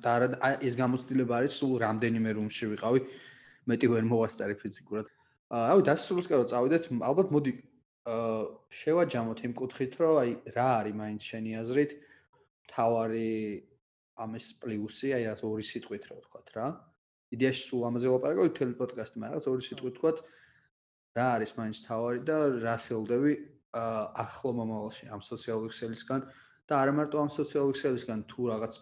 [0.05, 0.27] და არა
[0.63, 2.99] ეს გამოცდილება არის სულ რამდენიმე რუმში ვიყავი
[3.67, 5.05] მეტი ვერ მოვასწარი ფიზიკურად.
[5.49, 7.51] აი დასრულს კი რომ წავიდეთ ალბათ მოდი
[8.07, 11.91] შევაჯამოთ იმ კუთხით, რომ აი რა არის მაინც შენი აზრით
[12.71, 13.31] თავარი
[14.23, 16.67] ამის პლუსი, აი რაც ორი სიტყვით რა ვთქვათ რა.
[17.35, 20.17] იდეაში სულ ამაზე ვაპარაკო თელ პოდკასტი, მაგრამ ორი სიტყვით ვთქვათ
[21.17, 23.33] რა არის მაინც თავარი და რა სელდები
[23.75, 26.21] ახლო მომავალში ამ სოციალური ქსელისგან
[26.69, 28.73] და არა მარტო ამ სოციალური ქსელისგან თუ რაღაც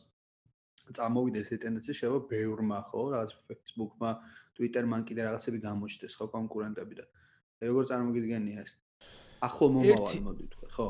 [0.94, 4.12] წამოვიდეს ეს ტენდენცია შევა ბევრმა ხო, რაღაც Facebook-მა,
[4.58, 7.06] Twitter-მან კიდე რაღაცები გამოჩნდეს ხო კონკურენტები და
[7.66, 8.76] როგორ წარმოგიდგენია ეს?
[9.48, 10.88] ახლო მომავალი მოდი თქვა, ხო?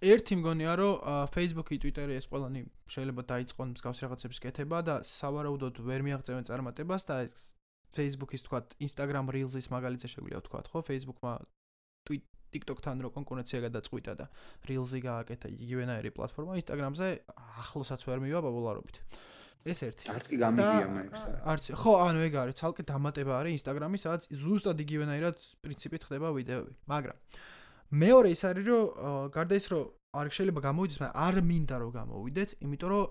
[0.00, 0.92] ერთი მგონია რომ
[1.34, 7.14] Facebook-ი, Twitter-ი ეს ყველანი შეიძლება დაიწყონ მსგავს რაღაცების კეთება და სავარაუდოდ ვერ მიაღწევენ წარმატებას და
[7.28, 7.34] ეს
[7.92, 10.80] Facebook-ის თქვა Instagram Reels-ის მაგალითზე შეგვიძლია თქვა, ხო?
[10.88, 11.32] Facebook-მა
[12.50, 14.26] TikTok-თან რო კონკურენცია გადაწყვიტა და
[14.66, 17.08] Reels-ი გააკეთა იგივენაირი პლატფორმა Instagram-ზე
[17.62, 18.96] ახლოსაც ვერ მივა პოპულარობით.
[19.60, 20.04] ეს ერთი.
[20.08, 21.22] არც კი გამიგია მაგას.
[21.52, 26.72] არც ხო, ანუ ეგ არის, ცალკე დამატება არის Instagram-ის, სადაც ზუსტად იგივენაირად პრინციპით ხდება ვიდეოები.
[26.88, 27.16] მაგრამ
[28.00, 28.84] მეორე ის არის, რომ
[29.36, 33.04] გარდა ის, რომ არ შეიძლება გამოვიდეს, მაგრამ არ მინდა რომ გამოვიდეთ, იმიტომ რომ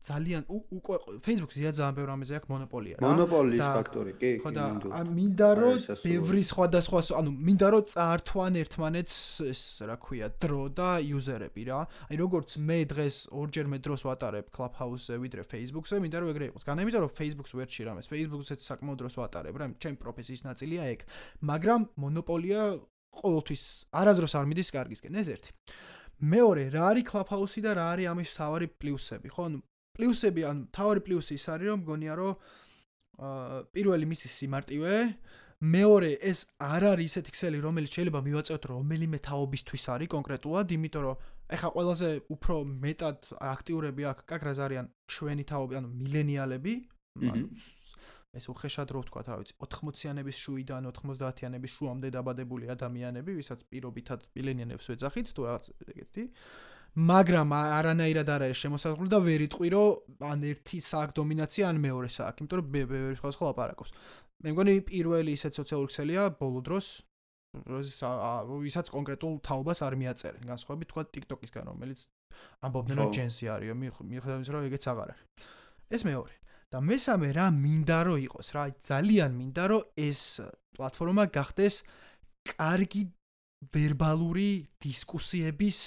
[0.00, 3.04] ძალიან უკვე Facebook-ს ზია ძალიან ბევრი ამაზე აქვს მონოპოლია რა.
[3.04, 4.40] მონოპოლიის ფაქტორი, კი, კი.
[4.40, 4.64] ხო და
[5.12, 9.18] მინდა რომ ბევრი სხვადასხვა, ანუ მინდა რომ წაართვან ერთმანეთს
[9.52, 11.80] ეს რა ქვია, დრო და იუზერები რა.
[12.08, 16.64] აი როგორც მე დღეს ორჯერ მე დროს ვატარებ Clubhouse-ზე ვიდრე Facebook-ზე, მინდა რომ ეგრე იყოს.
[16.64, 18.06] განაიმედა რომ Facebook-ს ვერ ჩირამეს.
[18.08, 21.00] Facebook-ზეც საკმაოდ დროს ვატარებ რა, ჩემი პროფესიის ნაწილია ეგ.
[21.44, 22.60] მაგრამ მონოპოლია
[23.20, 23.62] ყოველთვის
[24.00, 25.50] არადროს არ მიდის კარგისკენ, ეს ერთი.
[26.20, 29.42] მეორე, რა არის Clubhouse-ი და რა არის ამის თავარი პლუსები, ხო?
[29.48, 29.58] ანუ
[30.00, 32.32] პლუსები ან თავი პლუსი ის არის რომ მგონია რომ
[33.20, 34.94] აა პირველი მისი სიმარტივე
[35.60, 41.26] მეორე ეს არ არის ისეთი ქსელი რომელიც შეიძლება მივაწევთ რომელიმე თაობისთვის არის კონკრეტულად იმიტომ რომ
[41.56, 43.18] ეხა ყველაზე უფრო მეტად
[43.50, 46.74] აქტიურები აქ კაკრას არიან ჩვენი თაობი ანუ მილენიალები
[48.30, 54.86] ეს უხეშად რო ვთქვა, რა ვიცი, 80-იანების შუიდან 90-იანების შუამდე დაბადებული ადამიანები, ვისაც პირობითად მილენიალებს
[54.92, 56.24] ვეძახით, თუ რაღაც ეგეთი.
[56.96, 62.08] მაგრამ არანაირად არ არის შემოსაზღვრული და ვერ იტყვი რომ ან ერთი სააქ დომინაცია ან მეორე
[62.10, 63.90] სააქ, იმიტომ რომ ბევრი სხვა სხვა ლაპარაკობს.
[64.42, 66.86] მე მგონი პირველი ისეთ სოციალური ქსელია ბოლო დროს
[67.50, 72.00] ვისაც კონკრეტულ თაობას არ მიაწერენ, განსხვავებით თქვა TikTok-ისგან, რომელიც
[72.66, 73.74] ამბობდნენ რომ ჯენსი არისო,
[74.10, 75.24] მიხედავთ რომ ეგეც აღარ არის.
[75.90, 76.34] ეს მეორე.
[76.70, 80.22] და მესამე რა მინდა რომ იყოს რა, ძალიან მინდა რომ ეს
[80.78, 81.82] პლატფორმა გახდეს
[82.46, 83.02] კარგი
[83.74, 85.78] ვერბალური დისკუსიების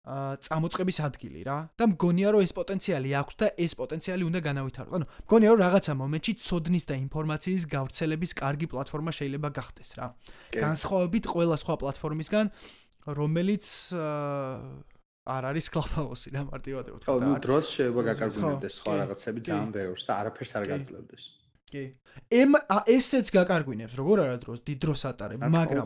[0.00, 4.92] წამოწყების ადგილი რა და მგონია რომ ეს პოტენციალი აქვს და ეს პოტენციალი უნდა განავითაროთ.
[4.96, 10.06] ანუ მგონია რომ რაღაცა მომენტში ცოდნის და ინფორმაციის გავრცელების კარგი პლატფორმა შეიძლება გახდეს რა.
[10.56, 12.46] განსხვავებით ყველა სხვა პლატფორმისგან,
[13.20, 13.64] რომელიც
[15.30, 17.04] არ არის კლაფაოსი რა მარტივად ვთქვა.
[17.04, 21.24] ხო, ნუ დროს შეიძლება გაკარგუნებდეს სხვა რაღაცები ძალიან ბევრს და არაფერს არ გაძლევდეს.
[21.70, 21.84] კი.
[22.30, 22.54] ემ
[22.90, 25.84] ესეც გაკარგვინებს, როგორ არა დროს, დიდ დროს ატარებ, მაგრამ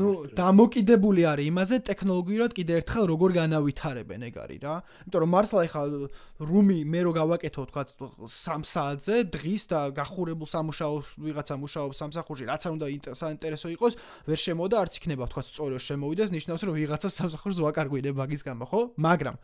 [0.00, 4.74] ნუ დამოკიდებული არის იმაზე ტექნოლოგიურად კიდე ერთხელ როგორ განავითარებენ ეგ არის რა.
[5.04, 5.82] იმიტომ რომ მართლა ეხლა
[6.40, 12.62] რუმი მე რო გავაკეთო თქვა 3 საათზე დღის და გახურებულ სამუშაოს ვიღაცა მუშაობს სამსახურში, რაც
[12.64, 12.86] არ უნდა
[13.16, 13.92] საინტერესო იყოს,
[14.28, 18.80] ვერ შემოდა არც იქნება თქვა სწორი შემოვიდეს, ნიშნავს რომ ვიღაცა სამსახურს ვაკარგვინებ მაგის გამო, ხო?
[18.96, 19.36] მაგრამ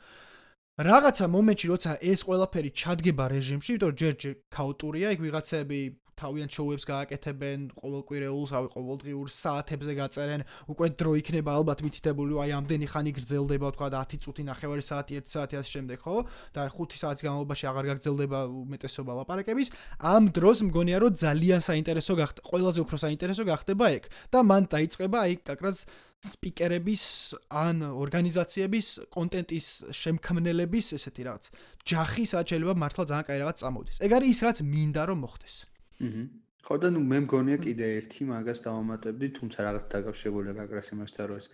[0.76, 5.78] რაღაცა მომენტში როცა ეს ყველაფერი ჩადგება რეჟიმში, იმიტომ რომ ჯერ-ჯერ ქაოტურია, იქ ვიღაცები
[6.16, 12.86] თავიანთ შოუებს გააკეთებენ ყოველკვირეულს, ავი ყოველდღიურ საათებზე გაწერენ, უკვე დრო იქნება ალბათ მითითებული, აი ამდენი
[12.88, 16.16] ხანი გრძელდება, თქვა 10 წუთი, ნახევარი საათი, 1 საათი ასე შემდეგ, ხო?
[16.56, 19.68] და 5 საათის განმავლობაში აღარ გაგრძელდება უმეტესობა ლაპარაკების.
[20.00, 24.02] ამ დროს მგონია რომ ძალიან საინტერესო გახდა, ყველაზე უფრო საინტერესო გახდება ეგ.
[24.32, 25.84] და მან დაიწყება აი კაკრას
[26.24, 27.04] სპიკერების
[27.52, 31.44] ან ორგანიზაციების კონტენტის შემქმნელების ესეთი რაღაც
[31.86, 33.96] ჯახი სადაც შეიძლება მართლა ძალიან კაი რაღაც წამოვიდეს.
[34.06, 35.75] ეგ არის ის რაც მინდა რომ მოხდეს.
[36.02, 36.22] აჰა.
[36.66, 41.36] ხო და ნუ მე მგონია კიდე ერთი მაგას დავამატებდი, თუმცა რაღაც დაკავშირებული რაგრას იმასთან რომ
[41.40, 41.46] ეს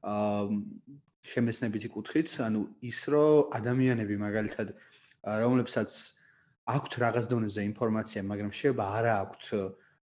[0.00, 0.44] აა
[1.20, 4.68] შემეცნებითი კუთხით, ანუ ის რომ ადამიანები მაგალითად
[5.44, 5.90] რომლებსაც
[6.72, 9.44] აქვთ რაღაც დონეზე ინფორმაცია, მაგრამ შეიძლება არა აქვთ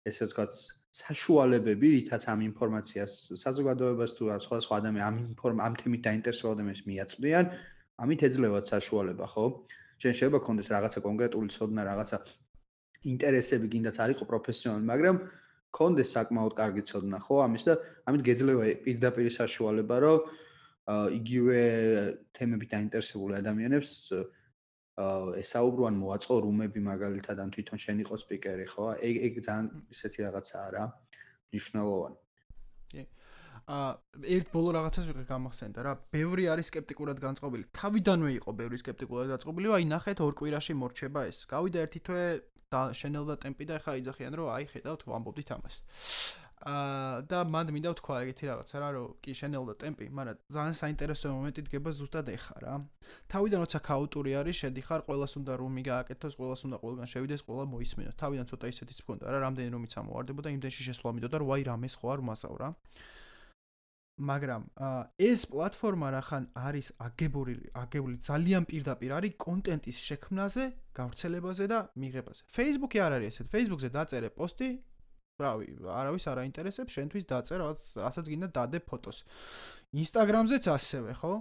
[0.07, 0.53] ესე ვთქვათ
[0.93, 3.13] საშუალებები, რითაც ამ ინფორმაციას
[3.43, 7.45] საზოგადოებას თუ სხვადასხვა ადამიანები ამ ინფორმ ამ თემით დაინტერესებულ ადამიანებს მიაწვდიან,
[8.03, 9.45] ამით ეძლევათ საშუალება, ხო?
[10.01, 12.17] შენ შეიძლება კონდეს რაღაცა კონკრეტული ცოდნა, რაღაცა
[13.03, 15.17] ინტერესები გინდათ არ იყო პროფესიონალი, მაგრამ
[15.73, 17.73] კონდეს საკმაოდ კარგი ცოდნა ხო ამის და
[18.07, 20.19] ამით გეძლევა პირდაპირ საშუალება, რომ
[21.17, 21.59] იგივე
[22.37, 23.91] თემებით დაინტერესებული ადამიანებს
[25.41, 28.85] ესაუბრონ მოაწყო რუმები მაგალითად ან თვითონ შენ იყო სპიკერი ხო?
[29.01, 30.83] ეგ ეგ ძალიან ისეთი რაღაცაა რა
[31.49, 32.17] მნიშვნელოვანი.
[32.93, 33.03] კი.
[33.63, 33.77] ა
[34.37, 35.93] ერთ ბოლო რაღაცას ვიღე გამახსენდა რა.
[36.13, 37.63] ბევრი არის скеპტიკურად განწყობილი.
[37.73, 41.37] თავიდანვე იყო ბევრი скеპტიკურად განწყობილი, აი ნახეთ ორ კვირაში მორჩება ეს.
[41.49, 42.23] გავიდა ერთი თვე
[42.99, 45.75] შენელდა ტემპი და ეხა იძახიან რომ აი ხედავთ ვამბობდით ამას.
[46.63, 51.27] აა და მანდ მინდა ვთქვა ეგეთი რაღაცა რა რომ კი შენელდა ტემპი, მაგრამ ძალიან საინტერესო
[51.35, 52.73] მომენტი დგება ზუსტად ეხა რა.
[53.27, 58.15] თავიდან როცა ქაუტური არის, შედიხარ, ყოველას უნდა რომი გააკეთოს, ყოველას უნდა ყველგან შევიდეს, ყველა მოისმენოს.
[58.15, 62.07] თავიდან ცოტა ისეთიც მქონდა რა, რამდენი რომიც ამოვარდებოდა, იმდენში შესვლა მიდოდა, რომ აი რამეს ხო
[62.15, 62.69] არ მასავ რა.
[64.13, 64.63] მაგრამ
[65.17, 70.63] ეს პლატფორმა რახან არის აგებული, აგებული ძალიან პირდაპირ არის კონტენტის შექმნაზე,
[70.93, 72.41] გავრცელებაზე და მიღებაზე.
[72.45, 73.47] Facebook-ი არ არის ესეთ.
[73.49, 74.69] Facebook-ზე დაწერე პოსტი,
[75.41, 77.59] რავი, არავის არ აინტერესებს, შენთვის დაწერ,
[77.97, 79.23] რასაც გინდა დადე ფოტოს.
[79.97, 81.33] Instagram-ზეც ასევე, ხო?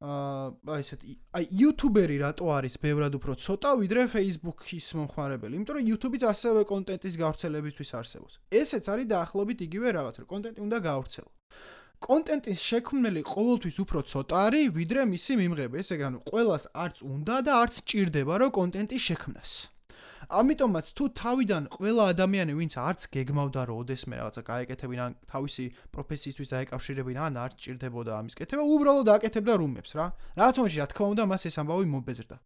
[0.00, 5.52] აა აი ესეთი აი YouTuber-ი რატო არის ბევრად უფრო ცოტა ვიდრე Facebook-ის მომხმარებელი?
[5.60, 8.34] იმიტომ რომ YouTube-იც ასევე კონტენტის გავრცელებისთვის არსებობს.
[8.48, 11.30] ესეც არის დაახლოებით იგივე რაღაც, რომ კონტენტი უნდა გავრცელო.
[12.00, 15.76] კონტენტის შექმნელი ყოველთვის უფრო ცოტა არის ვიდრე მისი მიმღები.
[15.82, 19.50] ესე იგი, ანუ ყოველას არც უნდა და არც ჭირდება, რომ კონტენტი შექმნას.
[20.28, 25.64] ამიტომაც თუ თავიდან ყველა ადამიანი ვინც არც გეგმავდა რომ ოდესმე რაღაცა გაეკეთებინა თავისი
[25.94, 30.06] პროფესიისთვის დაეკავშირებინა ან არც ჭირდებოდა ამის კეთება უბრალოდ აკეთებდა რუმებს რა.
[30.36, 32.36] რაც მომენტში რა თქმა უნდა მას ეს ამბავი მობეზრდა.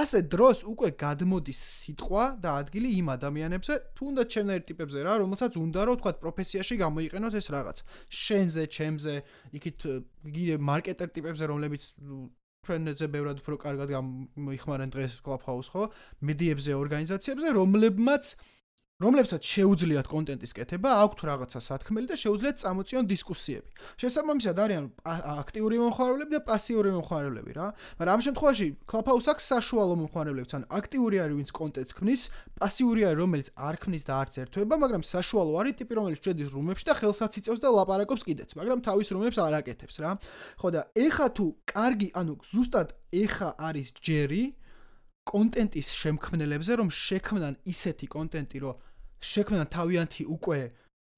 [0.00, 5.80] ასე დროს უკვე გადმოდის სიტყვა და ადგილი იმ ადამიანებზე თუნდაც ჩემნაირ ტიპებზე რა რომელსაც უნდა
[5.84, 7.76] რომ თქვა პროფესიაში გამოიყენოთ ეს რაღაც.
[8.08, 9.14] შენზე ჩემზე
[9.58, 9.78] იქით
[10.58, 11.82] მარკეტერ ტიპებზე რომლებიც
[12.66, 13.92] ჩვენზე ბევრად უფრო კარგად
[14.46, 15.82] მოიხმარენ დღეს კლუბჰაუს ხო?
[16.28, 18.24] მედიებზე, ორგანიზაციებზე, რომლებმაც
[18.98, 23.68] რომლებსაც შეუძლიათ კონტენტის კეთება, აქვთ რაღაცა სათქმელი და შეუძლიათ წამოწიონ დისკუსიები.
[23.94, 24.84] შესაბამისად არიან
[25.38, 27.66] აქტიური მომხმარებლები და პასიური მომხმარებლები რა.
[27.94, 32.22] მაგრამ ამ შემთხვევაში Clubhouse აქვს საშუალო მომხმარებლებიც, ან აქტიური არის ვინც კონტენტს ქმნის,
[32.58, 36.84] პასიური არის რომელიც არ ქმნის და არც ერთვება, მაგრამ საშუალო არის ტიპი რომელიც შედის რუმებში
[36.90, 40.10] და ხელსაც იწევს და ლაპარაკობს კიდეც, მაგრამ თავის რუმებს არ აკეთებს რა.
[40.58, 44.58] ხო და ეხა თუ კარგი, ანუ ზუსტად ეხა არის ჯერი
[45.28, 48.87] კონტენტის შემქმნელებზე, რომ შექმნან ისეთი კონტენტი, რომ
[49.18, 50.58] შექმნან თავიანთი უკვე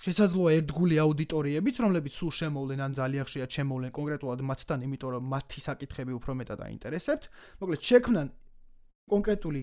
[0.00, 5.60] შესაძლოა ერთგული აუდიტორიებიც, რომლებიც სულ შემოვლენ ან ძალიან ხშირად შემოვლენ კონკრეტულად მათთან, იმიტომ რომ მათი
[5.60, 7.22] საკითხები უფრო მეტად აინტერესებთ.
[7.60, 8.26] მოკლედ, შექმნან
[9.12, 9.62] კონკრეტული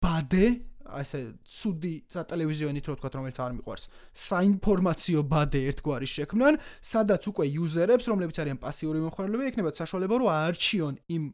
[0.00, 0.46] ბადე,
[0.88, 3.84] ასე ცუდი სატელევიზიო ნიტრო თქვა, რომელიც არ მიყვარს.
[4.16, 10.94] საინფორმაციო ბადე ერთგვარი შექმნან, სადაც უკვე იუზერებს, რომლებიც არიან პასიური მომხმარებლები, ექნებათ საშუალება, რომ აარჩიონ
[11.12, 11.24] იმ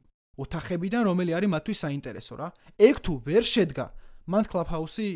[0.43, 2.49] ოთახებიდან, რომელი არის მათთვის საინტერესო რა.
[2.83, 3.87] ეგ თუ ვერ შედგა,
[4.27, 5.09] მან კლუბჰაუსი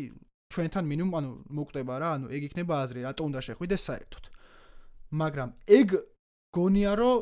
[0.49, 4.23] ჩვენთან მინიმუმ ანუ მოკვდება რა, ანუ ეგ იქნება აზრი, რატო უნდა შეხვიდეს საერთოდ.
[5.21, 5.89] მაგრამ ეგ
[6.57, 7.17] გონია რომ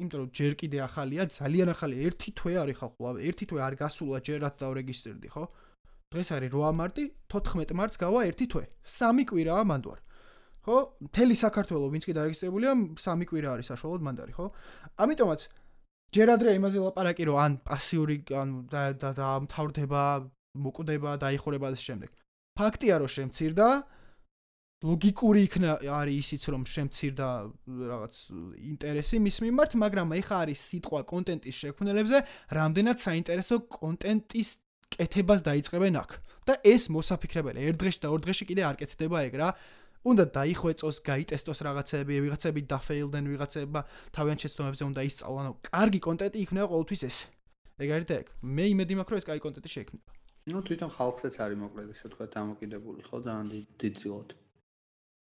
[0.00, 3.74] იმიტომ რომ ჯერ კიდე ახალია, ძალიან ახალია, ერთი თვე არის ხალ ყოლავ, ერთი თვე არ
[3.76, 5.44] გასულა ჯერ რაც დავრეგისტრირდი, ხო?
[6.12, 8.64] დღეს არის 8 მარტი, 14 მარტს გავა ერთი თვე.
[8.88, 10.00] სამი კვირაა მანდوار.
[10.64, 10.76] ხო?
[11.12, 12.72] მთელი საქართველო ვინც კი დარეგისტრირებულია,
[13.04, 14.46] სამი კვირა არის საშუალოდ მანდარი, ხო?
[15.02, 15.40] ამიტომაც
[16.12, 20.02] ჯერ ადრე იმაზე ლაპარაკი რომ ან პასიური ან დამთავრდება,
[20.52, 22.10] მოკვდება, დაიხურება და ამ შემდეგ.
[22.58, 23.68] ფაქტია რომ შემცირდა
[24.82, 27.28] ლოგიკური იქნა არის ისიც რომ შემცირდა
[27.92, 28.14] რაღაც
[28.72, 32.18] ინტერესი მის მიმართ, მაგრამ ეხა არის სიტყვა კონტენტის შექმნელებზე,
[32.58, 34.48] რამდენად საინტერესო კონტენტის
[34.90, 36.10] კეთებას დაიწყებენ აქ.
[36.42, 39.48] და ეს მოსაფიქრებელი, ერთ დღეში და ორ დღეში კიდე არ კეთდება ეგ რა.
[40.02, 43.80] უნდა დაიხვეწოს, გაიტესტოს რაღაცები, ვიღაცები დაფეილდნენ, ვიღაცებმა
[44.10, 45.46] თავიანთ შეცდომებზე უნდა ისწავლონ.
[45.62, 47.16] კარგი კონტენტი იქნება ყოველთვის ეს.
[47.78, 48.26] ეგ არის და ეგ.
[48.42, 50.21] მე იმედი მაქვს რომ ეს კარგი კონტენტი შეიქმნება.
[50.50, 53.46] Ну თვითონ ხალხსაც არის მოკლედ ისე თქვა დამოკიდებული ხო ძალიან
[53.82, 54.30] დიდ ძილად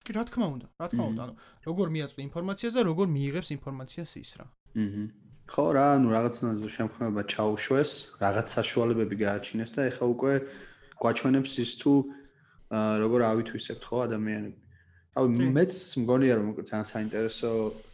[0.10, 1.34] კი რა თქმა უნდა, რა თქმა უნდა, ანუ
[1.70, 4.46] როგორ მიაწვი ინფორმაციას და როგორ მიიღებს ინფორმაციას ის რა.
[4.84, 5.04] აჰა.
[5.50, 7.92] ხო რა, ანუ რაღაცნაირად შემქმნება ჩაუშვეს,
[8.24, 10.34] რაღაც საშუალებები გააჩინეს და ეხა უკვე
[11.04, 11.94] გვაჩვენებს ის თუ
[13.04, 14.60] როგორ ავითვისებთ ხო ადამიანები.
[15.20, 15.26] აი
[15.58, 15.74] მეც
[16.06, 17.52] მგონია რომ ძალიან საინტერესო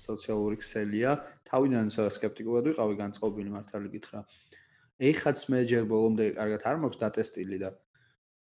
[0.08, 1.12] სოციალური ქსელია.
[1.46, 4.20] თავიდან სკეპტიკულად ვიყავი განწყობილი მართალი გითხრა.
[5.00, 7.70] ეხაც მე ჯერ ბოლომდე კარგად არ მაქვს დატესტილი და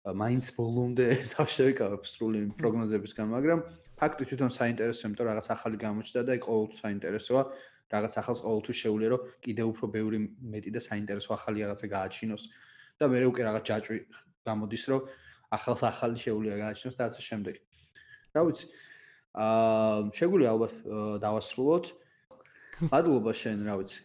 [0.04, 3.60] მაინც ბოლომდე თავშევიკავებ სრული პროგნოზებისგან, მაგრამ
[3.98, 7.42] ფაქტი თვითონ საინტერესოა, იმიტომ რაღაც ახალი გამოჩნდა და იქ ყოველთვის საინტერესოა,
[7.94, 10.18] რაღაც ახალს ყოველთვის შეუძლია რომ კიდევ უფრო ბევრი
[10.54, 12.44] მეტი და საინტერესო ახალი რაღაცა გააჩინოს
[13.00, 13.98] და მე უკვე რაღაც ჯაჭვი
[14.44, 15.00] გამოდის, რომ
[15.56, 17.54] ახალს ახალი შეუძლია გააჩინოს და ასე შემდეგ.
[18.34, 18.66] რა ვიცი.
[19.34, 20.72] აა შეგვიძლია ალბათ
[21.24, 21.84] დავასრულოთ.
[22.92, 24.00] მადლობა შენ, რა ვიცი.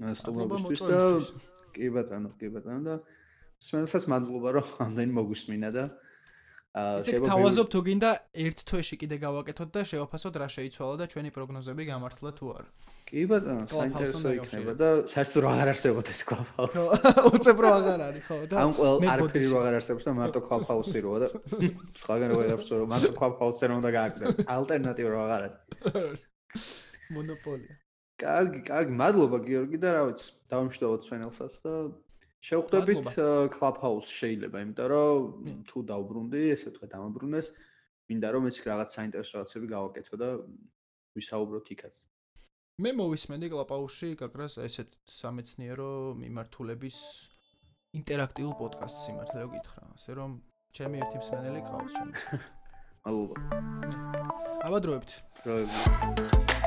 [0.00, 0.98] სტუმრობისთვის და
[1.74, 2.94] კი ბატონო, კი ბატონო და
[3.60, 5.84] სმენსაც მადლობა რომ ამდენი მოგვისმინა და
[6.70, 8.10] შეიძლება თავაზობ თუ გინდა
[8.46, 12.68] ერთ თვეში კიდე გავაკეთოთ და შევაფასოთ რა შეიცვალა და ჩვენი პროგნოზები გამართლა თუ არა.
[13.10, 16.84] კი ბატონო, საინტერესო იქნება და საერთოდ რა აღარ არსებობ ეს კლუბჰაუსი.
[17.34, 20.98] უცებ რა აღარ არის ხო და ამ ყოველ არაფერი რა აღარ არსებობს და მარტო კლუბჰაუსი
[21.10, 21.28] როა და
[21.98, 24.46] სხვაგან რა აღარ არსებობს, მარტო კლუბჰაუსი რა უნდა გააკეთო.
[24.54, 26.22] ალტერნატივა რა აღარ არის.
[27.18, 27.79] მონოპოლია.
[28.20, 31.74] კარგი, კარგი, მადლობა გიორგი და რა ვიცი, დავამშვიდობოთ ფენელსაც და
[32.40, 33.08] შევხვდებით
[33.56, 37.48] Clubhouse შეიძლება, იმიტომ რომ თუ დაუბრუნდი, ესე თქვა დამაბრუნეს,
[38.10, 40.28] მინდა რომ ეს რაღაც საინტერესო რაღაცები გავაკეთო და
[41.16, 41.94] ვისაუბროთ იქაც.
[42.80, 45.90] მე მოვისმენდი Clubhouse-ში გაკრას ესეთ სამეცნიერო
[46.22, 46.96] მიმართულების
[48.00, 50.30] ინტერაქტიულ პოდკასტს სიმართლე გითხრა, ასე რომ
[50.76, 52.24] ჩემი ერთი მსმენელი ყავს ჩემს.
[53.04, 53.36] მადლობა.
[54.64, 55.10] აბა დროებთ.
[55.44, 56.59] დროებთ.